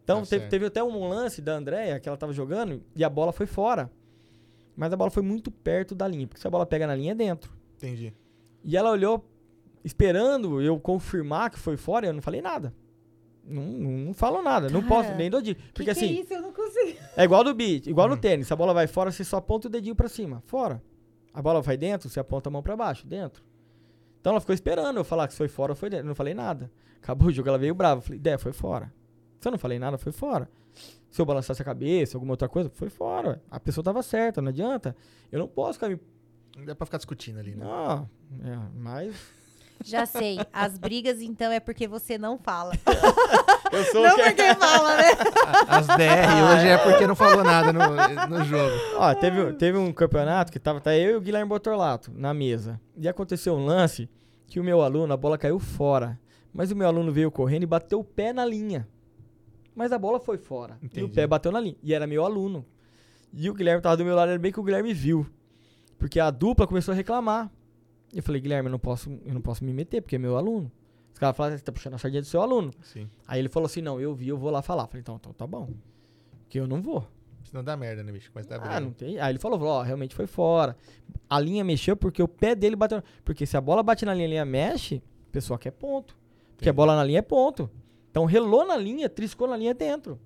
[0.02, 3.08] Então, Tá teve, teve até um lance da Andréia, que ela tava jogando, e a
[3.08, 3.90] bola foi fora.
[4.76, 7.12] Mas a bola foi muito perto da linha, porque se a bola pega na linha
[7.12, 7.52] é dentro.
[7.76, 8.14] Entendi.
[8.64, 9.24] E ela olhou,
[9.84, 12.74] esperando eu confirmar que foi fora, e eu não falei nada.
[13.44, 15.60] Não, não, não falo nada, não Cara, posso, nem dou dica.
[15.60, 16.32] Que Porque que assim, é isso?
[16.34, 16.98] Eu não consigo.
[17.16, 18.10] é igual do beat, igual Hum.
[18.10, 18.46] no tênis.
[18.46, 20.42] Se a bola vai fora, você só aponta o dedinho pra cima.
[20.46, 20.82] Fora.
[21.32, 23.06] A bola vai dentro, você aponta a mão pra baixo.
[23.06, 23.42] Dentro.
[24.20, 26.04] Então ela ficou esperando eu falar que foi fora ou foi dentro.
[26.04, 26.70] Eu não falei nada.
[27.02, 27.98] Acabou o jogo, ela veio brava.
[27.98, 28.92] Eu falei, ideia, foi fora.
[29.40, 30.48] Se eu não falei nada, foi fora.
[31.10, 33.42] Se eu balançasse a cabeça, alguma outra coisa, foi fora.
[33.50, 34.94] A pessoa tava certa, não adianta.
[35.32, 35.98] Eu não posso ficar me.
[36.56, 37.64] Não dá pra ficar discutindo ali, né?
[37.64, 38.08] Não,
[38.44, 39.14] é, mas.
[39.82, 40.38] Já sei.
[40.52, 42.74] As brigas, então, é porque você não fala.
[43.72, 45.04] Eu sou não o que- porque fala, né?
[45.68, 48.74] As DR hoje é porque não falou nada no, no jogo.
[48.96, 52.80] Ó, teve, teve um campeonato que tava tá eu e o Guilherme Bortolato na mesa.
[52.96, 54.08] E aconteceu um lance
[54.48, 56.18] que o meu aluno, a bola caiu fora.
[56.52, 58.88] Mas o meu aluno veio correndo e bateu o pé na linha.
[59.80, 60.76] Mas a bola foi fora.
[60.82, 61.14] E o Entendi.
[61.14, 61.74] pé bateu na linha.
[61.82, 62.66] E era meu aluno.
[63.32, 65.26] E o Guilherme tava do meu lado, era bem que o Guilherme viu.
[65.98, 67.50] Porque a dupla começou a reclamar.
[68.12, 70.36] E eu falei, Guilherme, eu não posso, eu não posso me meter, porque é meu
[70.36, 70.70] aluno.
[71.14, 72.70] Os caras falaram, você tá puxando a sardinha do seu aluno.
[72.82, 73.08] Sim.
[73.26, 74.82] Aí ele falou assim, não, eu vi, eu vou lá falar.
[74.82, 75.70] Eu falei, então, então tá bom.
[76.42, 77.06] Porque eu não vou.
[77.44, 78.30] Senão dá merda, né, bicho?
[78.34, 78.80] Mas dá Ah, briga.
[78.80, 79.18] não tem.
[79.18, 80.76] Aí ele falou, ó, realmente foi fora.
[81.28, 83.02] A linha mexeu porque o pé dele bateu.
[83.24, 86.14] Porque se a bola bate na linha, a linha mexe, o pessoal quer ponto.
[86.56, 86.76] Porque a Entendi.
[86.76, 87.70] bola na linha é ponto.
[88.10, 90.18] Então relou na linha, triscou na linha dentro.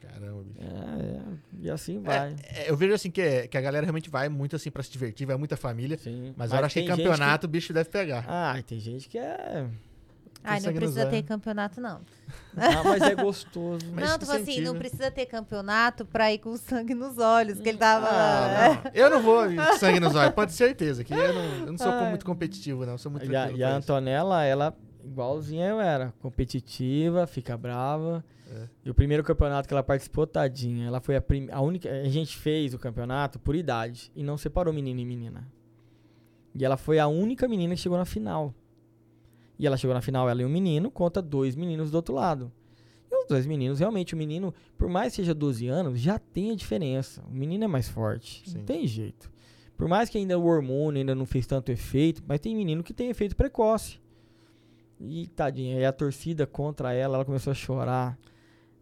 [0.00, 0.60] Caramba, bicho.
[0.60, 1.20] É, é.
[1.62, 2.34] E assim vai.
[2.42, 5.26] É, eu vejo assim que, que a galera realmente vai muito assim pra se divertir,
[5.26, 5.96] vai muita família.
[5.98, 6.34] Sim.
[6.36, 8.24] Mas, eu acho que tem gente campeonato o bicho deve pegar.
[8.26, 9.66] Ah, tem gente que é.
[10.42, 11.28] Ai, não precisa ter olhos.
[11.28, 12.00] campeonato, não.
[12.56, 13.84] Ah, mas é gostoso.
[13.92, 17.60] Mas não, que tipo assim, não precisa ter campeonato pra ir com sangue nos olhos,
[17.60, 18.08] que ele tava...
[18.08, 18.90] Ah, não.
[18.94, 21.04] Eu não vou ir com sangue nos olhos, pode ter certeza.
[21.04, 22.08] Que eu não, eu não sou Ai.
[22.08, 22.96] muito competitivo, não.
[22.96, 23.76] Sou muito E a, tranquilo e a.
[23.76, 24.74] Antonella, ela,
[25.04, 28.24] igualzinha eu era, competitiva, fica brava.
[28.50, 28.68] É.
[28.84, 31.22] E o primeiro campeonato que ela participou, tadinha, ela foi a,
[31.52, 31.90] a única.
[31.90, 35.46] A gente fez o campeonato por idade e não separou menino e menina.
[36.54, 38.54] E ela foi a única menina que chegou na final.
[39.58, 42.50] E ela chegou na final, ela e um menino, contra dois meninos do outro lado.
[43.10, 46.50] E os dois meninos, realmente, o menino, por mais que seja 12 anos, já tem
[46.50, 47.22] a diferença.
[47.28, 48.42] O menino é mais forte.
[48.48, 48.58] Sim.
[48.58, 49.30] Não tem jeito.
[49.76, 52.94] Por mais que ainda o hormônio ainda não fez tanto efeito, mas tem menino que
[52.94, 53.99] tem efeito precoce.
[55.00, 58.18] E tadinha, aí a torcida contra ela, ela começou a chorar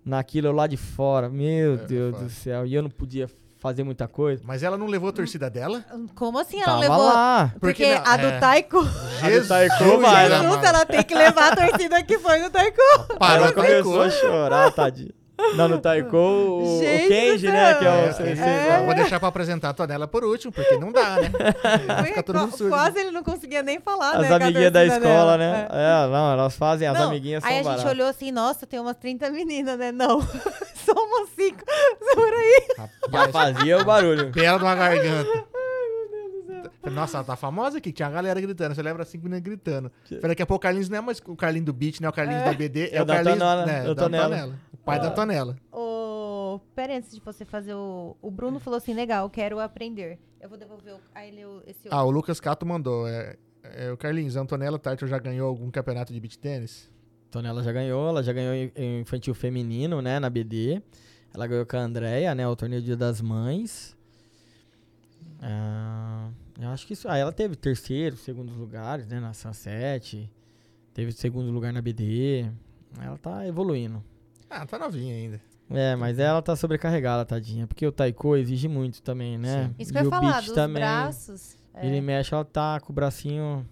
[0.04, 1.28] naquilo lá de fora.
[1.28, 2.66] Meu É, Deus do céu.
[2.66, 4.42] E eu não podia fazer muita coisa.
[4.46, 5.84] Mas ela não levou a torcida dela?
[6.14, 6.96] Como assim ela Tava levou...
[7.04, 7.52] lá.
[7.60, 8.38] Porque, Porque não- a do é.
[8.40, 8.84] Taiko...
[9.22, 10.40] Jesus, Taiko vai, né?
[10.40, 12.78] Jesus, ela tem que levar a torcida que foi no Taiko.
[13.18, 15.10] Parou ela com começou a a chorar, tadinha.
[15.54, 17.74] Não, no Taiko, o, o Gente Kenji, né?
[17.74, 20.52] Que é o É, sensei é, eu Vou deixar pra apresentar a Tonela por último,
[20.52, 21.30] porque não dá, né?
[22.04, 22.70] Fica todo mundo surdo.
[22.70, 24.34] Quase ele não conseguia nem falar, As né?
[24.34, 25.38] amiguinhas da escola, dela.
[25.38, 25.68] né?
[25.70, 26.06] É.
[26.06, 28.80] É, não, elas fazem, as Não, amiguinhas são Aí a gente olhou assim, nossa, tem
[28.80, 29.92] umas 30 meninas, né?
[29.92, 30.20] Não,
[30.84, 31.58] só umas 5
[32.14, 32.68] por aí.
[32.78, 34.32] Rapaz, fazia o barulho.
[34.32, 35.44] pela de uma garganta.
[36.90, 38.74] Nossa, ela tá famosa aqui, tinha a galera gritando.
[38.74, 39.92] Você lembra cinco meninas gritando.
[40.04, 42.08] Falei, Daqui a pouco o Carlinhos não é mais o Carlinhos do Beat, né?
[42.08, 44.54] O Carlinhos da BD, é, É o da Carlinhos Antonella, né, da da Antonella.
[44.88, 45.56] O pai da Antonella.
[45.70, 48.16] Ô, pera aí, antes de você fazer o...
[48.22, 50.18] O Bruno falou assim, legal, quero aprender.
[50.40, 51.00] Eu vou devolver o...
[51.14, 52.08] a ele o- esse Ah, outro.
[52.08, 53.06] o Lucas Cato mandou.
[53.06, 56.90] É, é, o Carlinhos, a Antonella Tartar já ganhou algum campeonato de beat tênis?
[57.30, 60.80] Tonela já ganhou, ela já ganhou em- em infantil feminino, né, na BD.
[61.34, 63.94] Ela ganhou com a Andrea, né, o torneio Dia das Mães.
[65.42, 66.30] Ah,
[66.60, 67.08] eu acho que isso.
[67.08, 70.30] Ah, ela teve terceiro, segundo lugares, né, na Sunset.
[70.94, 72.46] Teve segundo lugar na BD.
[73.00, 74.02] Ela tá evoluindo.
[74.50, 75.40] Ah, tá novinha ainda.
[75.70, 77.66] É, mas ela tá sobrecarregada, tadinha.
[77.66, 79.66] Porque o Taiko exige muito também, né?
[79.68, 79.74] Sim.
[79.78, 80.82] Isso que E eu ia o falar, beat dos também.
[80.82, 81.56] braços.
[81.74, 81.86] É.
[81.86, 83.66] Ele mexe, ela tá com o bracinho.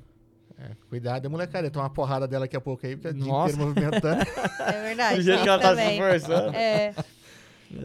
[0.58, 1.70] É, cuidado, molecada.
[1.70, 3.54] Tem uma porrada dela daqui a pouco aí, porque é o dia Nossa.
[3.54, 4.22] inteiro movimentando.
[4.60, 5.16] É verdade.
[5.16, 5.92] Do jeito que ela tá se também.
[6.00, 6.54] esforçando.
[6.56, 6.94] É.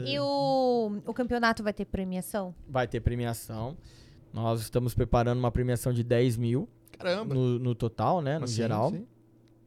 [0.06, 2.54] E o, o campeonato vai ter premiação?
[2.68, 3.78] Vai ter premiação.
[4.34, 7.34] Nós estamos preparando uma premiação de 10 mil Caramba.
[7.34, 8.38] no, no total, né?
[8.40, 8.90] No Sim, geral.
[8.92, 9.08] sim.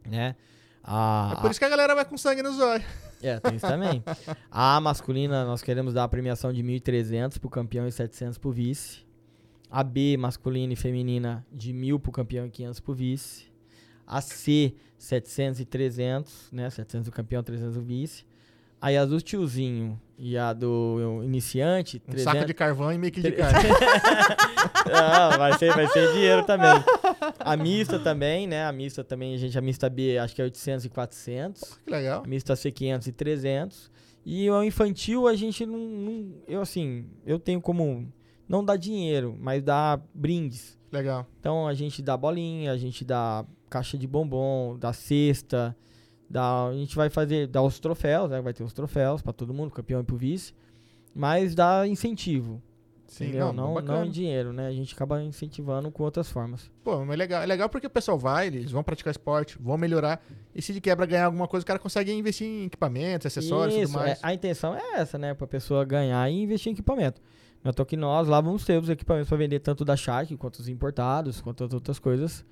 [0.08, 0.36] Né?
[0.82, 2.86] A, É por isso que a galera vai com sangue nos olhos.
[3.24, 4.04] É, tem isso também.
[4.50, 9.02] A masculina, nós queremos dar a premiação de 1.300 pro campeão e 700 pro vice.
[9.70, 13.46] A B, masculina e feminina, de 1.000 pro campeão e 500 pro vice.
[14.06, 16.68] A C, 700 e 300, né?
[16.68, 18.26] 700 do campeão, 300 do vice.
[18.85, 22.32] Aí as do tiozinho e a do iniciante, Um 300...
[22.35, 23.70] saco de carvão e meio que de carne.
[24.93, 26.70] Não, vai ser, vai ser dinheiro também.
[27.39, 28.66] A mista também, né?
[28.66, 31.80] A mista também, a gente, a mista B acho que é 800 e 400.
[31.82, 32.22] que legal.
[32.24, 33.91] A mista C 500 e 300.
[34.26, 38.07] E o infantil a gente não, não- eu assim, eu tenho como
[38.47, 40.78] não dar dinheiro, mas dar brindes.
[40.93, 41.26] Legal.
[41.41, 45.74] Então a gente dá bolinha, a gente dá caixa de bombom, dá cesta,
[46.28, 48.40] dá, a gente vai fazer, dá os troféus, né?
[48.40, 50.54] Vai ter os troféus pra todo mundo, campeão e pro vice,
[51.14, 52.62] mas dá incentivo.
[53.06, 53.52] Sim, entendeu?
[53.52, 54.66] não, não, não em dinheiro, né?
[54.66, 56.70] A gente acaba incentivando com outras formas.
[56.82, 57.42] Pô, mas é legal.
[57.42, 60.24] É legal porque o pessoal vai, eles vão praticar esporte, vão melhorar.
[60.54, 63.82] E se de quebra ganhar alguma coisa, o cara consegue investir em equipamentos, acessórios e
[63.82, 64.18] tudo mais.
[64.18, 65.34] é, a intenção é essa, né?
[65.34, 67.20] Pra pessoa ganhar e investir em equipamento.
[67.74, 70.68] Tô que nós lá vamos ter os equipamentos pra vender tanto da Shark quanto os
[70.68, 72.44] importados, quanto as outras coisas.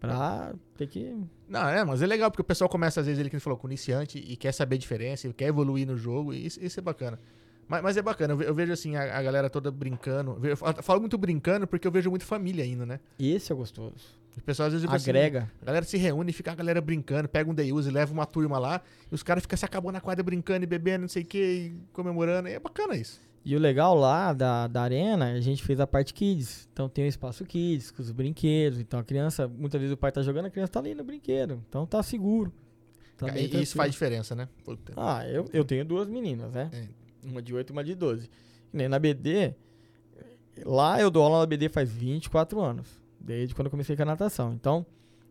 [0.00, 1.16] Pra ter que.
[1.48, 3.66] Não, é, mas é legal porque o pessoal começa, às vezes, ele que falou, com
[3.66, 6.82] iniciante e quer saber a diferença, e quer evoluir no jogo, e isso, isso é
[6.82, 7.18] bacana.
[7.68, 10.38] Mas, mas é bacana, eu ve- eu vejo assim, a, a galera toda brincando.
[10.46, 13.00] Eu falo- muito brincando porque eu vejo muito família ainda, né?
[13.18, 13.94] Esse é gostoso.
[14.36, 15.50] O pessoal às vezes assim, Agrega.
[15.62, 18.26] a galera se reúne e fica a galera brincando, pega um day use, leva uma
[18.26, 21.22] turma lá, e os caras ficam se acabando na quadra brincando e bebendo, não sei
[21.22, 22.46] o que, e comemorando.
[22.48, 23.18] E é bacana isso.
[23.46, 26.68] E o legal lá da, da arena, a gente fez a parte kids.
[26.72, 28.80] Então tem o espaço kids, com os brinquedos.
[28.80, 31.62] Então a criança, muitas vezes o pai tá jogando, a criança tá ali no brinquedo.
[31.68, 32.52] Então tá seguro.
[33.16, 34.48] Tá e isso faz diferença, né?
[34.96, 36.68] Ah, eu, eu tenho duas meninas, né?
[36.72, 36.88] É.
[37.24, 38.28] Uma de 8 e uma de 12.
[38.68, 39.54] Que nem na BD,
[40.64, 43.00] lá eu dou aula na BD faz 24 anos.
[43.20, 44.54] Desde quando eu comecei com a natação.
[44.54, 44.84] Então,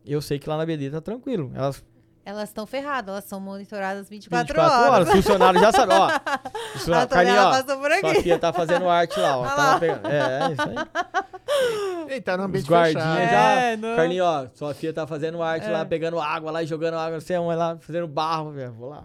[0.06, 1.52] eu sei que lá na BD tá tranquilo.
[1.54, 1.84] Elas
[2.26, 4.94] Elas estão ferradas, elas são monitoradas 24, 24 horas.
[4.94, 5.10] horas.
[5.10, 6.08] O funcionário já sabe, ó.
[6.96, 7.52] A Carlinhos, Antonella ó.
[7.52, 8.22] passou por Sua aqui.
[8.24, 9.46] filha tá fazendo arte lá, ó.
[9.46, 9.80] Tá lá.
[9.80, 10.08] pegando.
[10.08, 12.12] É, é isso aí.
[12.12, 13.30] Ele tá no Os ambiente guardinhas fechado.
[13.32, 13.62] já.
[13.62, 13.96] É, não.
[13.96, 14.48] Carlinhos, ó.
[14.56, 15.72] Sua filha tá fazendo arte É.
[15.72, 17.22] lá, pegando água lá e jogando água.
[17.22, 18.52] Você é um lá, fazendo barro.
[18.52, 18.74] velho.
[18.74, 19.04] Vou lá.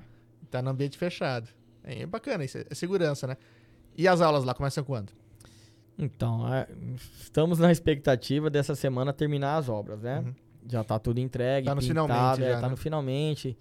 [0.51, 1.47] Tá no ambiente fechado.
[1.85, 3.37] É, é bacana, isso é, é segurança, né?
[3.97, 5.13] E as aulas lá começam quando?
[5.99, 6.67] Então, é,
[7.21, 10.21] estamos na expectativa dessa semana terminar as obras, né?
[10.21, 10.35] Uhum.
[10.69, 12.69] Já tá tudo entregue, Tá no pintado, finalmente é, já, tá né?
[12.69, 13.59] no finalmente.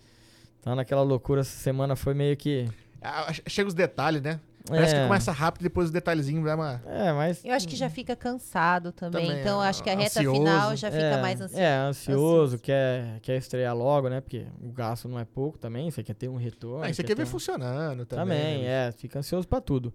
[0.61, 2.67] Tá naquela loucura, essa semana foi meio que...
[3.01, 4.39] Ah, chega os detalhes, né?
[4.67, 6.81] Parece é, que começa rápido, depois os detalhezinhos vai uma...
[6.85, 7.43] É, mas...
[7.43, 9.26] Eu acho que já fica cansado também.
[9.26, 10.38] Também, então, eu acho que a reta ansioso.
[10.38, 11.61] final já fica é, mais ansioso.
[11.63, 14.19] É, ansioso, Quer, quer estrear logo, né?
[14.19, 16.84] Porque o gasto não é pouco também, você quer ter um retorno.
[16.84, 18.26] Ah, e você quer quer ver ter um- funcionando também.
[18.26, 18.89] Também, né?
[18.89, 19.93] é, fica ansioso pra tudo.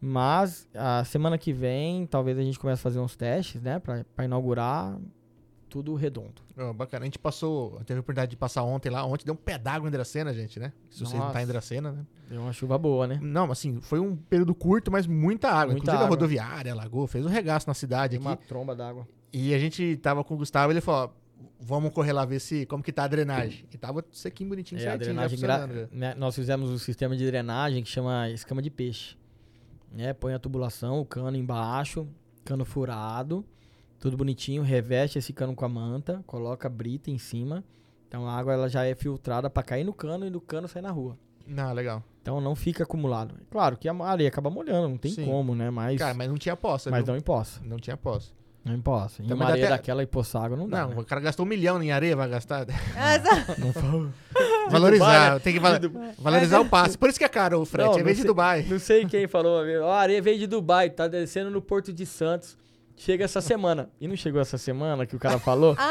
[0.00, 3.78] Mas a semana que vem, talvez a gente comece a fazer uns testes, né?
[3.78, 4.98] Pra, pra inaugurar
[5.72, 6.42] tudo redondo.
[6.58, 7.04] Ó, bacana.
[7.04, 9.02] A gente passou, teve a oportunidade de passar ontem lá.
[9.06, 10.70] Ontem deu um d'água em Dracena, gente, né?
[10.90, 11.46] Se você não tá em Nossa.
[11.46, 12.06] Dracena, né?
[12.28, 13.18] Deu uma chuva boa, né?
[13.22, 15.72] Não, assim, foi um período curto, mas muita água.
[15.72, 16.08] Muita Inclusive a água.
[16.10, 18.26] rodoviária, alagou, fez um regaço na cidade Tem aqui.
[18.28, 19.08] uma tromba d'água.
[19.32, 21.16] E a gente tava com o Gustavo, ele falou,
[21.58, 23.64] vamos correr lá ver se, como que tá a drenagem.
[23.72, 25.88] E tava sequinho, bonitinho, É, a certinho, já drenagem gra- já.
[25.90, 29.16] né, Nós fizemos um sistema de drenagem que chama escama de peixe.
[29.90, 30.12] Né?
[30.12, 32.06] Põe a tubulação, o cano embaixo,
[32.44, 33.44] cano furado,
[34.02, 37.62] tudo bonitinho, reveste esse cano com a manta, coloca a brita em cima.
[38.08, 40.82] Então a água ela já é filtrada pra cair no cano e do cano sair
[40.82, 41.16] na rua.
[41.46, 42.02] Não, legal.
[42.20, 43.36] Então não fica acumulado.
[43.48, 45.24] Claro que a areia acaba molhando, não tem Sim.
[45.24, 45.70] como, né?
[45.70, 47.12] Mas, Cara, mas não tinha poça, mas viu?
[47.12, 47.60] não empoça.
[47.64, 48.32] Não tinha poça.
[48.64, 49.22] Não empoça.
[49.22, 50.82] E Também uma areia até- daquela e poçar água não dá.
[50.82, 51.00] Não, né?
[51.00, 52.66] o cara gastou um milhão em areia, vai gastar.
[52.96, 53.18] Ah,
[53.54, 54.10] só- Não fala-
[54.70, 55.72] Valorizar, Dubai, tem que val-
[56.18, 56.98] valorizar o passe.
[56.98, 58.64] Por isso que é caro o frete, Não, é vez de Dubai.
[58.68, 62.04] Não sei quem falou, ó, a areia veio de Dubai, tá descendo no Porto de
[62.04, 62.56] Santos.
[62.96, 63.90] Chega essa semana.
[64.00, 65.76] E não chegou essa semana que o cara falou?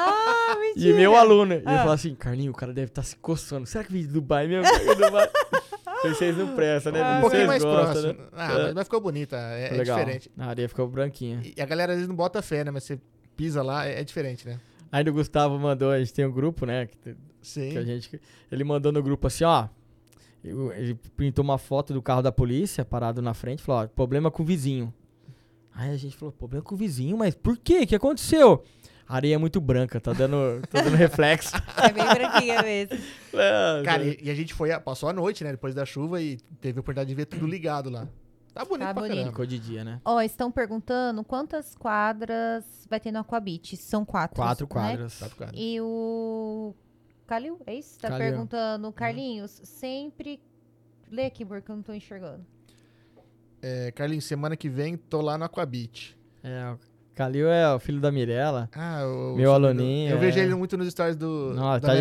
[0.52, 0.90] Ah, mentira.
[0.90, 1.54] e meu aluno.
[1.54, 1.78] E ele Ah.
[1.80, 3.66] falou assim: Carlinho, o cara deve estar se coçando.
[3.66, 4.66] Será que veio de Dubai mesmo?
[4.96, 5.30] Dubai.
[6.04, 7.00] Vocês não prestam, né?
[7.00, 8.14] Um Vocês pouquinho mais gostam, próximo.
[8.24, 8.30] Né?
[8.34, 8.74] Ah, É.
[8.74, 10.30] mas, ficou bonita, é, é diferente.
[10.38, 11.42] A areia ficou branquinha.
[11.56, 12.72] E a galera às vezes não bota fé, né?
[12.72, 13.00] Mas você
[13.38, 14.60] pisa lá, é, é diferente, né?
[14.92, 16.88] Ainda o Gustavo mandou, a gente tem um grupo, né?
[16.88, 17.70] Que, Sim.
[17.70, 18.20] que a gente,
[18.52, 19.68] ele mandou no grupo assim, ó.
[20.44, 24.42] Ele printou uma foto do carro da polícia parado na frente, falou, ó, problema com
[24.44, 24.92] o vizinho.
[25.74, 27.82] Aí a gente falou, problema com o vizinho, mas por quê?
[27.84, 28.64] O que aconteceu?
[29.08, 31.52] A areia é muito branca, tá dando, tá dando reflexo.
[31.78, 32.98] É bem branquinha mesmo.
[33.34, 35.52] É, Cara, e, e a gente foi, passou a noite, né?
[35.52, 38.06] Depois da chuva e teve a oportunidade de ver tudo ligado lá.
[38.54, 39.28] Tá bonito Tá pra bonito.
[39.28, 40.02] ficou de dia, né?
[40.04, 43.78] Ó, estão perguntando quantas quadras vai ter no Aquabit.
[43.78, 44.36] São quatro.
[44.36, 44.70] Quatro né?
[44.70, 45.18] quadras.
[45.18, 45.54] Tá ficando.
[45.56, 46.76] E o
[47.26, 47.98] Calil, é isso?
[48.00, 48.26] Tá Calil.
[48.32, 50.42] perguntando, Carlinhos, sempre.
[51.10, 52.46] Lê aqui, porque eu não tô enxergando.
[53.62, 56.18] É, Carlinhos, semana que vem tô lá no Aquabit.
[56.44, 56.80] É, o
[57.14, 58.70] Calil é o filho da Mirella.
[58.74, 60.44] Ah, o Meu aluninho, Eu vejo é.
[60.44, 61.94] ele muito nos stories do, Não, do tá.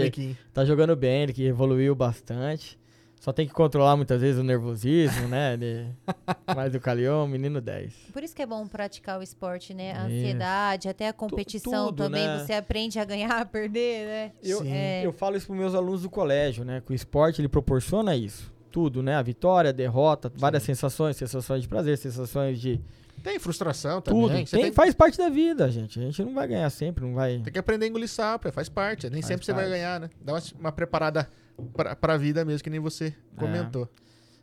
[0.53, 2.79] Tá jogando bem, ele que evoluiu bastante.
[3.21, 5.53] Só tem que controlar muitas vezes o nervosismo, né?
[5.53, 5.89] Ele...
[6.57, 7.93] Mas o Calil é um menino 10.
[8.15, 9.93] Por isso que é bom praticar o esporte, né?
[9.93, 12.27] A ansiedade, até a competição tudo, também.
[12.27, 12.39] né?
[12.39, 14.33] Você aprende a ganhar, a perder, né?
[14.43, 14.73] Eu, Sim.
[14.73, 15.05] É.
[15.05, 16.81] eu falo isso pros meus alunos do colégio, né?
[16.81, 18.51] Que o esporte ele proporciona isso.
[18.71, 19.17] Tudo, né?
[19.17, 22.81] A vitória, a derrota, várias sensações, sensações de prazer, sensações de
[23.23, 24.21] Tem frustração também.
[24.23, 24.33] tudo.
[24.33, 25.99] Tem, tem, Faz parte da vida, gente.
[25.99, 27.39] A gente não vai ganhar sempre, não vai.
[27.41, 29.11] tem que aprender a engolir sapo, é, faz parte.
[29.11, 29.77] Nem Faz sempre você vai parte.
[29.77, 30.11] ganhar, né?
[30.21, 31.29] Dá uma, uma preparada
[31.75, 33.07] pra, pra vida mesmo, que nem você
[33.37, 33.41] É.
[33.41, 33.89] comentou.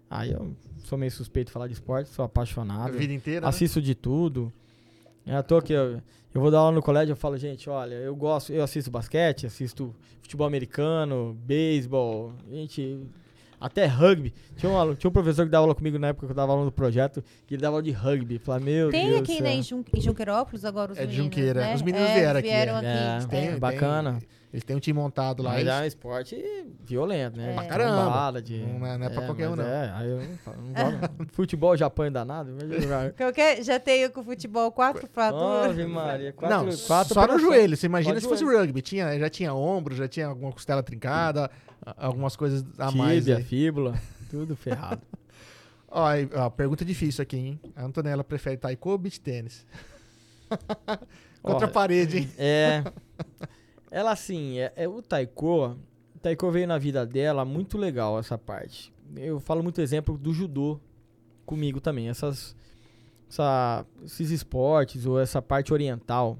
[0.10, 0.56] Aí eu
[0.86, 2.94] sou meio suspeito de falar de esporte, sou A apaixonado.
[2.98, 3.42] vida inteira.
[3.42, 3.48] né?
[3.48, 4.52] Assisto de tudo.
[5.26, 6.02] É à toa que eu,
[6.34, 9.46] eu vou dar aula no colégio, eu falo, gente, olha, eu gosto, eu assisto basquete,
[9.46, 13.02] assisto futebol americano, beisebol, gente,
[13.60, 14.34] até rugby.
[14.56, 16.52] Tinha um, aluno- tinha um professor que dava aula comigo na época que eu dava
[16.52, 18.38] aula no projeto, que ele dava aula de rugby.
[18.40, 21.62] Falei, meu Tem Deus aqui, né, em, Jun em Junquerópolis agora os É meninos, Junqueira.
[21.62, 21.76] né?
[21.76, 22.78] Os meninos É, vieram aqui, vieram é.
[22.78, 22.88] aqui.
[22.88, 23.56] É, Tem- é.
[23.58, 24.20] bacana.
[24.54, 25.52] Eles têm um time montado lá.
[25.52, 27.52] Mas é um esporte violento, né?
[27.52, 27.54] É.
[27.54, 28.42] Pra caramba.
[28.42, 29.64] de- Não é- não é pra qualquer um, não.
[29.64, 31.26] É, aí eu não, falo- não jogo.
[31.34, 32.52] Futebol já apanho danado.
[33.18, 35.72] Qualquer, já tenho com o futebol quatro fraturas.
[35.72, 37.76] Ave Maria, quatro, não, quatro só no joelho.
[37.76, 38.82] Você imagina se fosse rugby.
[38.82, 41.52] Tinha, já tinha ombro, já tinha alguma costela trincada,
[41.98, 43.20] algumas coisas a mais.
[43.26, 45.02] Tíbia, fíbula, tudo ferrado.
[45.90, 46.04] Ó,
[46.36, 47.60] ó, pergunta difícil aqui, hein?
[47.76, 49.66] A Antonella prefere taiko ou beach tênis?
[51.42, 52.30] Contra a Ó, parede, hein?
[52.38, 52.84] É.
[53.90, 55.78] Ela assim, é, é o taiko.
[56.16, 58.94] O taiko veio na vida dela muito legal essa parte.
[59.16, 60.80] Eu falo muito exemplo do judô
[61.46, 62.10] comigo também.
[62.10, 62.54] Essas,
[63.30, 66.38] essa- esses esportes ou essa parte oriental,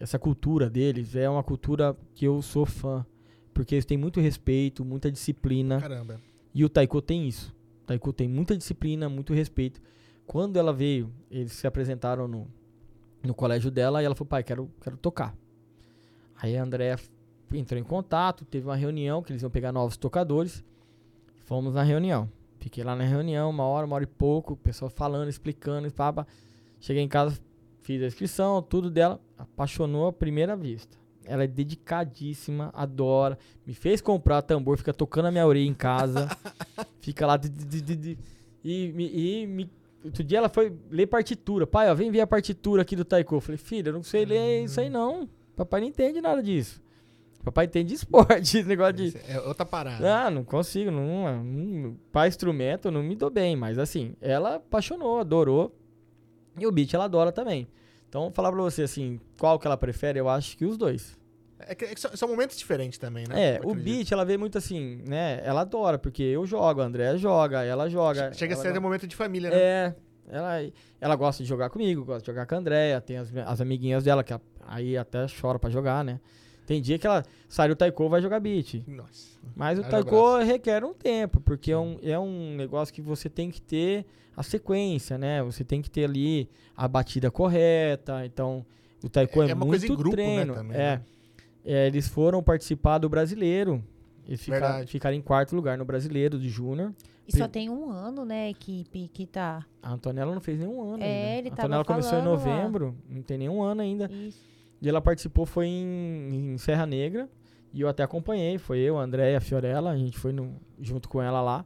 [0.00, 3.06] essa cultura deles é uma cultura que eu sou fã.
[3.58, 5.80] Porque eles têm muito respeito, muita disciplina.
[5.80, 6.20] Caramba.
[6.54, 7.52] E o Taiko tem isso.
[7.82, 9.82] O Taiko tem muita disciplina, muito respeito.
[10.28, 12.46] Quando ela veio, eles se apresentaram no,
[13.20, 15.34] no colégio dela e ela falou, pai, quero, quero tocar.
[16.40, 17.10] Aí a Andrea f-
[17.52, 20.62] entrou em contato, teve uma reunião que eles iam pegar novos tocadores.
[21.42, 22.30] Fomos na reunião.
[22.60, 25.90] Fiquei lá na reunião, uma hora, uma hora e pouco, o pessoal falando, explicando, e
[25.90, 26.24] pá, pá.
[26.78, 27.40] Cheguei em casa,
[27.80, 30.96] fiz a inscrição, tudo dela, apaixonou à primeira vista.
[31.24, 33.38] Ela é dedicadíssima, adora.
[33.66, 36.28] Me fez comprar tambor, fica tocando a minha orelha em casa.
[37.00, 37.36] fica lá.
[37.36, 38.18] di- di- di-
[38.64, 39.10] e, me-
[39.42, 39.70] e me-
[40.04, 41.66] outro dia ela foi ler partitura.
[41.66, 43.34] Pai, ó, vem ver a partitura aqui do taiko.
[43.36, 45.28] Eu falei, filha, eu não sei ler isso aí não.
[45.54, 46.80] Papai não entende nada disso.
[47.44, 49.14] Papai entende de esporte, esse negócio de...
[49.28, 50.26] É outra parada.
[50.26, 54.56] Ah, não consigo, não, não, para instrumento eu não me dou bem, mas assim, ela
[54.56, 55.74] apaixonou, adorou.
[56.58, 57.68] E o beat ela adora também.
[58.08, 61.16] Então, vou falar pra você assim, qual que ela prefere, eu acho que os dois.
[61.60, 63.54] É que, é que são, momentos diferentes também, né?
[63.56, 65.40] É, o beat ela vê muito assim, né?
[65.44, 68.32] Ela adora, porque eu jogo, a Andrea joga, ela joga.
[68.32, 69.56] Chega a ela ser gosta- um momento de família, né?
[69.58, 69.94] É,
[70.30, 70.52] ela,
[71.00, 74.04] ela gosta de jogar comigo, gosta de jogar com a Andrea, tem as, as amiguinhas
[74.04, 76.20] dela, que a- aí até chora pra jogar, né?
[76.68, 78.82] Tem dia que ela sai do taiko vai jogar beat.
[78.86, 79.38] Nossa.
[79.56, 83.50] Mas o taiko requer um tempo, porque é um, é um negócio que você tem
[83.50, 84.04] que ter
[84.36, 85.42] a sequência, né?
[85.42, 86.46] Você tem que ter ali
[86.76, 88.22] a batida correta.
[88.26, 88.66] Então,
[89.02, 90.54] o taiko é, É uma muito coisa em grupo, né, treino.
[90.54, 90.80] também, é.
[90.96, 91.02] né?
[91.64, 93.82] É, eles foram participar do brasileiro.
[94.26, 94.90] Eles fica- Verdade.
[94.92, 96.92] ficaram em quarto lugar no brasileiro de júnior.
[97.26, 99.64] E só tem um ano, né, a equipe que tá.
[99.82, 101.38] A Antonella não fez nenhum ano É, ainda.
[101.38, 102.44] ele a tava Antonella começou em falando lá.
[102.56, 104.10] novembro, não tem nenhum ano ainda.
[104.12, 104.46] Isso.
[104.80, 107.28] E ela participou foi em, em Serra Negra.
[107.72, 108.58] E eu até acompanhei.
[108.58, 109.90] Foi eu, a Andréia, a Fiorella.
[109.90, 111.64] A gente foi no- junto com ela lá.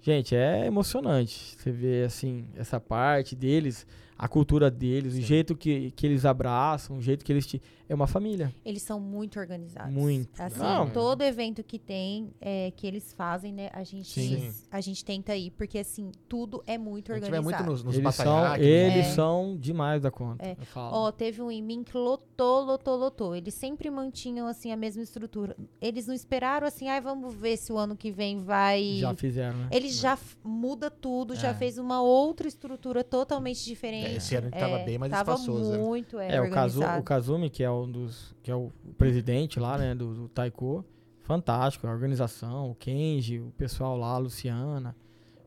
[0.00, 1.56] Gente, é emocionante.
[1.58, 3.86] Você vê, assim, essa parte deles,
[4.18, 7.62] a cultura deles, o jeito que, que eles abraçam, o jeito que eles te...
[7.90, 8.54] É uma família.
[8.66, 9.90] Eles são muito organizados.
[9.94, 10.38] Muito.
[10.42, 10.90] Assim, Não.
[10.90, 14.52] todo evento que tem, é, que eles fazem, né, a gente, Sim.
[14.70, 17.64] a gente tenta ir, porque assim, tudo é muito A gente vai organizado.
[17.64, 18.62] muito nos, nos Eles, são, né?
[18.62, 19.12] eles É.
[19.14, 20.44] são demais da conta.
[20.44, 20.54] É.
[20.60, 20.94] Eu falo.
[20.98, 23.34] Ó, teve um em mim que lotou, lotou, lotou.
[23.34, 25.56] Eles sempre mantinham, assim, a mesma estrutura.
[25.80, 28.98] Eles não esperaram, assim, ai, vamos ver se o ano que vem vai...
[28.98, 29.68] Já fizeram, né?
[29.72, 31.54] Eles já muda tudo, já É.
[31.54, 34.07] fez uma outra estrutura totalmente diferente.
[34.08, 35.78] É, esse ano tava É, bem mais tava espaçoso, né?
[35.78, 38.34] muito, é, É, o, Kazu, o Kazumi, que é um dos.
[38.42, 40.84] que é o presidente lá, né, do, do Taiko.
[41.22, 44.96] Fantástico, a organização, o Kenji, o pessoal lá, a Luciana.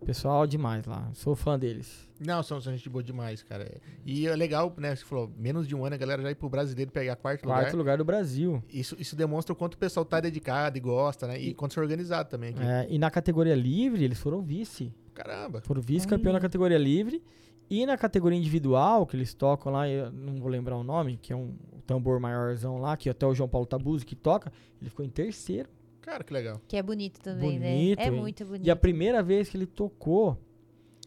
[0.05, 1.09] Pessoal demais lá.
[1.13, 2.09] Sou fã deles.
[2.19, 3.79] Não, são, são gente boa demais, cara.
[4.03, 4.95] E é legal, né?
[4.95, 7.65] Você falou, menos de um ano a galera já ir pro brasileiro pegar quarto, Quarto
[7.65, 7.77] lugar.
[7.77, 8.63] lugar do Brasil.
[8.67, 11.39] Isso, isso demonstra o quanto o pessoal tá dedicado e gosta, né?
[11.39, 12.49] E, quanto é organizado também.
[12.49, 12.63] aqui.
[12.63, 14.91] É, e na categoria livre, eles foram vice.
[15.13, 15.61] Caramba.
[15.61, 17.21] Foram vice-campeão na categoria livre.
[17.71, 21.31] E na categoria individual, que eles tocam lá, eu não vou lembrar o nome, que
[21.31, 21.53] é um
[21.87, 25.69] tambor maiorzão lá, que até o João Paulo Tabuzi que toca, ele ficou em terceiro.
[26.01, 26.59] Cara, que legal.
[26.67, 28.05] Que é bonito também, Bonito, né?
[28.05, 28.11] É hein?
[28.11, 28.67] muito bonito.
[28.67, 30.37] E a primeira vez que ele tocou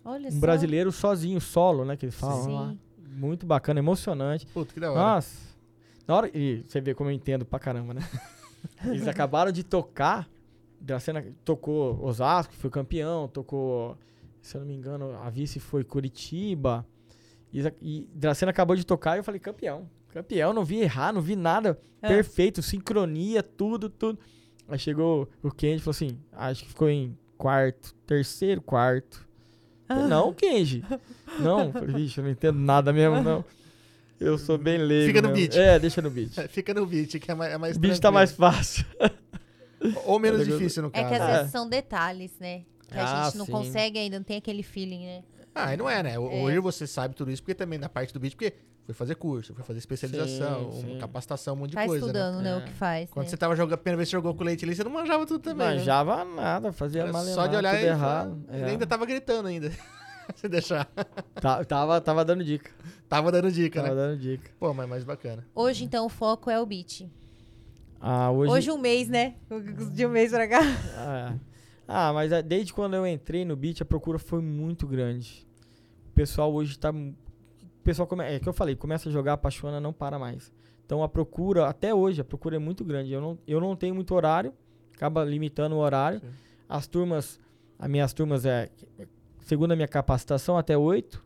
[0.02, 0.38] Olha um só.
[0.40, 1.98] brasileiro sozinho, solo, né?
[1.98, 2.52] Que eles falam Sim.
[2.54, 2.74] lá.
[3.10, 4.46] Muito bacana, emocionante.
[4.46, 5.00] Puta, que da hora.
[5.00, 5.38] Nossa.
[6.08, 6.30] Na hora.
[6.32, 8.00] E você vê como eu entendo pra caramba, né?
[8.86, 10.26] Eles acabaram de tocar.
[10.80, 13.28] Dracena tocou Osasco, foi campeão.
[13.28, 13.98] Tocou,
[14.46, 16.86] se eu não me engano, a vice foi Curitiba.
[17.52, 19.88] E, e Dracena acabou de tocar e eu falei, campeão.
[20.12, 21.78] Campeão, não vi errar, não vi nada.
[22.02, 22.08] É.
[22.08, 24.18] Perfeito, sincronia, tudo, tudo.
[24.68, 29.26] Aí chegou o Kenji e falou assim: acho que ficou em quarto, terceiro, quarto.
[29.88, 30.84] Falei, não, Kenji.
[31.40, 33.44] Não, falei, vixe, eu não entendo nada mesmo, não.
[34.20, 35.08] Eu sou bem leigo.
[35.08, 35.42] Fica no mesmo.
[35.50, 35.56] beat.
[35.56, 36.32] É, deixa no beat.
[36.48, 38.14] Fica no beat, que é mais, é mais O beat tá tranquilo.
[38.14, 38.84] mais fácil.
[40.06, 40.58] Ou menos É legal.
[40.58, 41.08] difícil, no É caso.
[41.08, 41.36] que às É.
[41.38, 42.62] vezes são detalhes, né?
[42.90, 43.52] Que a Ah, gente não sim.
[43.52, 45.23] consegue ainda, não tem aquele feeling, né?
[45.55, 46.19] Ah, e não é, né?
[46.19, 46.43] O- É.
[46.43, 48.52] Hoje você sabe tudo isso, porque também na parte do beat, porque
[48.85, 50.98] foi fazer curso, foi fazer especialização, Sim, sim.
[50.98, 52.51] capacitação, um monte de Tá coisa, estudando, né?
[52.51, 52.56] É.
[52.56, 53.09] o que faz.
[53.11, 53.31] Quando né?
[53.31, 55.24] você tava jogando, a primeira vez que você jogou com leite ali, você não manjava
[55.24, 55.77] tudo também, né?
[55.77, 58.31] Manjava nada, fazia Era mal Só de olhar tudo e errado.
[58.47, 58.61] falar, É.
[58.62, 59.70] ele ainda tava gritando ainda.
[60.35, 60.86] Se deixar.
[61.35, 62.70] Tá- tava, tava dando dica.
[63.09, 64.01] Tava dando dica, Tava né?
[64.01, 64.51] dando dica.
[64.59, 65.47] Pô, mas mais bacana.
[65.55, 67.06] Hoje, então, o foco é o beat.
[68.01, 68.51] Ah, hoje.
[68.52, 69.35] Hoje, um mês, né?
[69.93, 70.61] De um mês pra cá.
[70.97, 71.35] Ah,
[71.86, 75.47] ah, mas desde quando eu entrei no beat, a procura foi muito grande.
[76.11, 76.90] O pessoal hoje tá.
[76.90, 80.51] O pessoal come, é que eu falei, começa a jogar, apaixona, não para mais.
[80.86, 83.12] Então a procura, até hoje, a procura é muito grande.
[83.12, 84.52] Eu não, eu não tenho muito horário,
[84.94, 86.20] acaba limitando o horário.
[86.20, 86.27] Sim.
[86.69, 87.39] As turmas,
[87.78, 88.70] as minhas turmas é,
[89.40, 91.24] segundo a minha capacitação, até oito.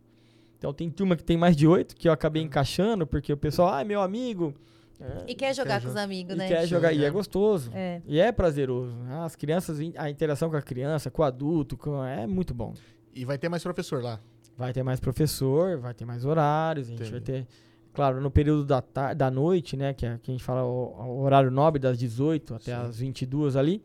[0.59, 3.69] Então tem turma que tem mais de oito, que eu acabei encaixando, porque o pessoal,
[3.69, 4.55] ah, meu amigo.
[5.01, 6.49] É, E quer jogar Quer com os amigos, e né?
[6.49, 7.11] quer jogar, e é É.
[7.11, 7.71] gostoso.
[7.75, 8.01] É.
[8.07, 8.97] E é prazeroso.
[9.25, 12.75] As crianças, a interação com a criança, com o adulto, com- é muito bom.
[13.15, 14.21] E vai ter mais professor lá.
[14.57, 17.13] Vai ter mais professor, vai ter mais horários, a gente Entendi.
[17.13, 17.47] vai ter.
[17.93, 18.83] Claro, no período da,
[19.17, 19.93] da noite, né?
[19.95, 22.83] Que, é, que a gente fala o, o horário nobre, das 18 até Sim.
[22.89, 23.83] as 22 ali.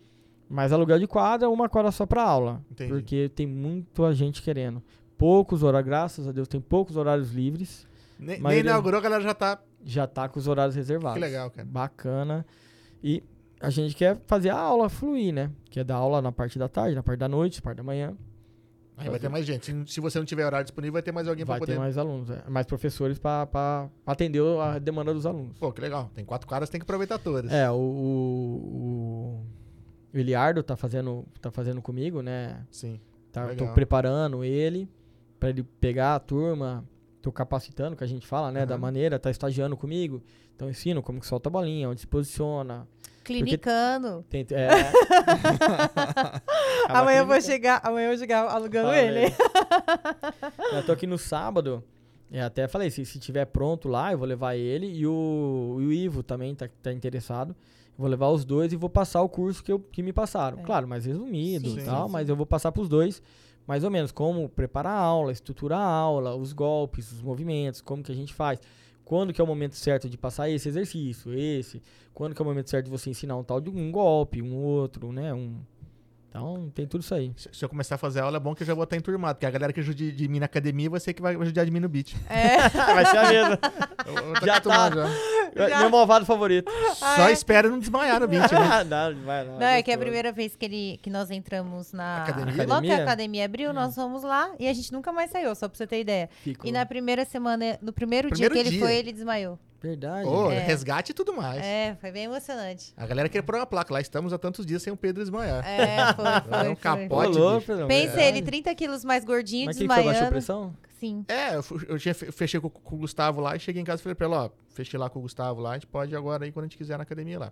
[0.49, 2.61] Mas aluguel de quadra, uma quadra só pra aula.
[2.69, 2.91] Entendi.
[2.91, 4.83] Porque tem muita gente querendo.
[5.17, 7.87] Poucos horários, graças a Deus, tem poucos horários livres.
[8.19, 9.59] Ne- Nem Maioria- inaugurou, a galera já tá.
[9.85, 11.15] Já tá com os horários reservados.
[11.15, 11.67] Que legal, cara.
[11.67, 12.45] Bacana.
[13.03, 13.23] E
[13.59, 15.51] a gente quer fazer a aula fluir, né?
[15.69, 17.83] Que é dar aula na parte da tarde, na parte da noite, na parte da
[17.83, 18.15] manhã.
[18.95, 19.65] Aí vai ter mais gente.
[19.65, 21.79] Se, se você não tiver horário disponível, vai ter mais alguém Vai pra ter poder.
[21.79, 22.43] mais alunos, é.
[22.47, 25.57] mais professores para atender a demanda dos alunos.
[25.57, 26.11] Pô, que legal.
[26.13, 27.51] Tem quatro caras, tem que aproveitar todas.
[27.51, 29.45] É, o, o,
[30.13, 32.65] o Eliardo tá fazendo, tá fazendo comigo, né?
[32.69, 32.99] Sim.
[33.31, 34.87] Tá, tô preparando ele
[35.39, 36.85] pra ele pegar a turma,
[37.23, 38.65] tô capacitando, que a gente fala, né?
[38.65, 38.81] Da Aham.
[38.81, 40.21] maneira, tá estagiando comigo.
[40.55, 42.85] Então ensino como que solta a bolinha, onde se posiciona.
[43.23, 44.25] Clinicando.
[44.29, 44.67] Tem, é,
[46.89, 49.19] Amanhã eu vou chegar, amanhã eu vou chegar alugando Fala ele.
[49.19, 49.31] aí.
[50.73, 51.81] eu tô aqui no sábado.
[52.29, 55.85] E até falei, se, se tiver pronto lá, eu vou levar ele e o, e
[55.85, 57.51] o Ivo também tá, tá interessado.
[57.51, 60.59] Eu vou levar os dois e vou passar o curso que, eu, que me passaram.
[60.59, 60.63] É.
[60.63, 62.11] Claro, mais resumido Sim, e sim, tal, sim.
[62.11, 63.21] mas eu vou passar pros dois,
[63.67, 68.03] mais ou menos, como preparar a aula, estruturar a aula, os golpes, os movimentos, como
[68.03, 68.59] que a gente faz.
[69.05, 71.81] Quando que é o momento certo de passar esse exercício, esse.
[72.13, 74.55] Quando que é o momento certo de você ensinar um tal de um golpe, um
[74.55, 75.33] outro, né?
[75.33, 75.59] Um...
[76.33, 77.31] Então, tem tudo isso aí.
[77.37, 79.35] Se, se eu começar a fazer aula, é bom que eu já vou estar enturmado.
[79.35, 81.69] Porque a galera que ajuda de mim na academia vai ser que vai ajudar de
[81.69, 82.15] mim no beat.
[82.27, 82.67] É.
[82.93, 83.59] Vai ser a mesma.
[84.05, 84.95] Eu tô Já acostumado
[85.55, 85.69] já.
[85.69, 85.79] Já.
[85.81, 86.71] Meu malvado favorito.
[86.95, 88.83] Só espero não desmaiar no beat, né?
[88.89, 89.59] não, não vai não.
[89.59, 92.23] Não, é que é a primeira vez que, ele, que nós entramos na.
[92.23, 92.65] Academia?
[92.65, 93.45] Logo que a Academia?
[93.45, 96.29] abriu, nós fomos lá e a gente nunca mais saiu, só pra você ter ideia.
[96.41, 96.67] Ficou.
[96.67, 98.79] E na primeira semana, no primeiro, Primeiro dia que ele dia.
[98.79, 99.59] foi, ele desmaiou.
[99.83, 100.25] Verdade.
[100.27, 100.59] Ô, É.
[100.59, 101.61] resgate e tudo mais.
[101.61, 102.93] É, foi bem emocionante.
[102.95, 103.93] A galera queria pôr uma placa.
[103.93, 105.61] Lá estamos há tantos dias sem o Pedro desmaiar.
[105.67, 106.59] É, foi, É foi.
[106.61, 106.75] um foi.
[106.77, 107.27] capote.
[107.37, 107.61] Bicho.
[107.67, 108.27] Pedrão, Pensa verdade.
[108.37, 109.95] ele, 30 quilos mais gordinho, Mas que que foi?
[110.03, 110.31] Baixou a desmaiando.
[110.31, 110.73] pressão?
[110.99, 111.25] Sim.
[111.27, 114.03] É, eu, eu tinha, fechei com, com o Gustavo lá e cheguei em casa e
[114.03, 116.45] falei pra ela, ó, fechei lá com o Gustavo lá, a gente pode ir agora
[116.45, 117.51] aí quando a gente quiser na academia lá.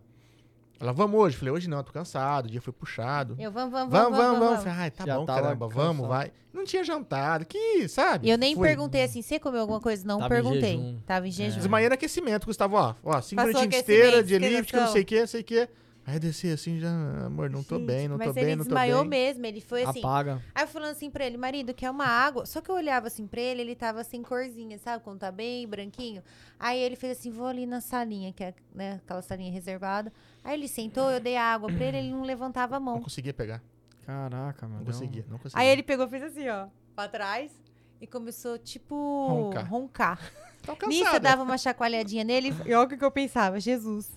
[0.82, 1.38] Ela, vamos hoje?
[1.38, 3.36] Falei, hoje não, tô cansado, o dia foi puxado.
[3.38, 4.64] Eu, vamos, vamos, Vamos, vamos, vamos.
[4.64, 6.08] Falei, Ai, tá Já bom, tava caramba, vamos, cansado.
[6.10, 6.32] vai.
[6.52, 8.28] Não tinha jantado, que, sabe?
[8.28, 8.68] E eu nem Fui.
[8.68, 10.06] perguntei assim, você comeu alguma coisa?
[10.08, 10.62] Não Tava em perguntei.
[10.78, 11.00] jejum.
[11.06, 11.58] Tava em jejum.
[11.58, 12.96] Desmaiei no aquecimento, Gustavo, ó.
[13.04, 15.42] Ó, cinco Passou minutinhos de aquecimento, esteira, de elíptica, não sei o que, não sei
[15.42, 15.70] o que.
[16.04, 16.90] Aí eu desci assim, já,
[17.28, 19.10] amor, não tô Gente, bem, não mas tô ele bem, não tô desmaiou bem.
[19.10, 20.00] mesmo, ele foi assim.
[20.00, 20.42] Apaga.
[20.56, 22.44] Aí eu falando assim pra ele, marido, quer uma água?
[22.48, 25.04] Só que eu olhava assim pra ele, ele tava sem corzinha, sabe?
[25.04, 26.24] Quando tá bem branquinho.
[26.60, 30.12] Aí ele fez assim, vou ali na salinha, que é né, aquela salinha reservada.
[30.44, 33.02] Aí ele sentou, eu dei a água pra ele, ele não levantava a Não mão.
[33.02, 33.62] conseguia pegar,
[34.06, 34.80] Caraca, mano.
[34.80, 35.62] não conseguia, não conseguia.
[35.64, 37.52] Aí ele pegou, fez assim, ó, pra trás.
[38.00, 39.70] E começou, tipo, Roncar.
[39.70, 40.32] roncar.
[40.88, 44.12] Nisso eu dava uma chacoalhadinha nele e olha o que que eu pensava, Jesus.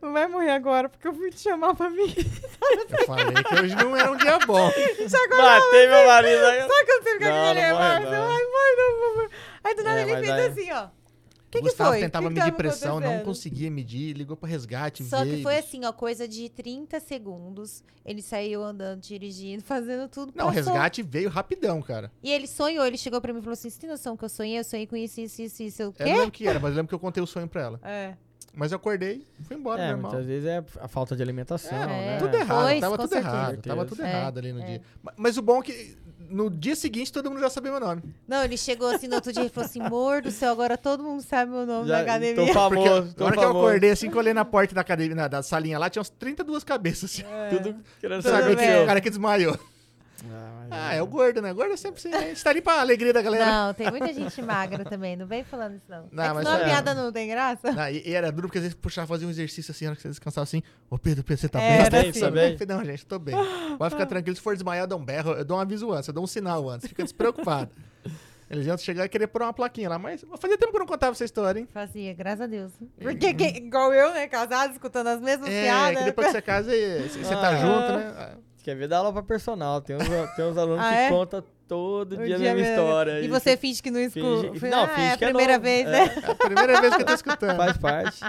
[0.00, 2.06] Não vai morrer agora, porque eu fui te chamar pra mim.
[2.98, 4.64] Eu falei que hoje não era um dia bom.
[4.64, 6.60] Matei meu marido aí.
[6.60, 8.02] Sabe quando você fica Não, não morre, ar?
[8.02, 8.22] Você, não.
[8.22, 9.30] Ai, mãe, não, não, não.
[9.64, 10.88] Aí do nada É, ele fez aí- assim, ó.
[11.52, 12.00] O que, o que Gustavo foi?
[12.00, 15.36] tentava que que medir pressão, não conseguia medir, ligou pra resgate, Só veio.
[15.36, 17.84] que foi assim, ó, coisa de 30 segundos.
[18.06, 20.32] Ele saiu andando, dirigindo, fazendo tudo.
[20.34, 22.10] Não, o resgate veio rapidão, cara.
[22.22, 24.28] E ele sonhou, ele chegou pra mim e falou assim: Você tem noção que eu
[24.30, 24.58] sonhei?
[24.58, 25.82] Eu sonhei com isso, isso, isso, isso.
[25.82, 26.04] Eu, Eu não quê?
[26.12, 27.80] lembro o que era, mas eu lembro que eu contei o sonho pra ela.
[27.82, 28.14] É.
[28.54, 30.10] Mas eu acordei e fui embora, É, normal.
[30.10, 32.18] muitas vezes é a falta de alimentação, É, né?
[32.18, 33.34] Tudo errado, Pois, tava tudo certeza.
[33.34, 34.64] errado, tava tudo É, errado ali no é.
[34.66, 34.82] dia.
[35.02, 35.96] Ma- Mas o bom é que
[36.32, 38.02] no dia seguinte todo mundo já sabia meu nome.
[38.26, 41.02] Não, ele chegou assim no outro dia e falou assim: Amor do céu, agora todo
[41.02, 42.46] mundo sabe meu nome Já, na academia.
[42.46, 44.74] Tô famoso, Porque tô na hora que eu acordei assim, que eu olhei na porta
[44.74, 47.22] da academia, na- da salinha lá, tinha uns 32 cabeças assim.
[47.50, 49.58] Tudo querendo saber Sabe o cara que desmaiou.
[50.30, 51.52] Ah, Ah, é o gordo, né?
[51.52, 52.14] O gordo é sempre assim.
[52.14, 53.44] A gente tá ali pra alegria da galera.
[53.44, 55.16] Não, tem muita gente magra também.
[55.16, 56.08] Não vem falando isso, não.
[56.12, 56.64] Não, é mas senão a é.
[56.64, 57.72] piada não tem graça.
[57.72, 59.96] Não, e, e era duro porque às vezes puxava, fazia um exercício assim, na hora
[59.96, 60.62] que você descansava assim.
[60.88, 62.10] Ô Pedro, Pedro, você tá Era bem?
[62.10, 62.20] assim.
[62.20, 62.52] Tá bem?
[62.52, 63.34] Eu falei, Não, gente, tô bem.
[63.76, 66.08] Pode ficar tranquilo, se for desmaiar, eu dou um berro, eu dou um aviso antes,
[66.08, 66.86] eu dou um sinal antes.
[66.88, 67.70] Fica despreocupado.
[68.50, 70.86] Eles iam chegar e querer pôr uma plaquinha lá, mas fazia tempo que eu não
[70.86, 71.66] contava essa história, hein?
[71.72, 72.70] Fazia, graças a Deus.
[73.00, 74.28] Porque quem- igual eu, né?
[74.28, 75.98] Casado, escutando as mesmas É, piadas.
[75.98, 77.56] que depois que você casa, e- você tá Ah.
[77.56, 78.36] junto, né?
[78.62, 79.80] Quer ver dar aula pra personal.
[79.80, 80.02] Tem uns,
[80.36, 81.08] tem uns alunos Ah, que é?
[81.08, 83.20] contam todo O dia a dia mesma história.
[83.20, 84.52] E você finge que não escuta.
[84.52, 85.64] finge- não, ah, finge é a que é primeira novo.
[85.64, 85.90] vez, É.
[85.90, 86.14] né?
[86.22, 87.56] É a primeira vez que eu tô escutando.
[87.56, 88.20] Faz parte.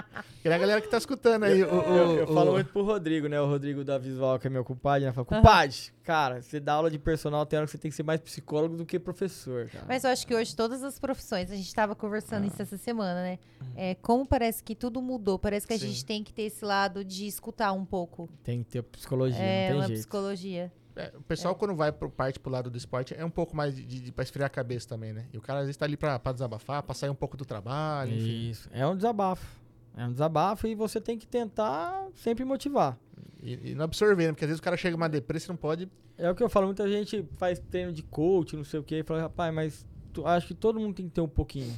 [0.42, 1.62] Que nem a galera que tá escutando aí.
[1.62, 3.38] o, o, Eu, eu o- falo muito pro Rodrigo, né?
[3.40, 5.12] O Rodrigo da Visual, que é meu compadre, né?
[5.12, 8.02] Fala, compadre, cara, você dá aula de personal, tem hora que você tem que ser
[8.02, 9.84] mais psicólogo do que professor, cara.
[9.86, 12.46] Mas eu acho que hoje todas as profissões, a gente estava conversando Ah.
[12.46, 13.38] isso essa semana, né?
[13.76, 15.88] É, como parece que tudo mudou, parece que a Sim.
[15.88, 18.28] gente tem que ter esse lado de escutar um pouco.
[18.42, 19.98] Tem que ter psicologia, é, não uma tem jeito.
[20.00, 20.72] psicologia.
[20.96, 23.74] É, o pessoal, quando vai pro parte pro lado do esporte, é um pouco mais
[23.74, 25.26] de, de, pra esfriar a cabeça também, né?
[25.32, 27.44] E o cara às vezes tá ali pra, pra desabafar, pra sair um pouco do
[27.44, 28.50] trabalho, enfim.
[28.50, 28.68] Isso.
[28.72, 29.60] É um desabafo.
[29.96, 32.98] É um desabafo e você tem que tentar sempre motivar.
[33.42, 34.32] E, e não absorver, né?
[34.32, 35.88] Porque às vezes o cara chega uma depressa e não pode.
[36.16, 38.96] É o que eu falo, muita gente faz treino de coach, não sei o que,
[38.96, 41.74] e fala, rapaz, mas tu, acho que todo mundo tem que ter um pouquinho.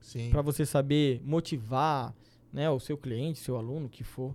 [0.00, 0.30] Sim.
[0.30, 2.14] Pra você saber motivar,
[2.52, 4.34] né, o seu cliente, seu aluno, o que for.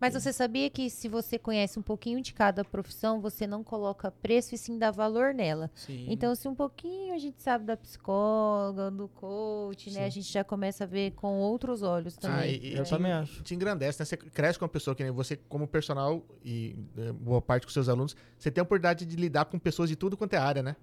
[0.00, 4.10] Mas você sabia que se você conhece um pouquinho de cada profissão, você não coloca
[4.10, 5.70] preço e sim dá valor nela.
[5.74, 6.06] Sim.
[6.08, 10.00] Então, se um pouquinho a gente sabe da psicóloga, do coach, né?
[10.00, 10.02] Sim.
[10.06, 12.54] A gente já começa a ver com outros olhos Ah, também.
[12.56, 13.42] e- e eu te- também acho.
[13.42, 14.04] Te engrandece, né?
[14.04, 17.72] Você cresce com uma pessoa que nem você, como personal e eh, boa parte com
[17.72, 20.62] seus alunos, você tem a oportunidade de lidar com pessoas de tudo quanto é área,
[20.62, 20.76] né?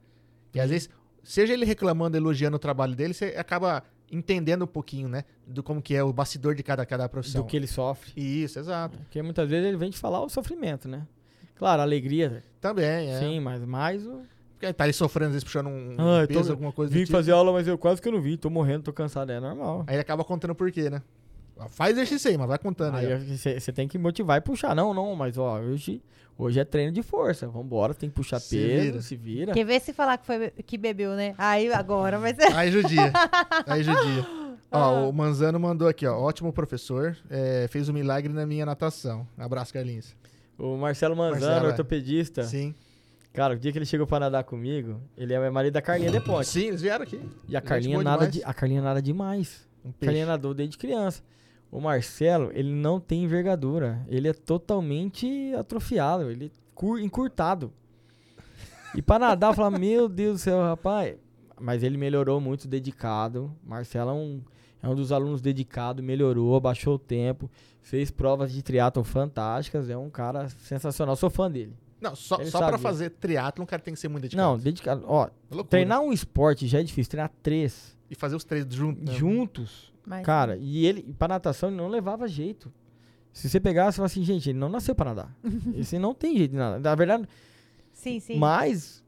[0.53, 0.89] E às vezes,
[1.23, 5.23] seja ele reclamando, elogiando o trabalho dele, você acaba entendendo um pouquinho, né?
[5.47, 7.41] Do como que é o bastidor de cada, cada profissão.
[7.41, 8.11] Do que ele sofre.
[8.15, 8.97] Isso, exato.
[8.99, 11.05] Porque muitas vezes ele vem te falar o sofrimento, né?
[11.55, 13.19] Claro, a alegria, Também, é.
[13.19, 14.21] sim, mas mais o.
[14.57, 17.01] Porque tá ali sofrendo, às vezes puxando um Ah, eu tô- peso, alguma coisa Vim
[17.01, 17.11] tipo.
[17.11, 18.37] fazer aula, mas eu quase que eu não vi.
[18.37, 19.31] Tô morrendo, tô cansado.
[19.31, 19.83] É normal.
[19.87, 21.01] Aí ele acaba contando por quê, né?
[21.69, 22.95] Faz exercício aí, mas vai contando.
[22.95, 23.05] Aí
[23.37, 24.75] você tem que motivar e puxar.
[24.75, 26.01] Não, não, mas ó, hoje,
[26.37, 27.47] hoje é treino de força.
[27.47, 29.01] Vambora, tem que puxar Se peso, vira.
[29.01, 29.53] se vira.
[29.53, 31.33] Quer ver se falar que, foi, que bebeu, né?
[31.37, 32.53] Aí agora vai ser.
[32.55, 33.11] Aí judia.
[33.65, 34.25] Aí judia.
[34.71, 34.89] Ah.
[34.89, 36.17] Ó, o Manzano mandou aqui, ó.
[36.19, 37.15] Ótimo professor.
[37.29, 39.27] é, fez um milagre na minha natação.
[39.37, 40.15] Abraço, Carlinhos.
[40.57, 41.69] O Marcelo Manzano, Marcelo, é.
[41.69, 42.43] ortopedista.
[42.43, 42.73] Sim.
[43.33, 46.21] Cara, o dia que ele chegou pra nadar comigo, ele é marido da Carlinha de
[46.21, 46.47] Ponte.
[46.47, 47.19] Sim, eles vieram aqui.
[47.49, 48.33] E a Carlinha nada demais.
[48.33, 49.67] de, a Carlinha nada demais.
[49.83, 50.05] Um A peixe.
[50.05, 51.21] Carlinha nadou desde criança.
[51.75, 54.01] O Marcelo, ele não tem envergadura.
[54.07, 57.71] Ele é totalmente atrofiado, ele é cur- encurtado.
[58.95, 61.15] E pra nadar, eu falava, meu Deus do céu, rapaz.
[61.59, 63.51] Mas ele melhorou muito, dedicado.
[63.63, 64.41] Marcelo é um,
[64.81, 67.49] é um dos alunos dedicados, melhorou, baixou o tempo,
[67.81, 69.89] fez provas de triatlon fantásticas.
[69.89, 71.73] É um cara sensacional, sou fã dele.
[71.99, 72.79] Não, só, Ele só disso.
[72.83, 74.47] fazer triatlo, um cara tem que ser muito dedicado.
[74.49, 75.03] Não, dedicado.
[75.07, 79.03] Ó, É treinar um esporte já é difícil, treinar três E fazer os três juntos.
[79.05, 79.13] né?
[79.13, 79.94] juntos.
[80.05, 82.71] Mas- Cara, e ele, pra natação, ele não levava jeito.
[83.33, 85.35] Se você pegasse e falasse assim, gente, ele não nasceu pra nadar.
[85.75, 86.79] Esse não tem jeito de nadar.
[86.79, 87.27] Na verdade,
[87.91, 88.37] Sim, sim.
[88.37, 89.03] mas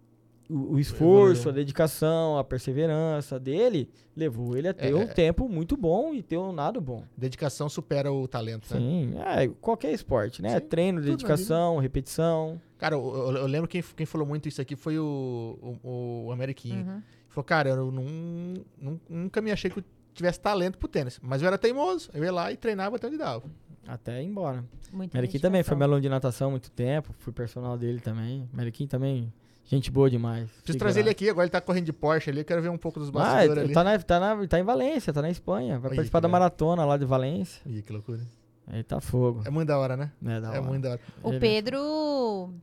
[0.50, 5.06] o, o esforço, a dedicação, a perseverança dele levou ele a ter É, um é.
[5.08, 7.04] tempo muito bom e ter um nado bom.
[7.16, 8.80] Dedicação supera o talento, né?
[8.80, 10.60] Sim, é, qualquer esporte, né?
[10.60, 12.60] Sim, Treino, dedicação, repetição.
[12.78, 16.32] Cara, eu, eu- eu lembro quem, quem falou muito isso aqui foi o, o, o
[16.34, 16.86] Ameriquinho.
[16.86, 17.02] Uhum.
[17.30, 19.84] Falou, cara, eu não, nun- nunca me achei que eu
[20.18, 21.20] tivesse talento pro tênis.
[21.22, 22.10] Mas eu era teimoso.
[22.14, 23.44] Eu ia lá e treinava até onde dava.
[23.88, 24.66] Até ir embora.
[25.14, 27.14] Meriquim também foi meu aluno de natação há muito tempo.
[27.20, 28.50] Fui personal dele também.
[28.52, 29.32] Meriquim também,
[29.64, 30.50] gente boa demais.
[30.62, 32.40] Preciso trazer ele aqui, agora ele tá correndo de Porsche ali.
[32.40, 33.74] Eu quero ver um pouco dos Ah, bastidores ali.
[33.74, 35.80] tá, na, tá, na, tá em Valência, tá na Espanha.
[35.80, 37.62] Vai Aí, participar da maratona lá de Valência.
[37.66, 38.20] Ih, que loucura.
[38.68, 39.44] Aí tá fogo.
[39.46, 40.12] É muito da hora, né?
[40.26, 40.62] É, da é hora.
[40.62, 41.00] muito da hora.
[41.24, 42.54] O Pedro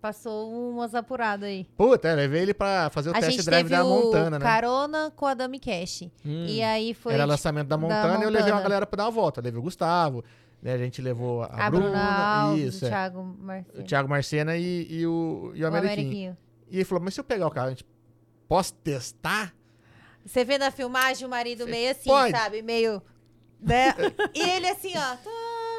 [0.00, 1.66] passou umas apuradas aí.
[1.76, 4.44] Puta, é, levei ele pra fazer o a test drive da o Montana, né?
[4.44, 6.02] carona com a Dami Cash.
[6.24, 6.46] Hum.
[6.46, 8.62] E aí foi Era lançamento da da Montana, e eu levei uma Montana.
[8.62, 9.40] galera pra dar uma volta.
[9.40, 10.24] Levei o Gustavo,
[10.62, 10.72] né?
[10.72, 12.90] A gente levou a, a Bruna, Bruna Alves, isso, o é.
[12.90, 13.84] Thiago o Marcelo.
[13.84, 15.98] Thiago Marcena e, e o, e o o Ameriquinho.
[16.00, 16.36] Ameriquinho.
[16.70, 17.86] E ele falou, mas se eu pegar o carro, a gente
[18.46, 19.54] posso testar?
[20.24, 22.30] Você vê na filmagem o marido meio assim, pode.
[22.36, 22.62] sabe?
[22.62, 23.02] Meio.
[23.60, 23.94] Né?
[24.34, 25.16] e ele assim, ó.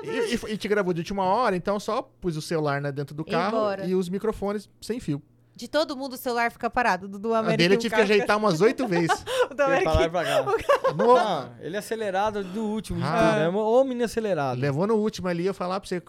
[0.03, 2.91] Tá, E, e, e te gravou de última hora, então só pus o celular né,
[2.91, 3.85] dentro do carro embora.
[3.85, 5.21] e os microfones sem fio.
[5.55, 7.05] De todo mundo o celular fica parado.
[7.07, 7.57] Do, do A Ameriquinho.
[7.57, 9.25] dele eu tive que ajeitar umas oito vezes.
[9.51, 10.05] O do Foi pra lá e.
[10.45, 10.93] No- pra cá.
[10.95, 12.99] Não, ele é acelerado do último.
[12.99, 13.33] de Ah.
[13.33, 14.57] tudo, é Ô, menino acelerado.
[14.57, 16.01] levou no último ali, eu falar pra você.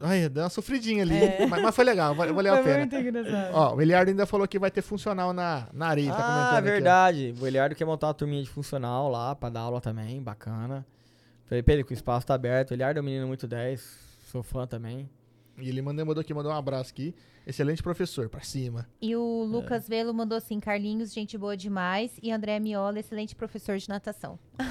[0.00, 1.18] Ai, deu uma sofridinha ali.
[1.18, 1.44] É.
[1.50, 2.78] Mas, mas foi legal, valeu, a pena.
[2.78, 3.50] muito engraçado.
[3.52, 6.12] Ó, o Eliardo ainda falou que vai ter funcional na, na areia.
[6.12, 6.70] tá comentando Ah, aqui, ó.
[6.70, 7.34] verdade.
[7.40, 10.86] O Eliardo quer montar uma turminha de funcional lá pra dar aula também, bacana.
[11.48, 12.70] Falei pra ele que o espaço tá aberto.
[12.70, 13.80] O Eliardo é um menino muito 10,
[14.30, 15.08] sou fã também.
[15.56, 17.14] E ele mandou, mandou aqui, mandou um abraço aqui.
[17.48, 18.86] Excelente professor, pra cima.
[19.00, 22.10] E o Lucas Velo mandou assim: Carlinhos, gente boa demais.
[22.22, 24.38] E André Miola, excelente professor de natação.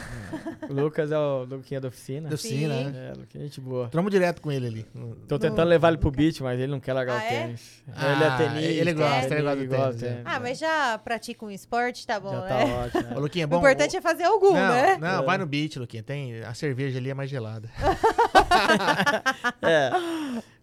[0.69, 2.27] O Lucas é o Luquinha da oficina.
[2.27, 2.83] Da oficina, Sim.
[2.89, 3.11] né?
[3.11, 3.87] É, Luquinha, gente boa.
[3.87, 4.85] Tramos direto com ele ali.
[5.27, 7.29] Tô tentando levar ele pro beat, mas ele não quer largar Ah, o é?
[7.29, 7.83] tênis.
[7.95, 8.81] Ah, ele é tenista.
[8.81, 10.21] ele gosta, é, ele gosta do tênis, é.
[10.25, 12.47] Ah, mas já pratica um esporte, tá bom, Já né?
[12.49, 13.15] tá ótimo.
[13.15, 13.57] Ô, Luquinha, O bom.
[13.59, 14.97] importante é fazer algum, não, né?
[14.97, 15.25] Não, É.
[15.25, 16.03] vai no beach, Luquinha.
[16.03, 17.69] Tem, a cerveja ali é mais gelada.
[19.61, 19.89] É.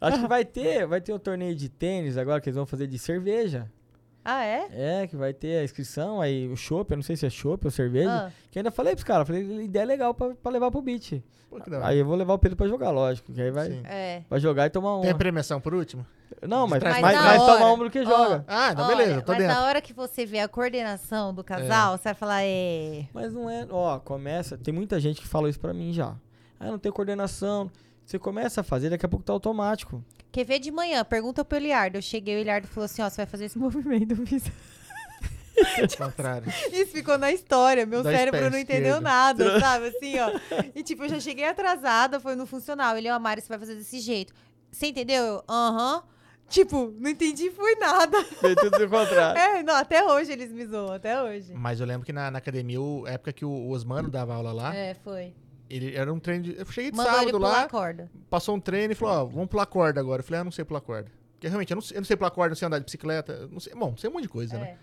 [0.01, 2.86] Acho que vai ter, vai ter um torneio de tênis agora que eles vão fazer
[2.86, 3.70] de cerveja.
[4.24, 4.68] Ah, é?
[5.02, 7.66] É, que vai ter a inscrição, aí o chopp, eu não sei se é chopp
[7.66, 8.10] ou cerveja.
[8.10, 11.22] Ah, Que eu ainda falei pros caras, falei, ideia legal pra, pra levar pro beat.
[11.51, 11.59] Pô.
[11.82, 13.32] Aí eu vou levar o Pedro pra jogar, lógico.
[13.32, 14.22] Que aí vai, é.
[14.28, 15.18] vai jogar e tomar Tem a uma.
[15.18, 16.06] premiação por último?
[16.43, 18.44] Não, mas, Mas mas, mas toma uma do que Ó, joga.
[18.48, 19.55] Ah, então Olha, beleza, tô mas dentro.
[19.55, 23.06] na hora que você vê a coordenação do casal, você vai falar, é.
[23.12, 26.16] Mas não é, ó, começa, tem muita gente que falou isso pra mim já.
[26.59, 27.70] Ah, não tem coordenação.
[28.05, 30.02] Você começa a fazer, daqui a pouco tá automático.
[30.35, 31.05] Quer ver de manhã?
[31.05, 31.97] Pergunta pro Eliardo.
[31.98, 34.15] Eu cheguei, o Eliardo falou assim: ó, você vai fazer esse movimento.
[34.20, 34.43] Eu fiz.
[36.01, 36.52] Ao contrário.
[36.73, 37.86] Isso ficou na história.
[37.86, 39.86] Meu Dois cérebro não entendeu nada, sabe?
[39.86, 40.32] Assim, ó.
[40.74, 42.97] E tipo, eu já cheguei atrasada, foi no funcional.
[42.98, 44.35] Ele, ó, Mari, você vai fazer desse jeito.
[44.73, 45.23] Você entendeu?
[45.23, 46.02] Eu, aham.
[46.48, 48.23] Tipo, não entendi, foi nada.
[48.40, 49.40] Fez tudo do contrário.
[49.40, 51.52] É, não, até hoje eles me zoam, até hoje.
[51.55, 54.74] Mas eu lembro que na, na academia, o- época que o Osmano dava aula lá,
[54.74, 55.32] É, foi.
[55.76, 56.56] Ele era um treino de.
[56.59, 57.68] Eu cheguei de Mandou ele sábado pular lá,
[58.30, 60.20] passou um treino e falou: Ó, vamos pular corda agora.
[60.20, 61.10] Eu falei: Ah, não sei pular corda.
[61.34, 63.48] Porque realmente, eu não, sei- eu não sei pular corda, não sei andar de bicicleta.
[63.51, 64.70] Não sei, bom, sei um monte de coisa, né?
[64.70, 64.76] É.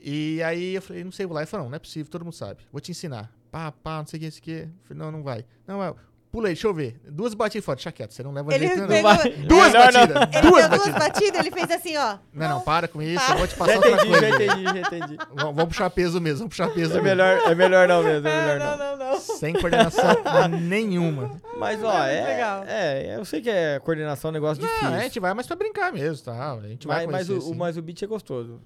[0.00, 1.40] E aí eu falei, não sei pular.
[1.40, 2.60] Ele falou, não, não é possível, todo mundo sabe.
[2.70, 3.32] Vou te ensinar.
[3.50, 4.50] Pá, pá, não sei o que, isso aqui.
[4.52, 5.44] Eu falei, não, não vai.
[5.66, 5.92] Não, é,
[6.38, 7.00] pula aí, deixa eu ver.
[7.08, 8.88] Duas batidas fora, deixa quieto, você não leva Ele jeito nenhum.
[8.88, 9.46] pegou- não.
[9.48, 9.80] Duas não.
[9.80, 10.94] batidas, Ele duas deu duas batidas.
[10.98, 12.18] batidas, ele fez assim, ó.
[12.32, 13.32] Não, não, para com isso, Tá.
[13.32, 14.28] eu vou te Já passar outra entendi, coisa.
[14.28, 15.16] já entendi, já entendi.
[15.34, 17.02] Vamos, vamos puxar peso mesmo, vamos puxar peso É mesmo.
[17.04, 18.96] melhor, é melhor não mesmo, é É, melhor não, não.
[18.98, 19.18] não, não.
[19.20, 20.04] Sem coordenação
[20.60, 21.40] nenhuma.
[21.58, 24.94] Mas, ó, É é, é, eu sei que é coordenação é um negócio Não, difícil.
[24.94, 26.52] a gente vai mais pra brincar mesmo, tá?
[26.52, 27.54] A gente vai mas, mas, o, o- sim.
[27.54, 28.60] mas o beat é gostoso.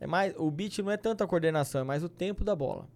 [0.00, 2.86] É mais, o beat não é tanto a coordenação, é mais o tempo da bola.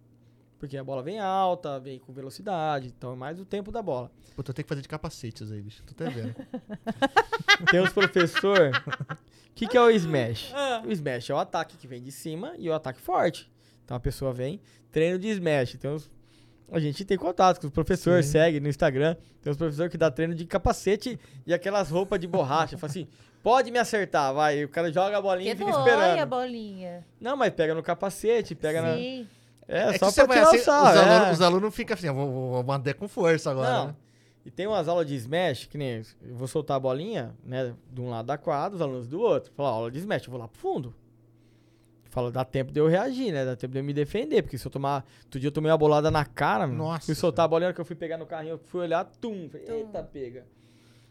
[0.61, 4.11] Porque a bola vem alta, vem com velocidade, então é mais o tempo da bola.
[4.35, 5.81] Pô, tu tem que fazer de capacetes aí, bicho.
[5.83, 6.35] Tô até vendo.
[7.71, 8.69] Tem os professor.
[9.49, 10.53] O que, que é o smash?
[10.85, 13.51] O smash é o ataque que vem de cima e o ataque forte.
[13.83, 14.61] Então a pessoa vem,
[14.91, 15.73] treino de smash.
[15.79, 16.11] Tem os,
[16.71, 18.33] a gente tem contato com os professores, Sim.
[18.33, 19.15] segue no Instagram.
[19.41, 22.77] Tem os professores que dá treino de capacete e aquelas roupas de borracha.
[22.77, 23.07] Fala assim,
[23.41, 24.63] pode me acertar, vai.
[24.63, 26.29] O cara joga a bolinha Que e fica dói a esperando.
[26.29, 27.03] bolinha.
[27.19, 28.95] Não, mas pega no capacete, pega na...
[29.67, 30.99] É, É, só pra tirar assim, o sal, os, é.
[30.99, 33.87] alunos, os alunos ficam assim, eu vou, vou, vou manter com força agora, Não.
[33.87, 33.95] né?
[34.43, 38.01] E tem umas aulas de smash, que nem eu vou soltar a bolinha, né, de
[38.01, 39.51] um lado da quadra, os alunos do outro.
[39.55, 40.95] Fala, aula de smash, eu vou lá pro fundo.
[42.09, 43.45] Fala, dá tempo de eu reagir, né?
[43.45, 45.05] Dá tempo de eu me defender, porque se eu tomar.
[45.23, 46.79] Outro dia eu tomei uma bolada na cara, mano.
[46.79, 48.81] Nossa Fui soltar a bolinha, na hora que eu fui pegar no carrinho, eu fui
[48.81, 49.47] olhar, tum.
[49.49, 50.45] Falei, eita, pega.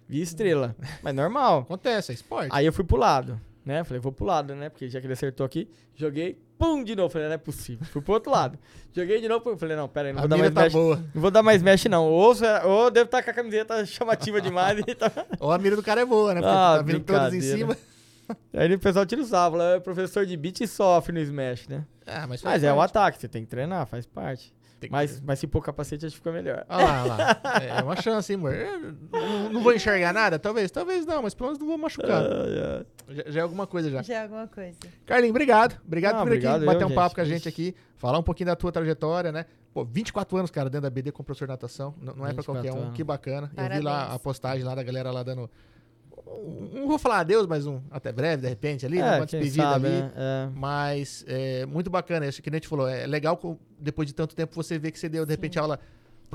[0.07, 0.77] Vi estrela.
[1.03, 1.61] Mas normal.
[1.61, 2.51] Acontece, é esporte.
[2.53, 3.85] Aí eu fui pro lado, né?
[3.85, 4.69] Falei, vou pro lado, né?
[4.69, 7.09] Porque já que ele acertou aqui, joguei, pum, de novo.
[7.11, 7.87] Falei, não é possível.
[7.87, 8.59] Fui pro outro lado.
[8.95, 9.57] Joguei de novo, pum.
[9.59, 10.73] falei, não, pera aí, não a vou dar mais tá mesh.
[10.73, 10.97] boa.
[11.15, 12.07] Não vou dar mais mesh, não.
[12.09, 15.11] Ou, será- ou devo estar com a camiseta chamativa demais tá...
[15.41, 16.41] Ou a mira do cara é boa, né?
[16.41, 17.77] Porque Ah, tá vindo todos em cima.
[18.55, 21.85] Aí o pessoal tira o sarro, fala, "É, professor de beat sofre no Smash, né?
[22.07, 24.53] Ah, mas, Mas é o ataque, você tem que treinar, faz parte.
[24.81, 26.65] Tem que- Mas, mas se pôr capacete, acho que fica melhor.
[26.69, 27.41] Olha lá, olha lá.
[27.81, 28.55] É uma chance, hein, amor?
[28.55, 30.39] Eu Não, não vou enxergar nada?
[30.39, 32.23] Talvez, talvez não, mas pelo menos não vou machucar.
[32.23, 32.87] Ai.
[33.15, 34.01] Já, já é alguma coisa já.
[34.03, 34.75] Já é alguma coisa.
[35.05, 35.79] Carlinhos, obrigado.
[35.87, 37.15] Obrigado Não, por vir aqui, obrigado bater eu, um papo gente.
[37.17, 39.45] com a gente aqui, falar um pouquinho da tua trajetória, né?
[39.75, 41.95] Pô, 24 anos, cara, dentro da BD como professor de natação.
[42.01, 42.83] Não, não é pra 24 qualquer um.
[42.85, 42.97] anos.
[42.97, 43.51] Que bacana.
[43.57, 44.15] Eu vi lá Parabéns.
[44.15, 45.49] a postagem lá da galera lá dando.
[46.73, 49.17] Não vou falar adeus, mas um até breve, de repente, ali, né?
[49.17, 49.97] É, uma despedida sabe, ali.
[49.97, 50.13] né?
[50.17, 50.49] É.
[50.55, 52.89] Mas é muito bacana, isso que a gente falou.
[52.89, 53.39] É legal
[53.79, 55.79] depois de tanto tempo você ver que você deu, de repente, aula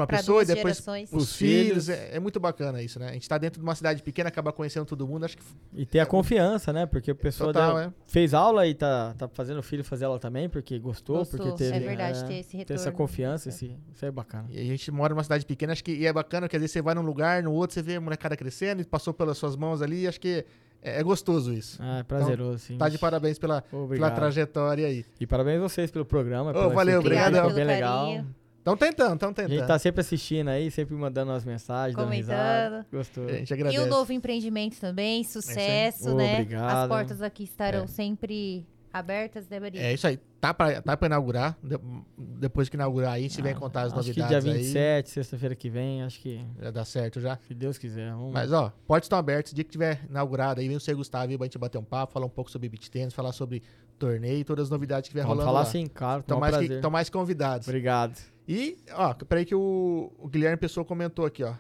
[0.01, 1.11] uma Pra pessoa e depois gerações.
[1.11, 1.89] os Os filhos.
[1.89, 3.09] É, é muito bacana isso, né?
[3.09, 5.26] A gente tá dentro de uma cidade pequena, acaba conhecendo todo mundo.
[5.26, 5.43] Acho que
[5.73, 6.85] E ter a confiança, né?
[6.85, 7.93] Porque a pessoa total, deu- é.
[8.07, 11.57] fez aula e tá, tá fazendo o filho fazer aula também, porque gostou, Gostou, porque
[11.57, 11.77] teve.
[11.77, 12.81] é verdade, ter esse Ter retorno.
[12.81, 14.47] essa confiança, esse, isso é bacana.
[14.49, 16.73] E a gente mora numa cidade pequena, acho que e é bacana, que às vezes
[16.73, 19.55] você vai num lugar, no outro, você vê a molecada crescendo e passou pelas suas
[19.55, 20.45] mãos ali, acho que
[20.81, 21.77] é, é gostoso isso.
[21.81, 22.77] Ah, é prazeroso, sim.
[22.77, 24.13] Tá de parabéns pela, pela Obrigado.
[24.15, 25.03] trajetória aí.
[25.19, 26.51] E parabéns a vocês pelo programa.
[26.53, 27.45] Pela valeu, obrigadão.
[27.45, 28.05] Foi bem legal.
[28.05, 28.35] carinho.
[28.65, 29.51] Estão tentando, estão A tentando.
[29.59, 32.83] gente tá sempre assistindo aí, sempre mandando umas mensagens, Comentando.
[32.91, 33.25] Gostou.
[33.27, 33.79] A gente E agradece.
[33.83, 36.33] o novo empreendimento também, sucesso, né?
[36.41, 36.75] Obrigado.
[36.83, 37.87] As portas aqui estarão É.
[37.87, 39.81] sempre abertas, né, Maria?
[39.81, 40.17] É isso aí.
[40.41, 41.57] Tá pra, tá pra inaugurar.
[41.61, 41.77] De-
[42.17, 44.59] depois que inaugurar aí, a gente vem Ah, contar as acho que novidades dia aí.
[44.59, 47.37] 27, sexta-feira que vem, acho que, Já dá certo já.
[47.47, 48.11] se Deus quiser.
[48.11, 48.31] Vamos...
[48.33, 49.51] Mas, ó, portas estão abertas.
[49.51, 51.83] O dia que tiver inaugurado aí, vem o seu Gustavo aí pra gente bater um
[51.83, 53.61] papo, falar um pouco sobre beat tênis, falar sobre
[53.97, 55.67] torneio e todas as novidades que vem Vamos rolando falar lá.
[55.67, 56.81] assim, claro, com Estão mais, que, prazer.
[56.81, 57.67] tão mais convidados.
[57.67, 58.17] Obrigado.
[58.47, 61.53] E, ó, peraí que o, o Guilherme Pessoa comentou aqui, ó.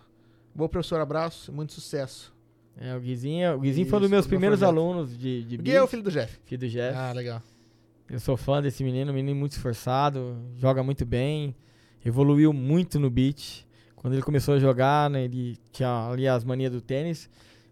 [0.53, 2.33] Bom, professor, abraço, muito sucesso.
[2.77, 4.77] É, o Guizinho, o Guizinho foi um dos Isso, meus primeiros projeto.
[4.77, 6.37] alunos de, de O Gui é o filho do Jeff.
[6.45, 6.97] filho do Jeff.
[6.97, 7.41] Ah, legal.
[8.09, 11.55] Eu sou fã desse menino, um menino muito esforçado, joga muito bem,
[12.05, 13.65] evoluiu muito no beat.
[13.95, 17.27] Quando ele começou a jogar, né, ele tinha ali as manias do tênis.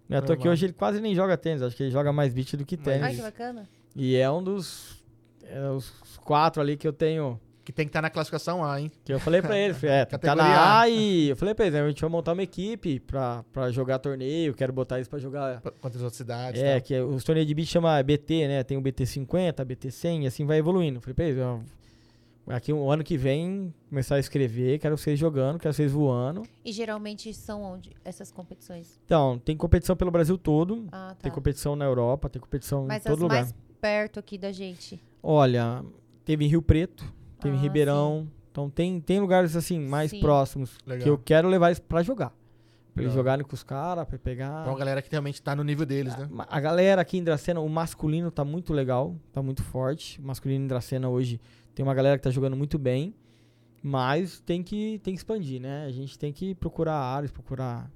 [0.10, 2.12] Não é à toa que hoje ele quase nem joga tênis, acho que ele joga
[2.12, 3.04] mais beat do que tênis.
[3.04, 3.70] Ai, que bacana.
[3.96, 5.04] E é um dos
[5.44, 5.92] é, os
[6.24, 7.40] quatro ali que eu tenho.
[7.66, 8.92] Que tem que estar na classificação A, hein?
[9.06, 10.90] Que eu falei pra ele, falei, é, tá na A.
[10.90, 14.00] E eu falei pra ele, né, a gente vai montar uma equipe pra, pra jogar
[14.00, 15.62] torneio, quero botar isso pra jogar.
[15.62, 16.62] Pra- Quantas outras cidades.
[16.62, 16.82] É, tal.
[16.82, 18.64] que os torneios de beat chama BT, né?
[18.64, 21.00] Tem o BT 50, BT 100 e assim vai evoluindo.
[21.00, 21.40] Falei pra ele,
[22.48, 26.44] aqui o ano que vem começar a escrever, quero vocês jogando, quero vocês voando.
[26.66, 29.00] E geralmente são onde essas competições?
[29.06, 31.16] Então, tem competição pelo Brasil todo, Ah, tá.
[31.24, 33.36] tem competição na Europa, tem competição Mas em todo as lugar.
[33.44, 35.04] mais perto aqui da gente.
[35.22, 35.84] Olha,
[36.24, 37.04] teve em Rio Preto,
[37.42, 38.32] teve em Ah, Ribeirão.
[38.50, 40.22] Então tem, tem lugares assim mais Sim.
[40.22, 41.04] próximos Legal.
[41.04, 42.34] que eu quero levar isso pra jogar.
[42.94, 44.64] Pra eles jogarem com os caras, pra pegar.
[44.64, 46.30] Pra uma galera que realmente tá no nível deles, né?
[46.48, 50.22] A galera aqui em Dracena, o masculino tá muito legal, tá muito forte.
[50.22, 51.42] O masculino em Dracena hoje
[51.76, 53.14] tem uma galera que tá jogando muito bem,
[53.82, 55.86] mas tem que, tem que expandir, né?
[55.86, 57.92] A gente tem que procurar áreas, procurar.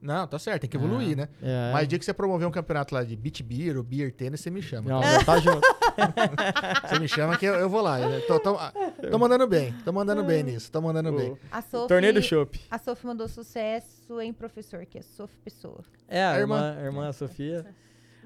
[0.00, 1.28] Não, tá certo, tem que evoluir, É, né?
[1.42, 1.72] É.
[1.72, 4.40] Mas o dia que você promover um campeonato lá de beat beer ou beer tênis,
[4.40, 4.88] você me chama.
[4.88, 5.60] Não, já tá junto.
[6.88, 7.98] Você me chama que eu, eu vou lá.
[8.00, 8.72] Eu tô, tô- ah,
[9.10, 11.36] tô mandando bem, tô mandando bem nisso, tô mandando bem.
[11.50, 12.60] A Sophie, Torneio do Chopp.
[12.70, 15.80] A Sophie mandou sucesso em professor, que é Sophie Pessoa.
[16.06, 16.76] É, a, A irmã, irmã.
[16.80, 17.66] a irmã Sofia.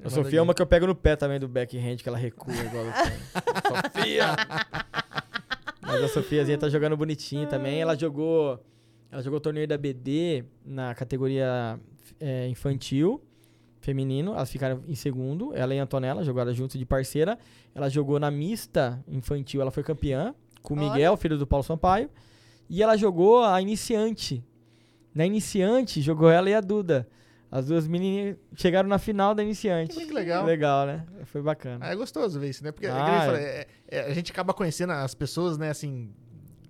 [0.04, 2.18] A Sofia da é uma que eu pego no pé também do backhand, que ela
[2.18, 2.84] recua igual.
[3.94, 4.26] Sofia!
[5.80, 7.80] Mas a Sofiazinha tá jogando bonitinho também.
[7.80, 8.62] Ela jogou.
[9.12, 11.78] Ela jogou o torneio da BD na categoria
[12.18, 13.22] é, infantil,
[13.78, 14.32] feminino.
[14.32, 15.54] Elas ficaram em segundo.
[15.54, 17.38] Ela e a Antonella jogaram junto de parceira.
[17.74, 20.34] Ela jogou na mista infantil, ela foi campeã.
[20.62, 20.90] Com o Olha.
[20.90, 22.08] Miguel, filho do Paulo Sampaio.
[22.70, 24.42] E ela jogou a iniciante.
[25.14, 27.06] Na iniciante, jogou ela e a Duda.
[27.50, 29.94] As duas menininhas chegaram na final da iniciante.
[29.94, 30.46] Que legal.
[30.46, 31.04] Legal, né?
[31.26, 31.84] Foi bacana.
[31.84, 32.72] Ah, é gostoso ver isso, né?
[32.72, 33.26] Porque é Ah, eu é.
[33.26, 36.08] falei, é- é- a gente acaba conhecendo as pessoas, né, assim,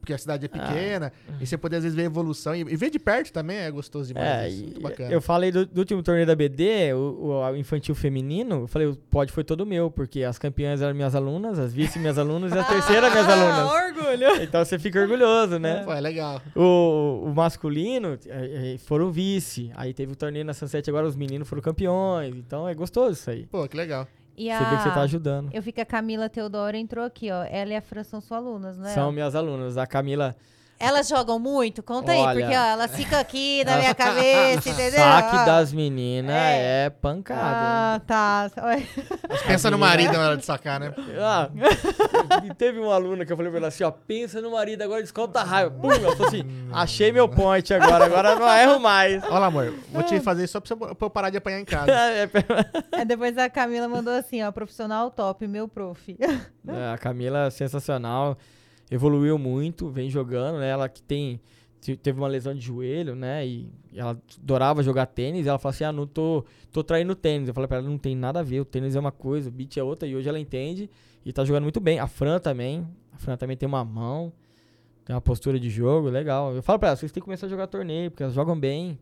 [0.03, 0.67] porque a cidade é Ah.
[0.67, 2.57] pequena, e você poder às vezes ver a evolução.
[2.57, 4.27] E, ver de perto também é gostoso demais.
[4.27, 5.13] É, isso, e- muito bacana.
[5.13, 8.97] eu falei do, do último torneio da BD, o, o infantil feminino, eu falei, o
[8.97, 12.59] pódio foi todo meu, porque as campeãs eram minhas alunas, as vice minhas alunas e
[12.59, 13.71] as terceiras minhas alunas.
[13.71, 14.43] Ah, orgulho.
[14.43, 15.83] Então você fica orgulhoso, né?
[15.85, 16.43] Pô, é legal.
[16.57, 19.71] O, o masculino eh, foram vice.
[19.77, 22.35] Aí teve o torneio na Sunset, agora os meninos foram campeões.
[22.35, 23.47] Então é gostoso isso aí.
[23.47, 24.09] Pô, que legal.
[24.37, 25.03] E Você vê que você tá a...
[25.03, 25.51] ajudando.
[25.53, 27.45] Eu que a Camila Teodoro entrou aqui, ó.
[27.45, 28.95] Ela e a Fran são suas alunas, né?
[28.95, 29.77] São minhas alunas.
[29.77, 30.35] A Camila,
[30.83, 31.83] Elas jogam muito?
[31.83, 32.41] Conta aí, Olha.
[32.41, 34.99] porque ó, elas ficam aqui na minha cabeça, entendeu?
[34.99, 35.45] saque Ó.
[35.45, 36.87] das meninas É.
[36.87, 37.41] é, pancada.
[37.43, 38.51] Ah, tá.
[38.63, 38.83] Olha.
[39.47, 40.93] Pensa no marido na hora de sacar, né?
[41.21, 41.49] Ah,
[42.45, 45.01] e teve uma aluna que eu falei pra ela assim, ó, pensa no marido agora,
[45.01, 45.71] desconta a raiva.
[45.71, 46.43] Pum, ela falou assim,
[46.73, 49.23] achei meu point agora, agora não erro mais.
[49.25, 51.65] Olha lá, amor, vou te fazer só pra você- pra eu parar de apanhar em
[51.65, 51.93] casa.
[52.13, 52.29] É,
[52.99, 56.17] Aí depois a Camila mandou assim, ó, profissional top, meu prof.
[56.67, 58.37] É, a Camila é sensacional,
[58.93, 60.69] evoluiu muito, vem jogando, né?
[60.69, 61.41] Ela que tem
[61.81, 63.47] te- teve uma lesão de joelho, né?
[63.47, 65.47] E ela adorava jogar tênis.
[65.47, 67.49] Ela falou assim: "Ah, não tô tô traindo tênis".
[67.49, 69.53] Eu falei pra ela: "Não tem nada a ver, o tênis é uma coisa, o
[69.53, 70.07] beat é outra".
[70.09, 70.89] E hoje ela entende
[71.25, 71.99] e tá jogando muito bem.
[71.99, 74.33] A Fran também, a Fran também tem uma mão,
[75.05, 76.55] tem uma postura de jogo legal.
[76.55, 78.99] Eu falo pra ela: "Vocês têm que começar a jogar torneio, porque elas jogam bem".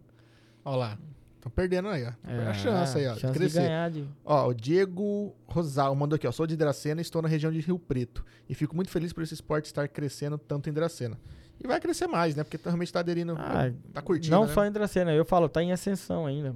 [0.64, 0.98] Olha lá.
[1.40, 2.12] Estão perdendo aí, ó.
[2.30, 3.14] É, a chance aí, ó.
[3.14, 3.62] de Chance de crescer.
[3.62, 6.32] ganhar de Ó, o Diego Rosal mandou aqui, ó.
[6.32, 8.22] Sou de Dracena e estou na região de Rio Preto.
[8.46, 11.18] E fico muito feliz por esse esporte estar crescendo tanto em Dracena.
[11.58, 12.44] E vai crescer mais, né?
[12.44, 13.34] Porque realmente tá aderindo.
[13.38, 14.36] Ah, tá curtindo.
[14.36, 14.52] Não né?
[14.52, 16.54] só em Dracena, eu falo, tá em ascensão ainda.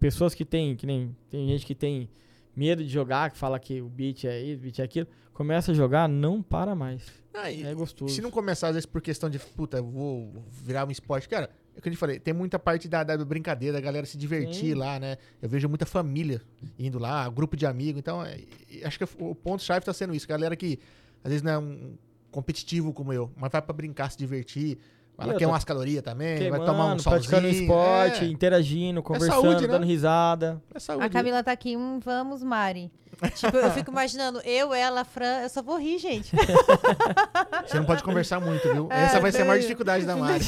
[0.00, 1.14] Pessoas que tem, que nem.
[1.28, 2.08] Tem gente que tem
[2.56, 5.06] medo de jogar, que fala que o beat é isso, o beat é aquilo.
[5.34, 7.12] Começa a jogar, não para mais.
[7.34, 8.14] Ah, É gostoso.
[8.14, 11.28] Se não começar, às vezes, por questão de, puta, eu vou virar um esporte.
[11.28, 14.06] Cara, é o que a gente falei, tem muita parte da, da brincadeira, da galera
[14.06, 14.74] se divertir Sim.
[14.74, 15.16] lá, né?
[15.42, 16.40] Eu vejo muita família
[16.78, 17.98] indo lá, grupo de amigos.
[17.98, 18.38] Então, é,
[18.84, 20.26] acho que o ponto-chave tá sendo isso.
[20.28, 20.78] Galera que,
[21.22, 21.94] às vezes, não é um
[22.30, 24.78] competitivo como eu, mas vai pra brincar, se divertir.
[25.16, 27.30] Vai E outra, queimar umas calorias também, vai Queimando, tomar um solzinho.
[27.30, 29.68] praticando esporte, É, interagindo, conversando, saúde, né?
[29.68, 30.60] dando risada.
[30.74, 31.04] é saúde.
[31.06, 32.90] A Camila tá aqui, hum, vamos, Mari.
[33.34, 36.34] Tipo, eu fico imaginando, eu, ela, a Fran, eu só vou rir, gente.
[37.66, 38.88] Você não pode conversar muito, viu?
[38.90, 40.44] É, Essa vai ser a maior dificuldade da Mari.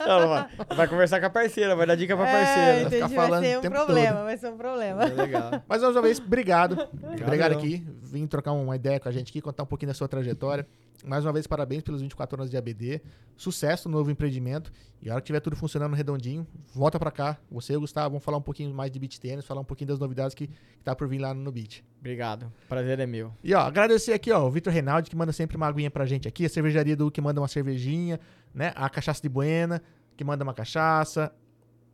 [0.00, 2.74] Ela vai, vai conversar com a parceira, vai dar dica pra É, parceira.
[2.90, 4.24] ficar entendi, vai falando ser o um tempo problema, todo.
[4.24, 5.04] vai ser um problema.
[5.04, 5.50] É legal.
[5.68, 6.88] Mais uma vez, obrigado.
[7.22, 7.58] obrigado eu.
[7.58, 7.86] aqui.
[8.02, 10.66] Vim trocar uma ideia com a gente aqui, contar um pouquinho da sua trajetória.
[11.04, 13.00] Mais uma vez, parabéns pelos 24 anos de ABD.
[13.36, 14.72] Sucesso no novo empreendimento.
[15.00, 17.38] E a hora que tiver tudo funcionando redondinho, volta pra cá.
[17.50, 19.88] Você e o Gustavo vão falar um pouquinho mais de beat tênis, falar um pouquinho
[19.88, 21.82] das novidades que, que tá por vir lá no beat.
[21.98, 22.52] Obrigado.
[22.68, 23.32] Prazer é meu.
[23.42, 26.28] E ó, agradecer aqui, ó, o Vitor Reinaldi, que manda sempre uma aguinha pra gente
[26.28, 28.20] aqui, a cervejaria do que manda uma cervejinha,
[28.54, 28.72] né?
[28.76, 29.82] A cachaça de Buena,
[30.16, 31.32] que manda uma cachaça.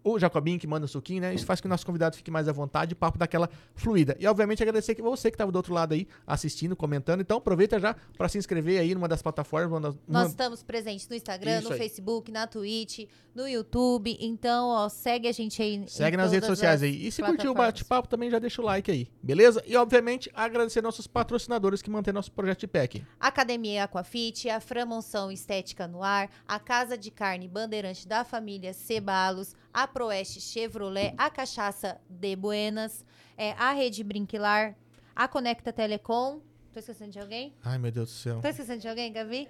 [0.02, 1.34] O Jacobinho que manda o suquinho, né?
[1.34, 4.16] Isso faz que o nosso convidado fique mais à vontade o papo daquela fluida.
[4.18, 7.20] E, obviamente, agradecer que você que estava do outro lado aí, assistindo, comentando.
[7.20, 9.68] Então, aproveita já para se inscrever aí numa das plataformas.
[9.68, 11.78] Uma Nós estamos presentes no Instagram, Isso no aí.
[11.78, 14.16] Facebook, na Twitch, no YouTube.
[14.20, 15.84] Então, ó, segue a gente aí.
[15.88, 17.06] Segue nas redes sociais aí.
[17.06, 19.08] E se curtiu o bate-papo, também já deixa o like aí.
[19.22, 19.62] Beleza?
[19.66, 23.04] E, obviamente, agradecer nossos patrocinadores que mantêm nosso projeto de PEC.
[23.18, 29.54] Academia Aquafit, a Framonção Estética no Ar, a Casa de Carne Bandeirante da família Cebalos,
[29.72, 33.04] a Proeste Chevrolet, a Cachaça de Buenas,
[33.36, 34.76] é, a Rede Brinquilar,
[35.16, 36.40] a Conecta Telecom.
[36.72, 37.52] Tô esquecendo de alguém?
[37.64, 38.40] Ai, meu Deus do céu.
[38.40, 39.48] Tô esquecendo de alguém, Gavi?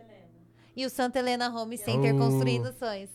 [0.76, 2.18] E o Santa Helena Home Center Oh.
[2.18, 3.10] construindo sonhos.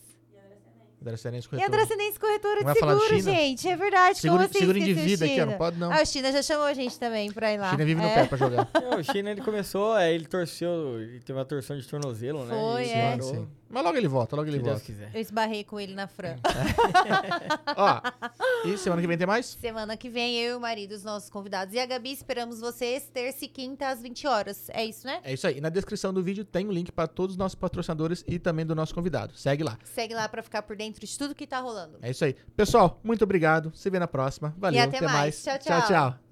[1.00, 1.76] Dracenense E a Corretora.
[1.84, 3.68] Dracenense Corretora de Seguro, gente.
[3.68, 4.18] É verdade.
[4.18, 5.46] Seguro, Como assim seguro indivíduo aqui, ó.
[5.46, 5.92] Não pode não.
[5.92, 7.70] Ah, o China já chamou a gente também pra ir lá.
[7.72, 8.14] China vive no É.
[8.14, 8.70] pé pra jogar.
[8.82, 12.54] Não, o China ele começou, aí ele torceu, ele teve uma torção de tornozelo, né?
[12.58, 13.10] Foi, é.
[13.18, 13.48] parou, Sim.
[13.74, 14.86] Mas logo ele volta, logo ele Se Deus volta.
[14.86, 15.10] quiser.
[15.14, 16.36] Eu esbarrei com ele na Fran.
[17.76, 18.00] Ó,
[18.68, 19.46] e semana que vem tem mais?
[19.46, 21.74] Semana que vem, eu e o marido, os nossos convidados.
[21.74, 24.68] E a Gabi, esperamos vocês terça e quinta às 20 horas.
[24.70, 25.20] É isso, né?
[25.22, 25.58] É isso aí.
[25.58, 28.64] E na descrição do vídeo tem o link para todos os nossos patrocinadores e também
[28.64, 29.36] do nosso convidado.
[29.36, 29.78] Segue lá.
[29.84, 31.98] Segue lá pra ficar por dentro de tudo que tá rolando.
[32.02, 32.34] É isso aí.
[32.56, 33.72] Pessoal, muito obrigado.
[33.74, 34.54] Se vê na próxima.
[34.56, 34.82] Valeu.
[34.82, 35.42] até mais.
[35.42, 35.86] Tchau, tchau.
[35.86, 36.23] tchau.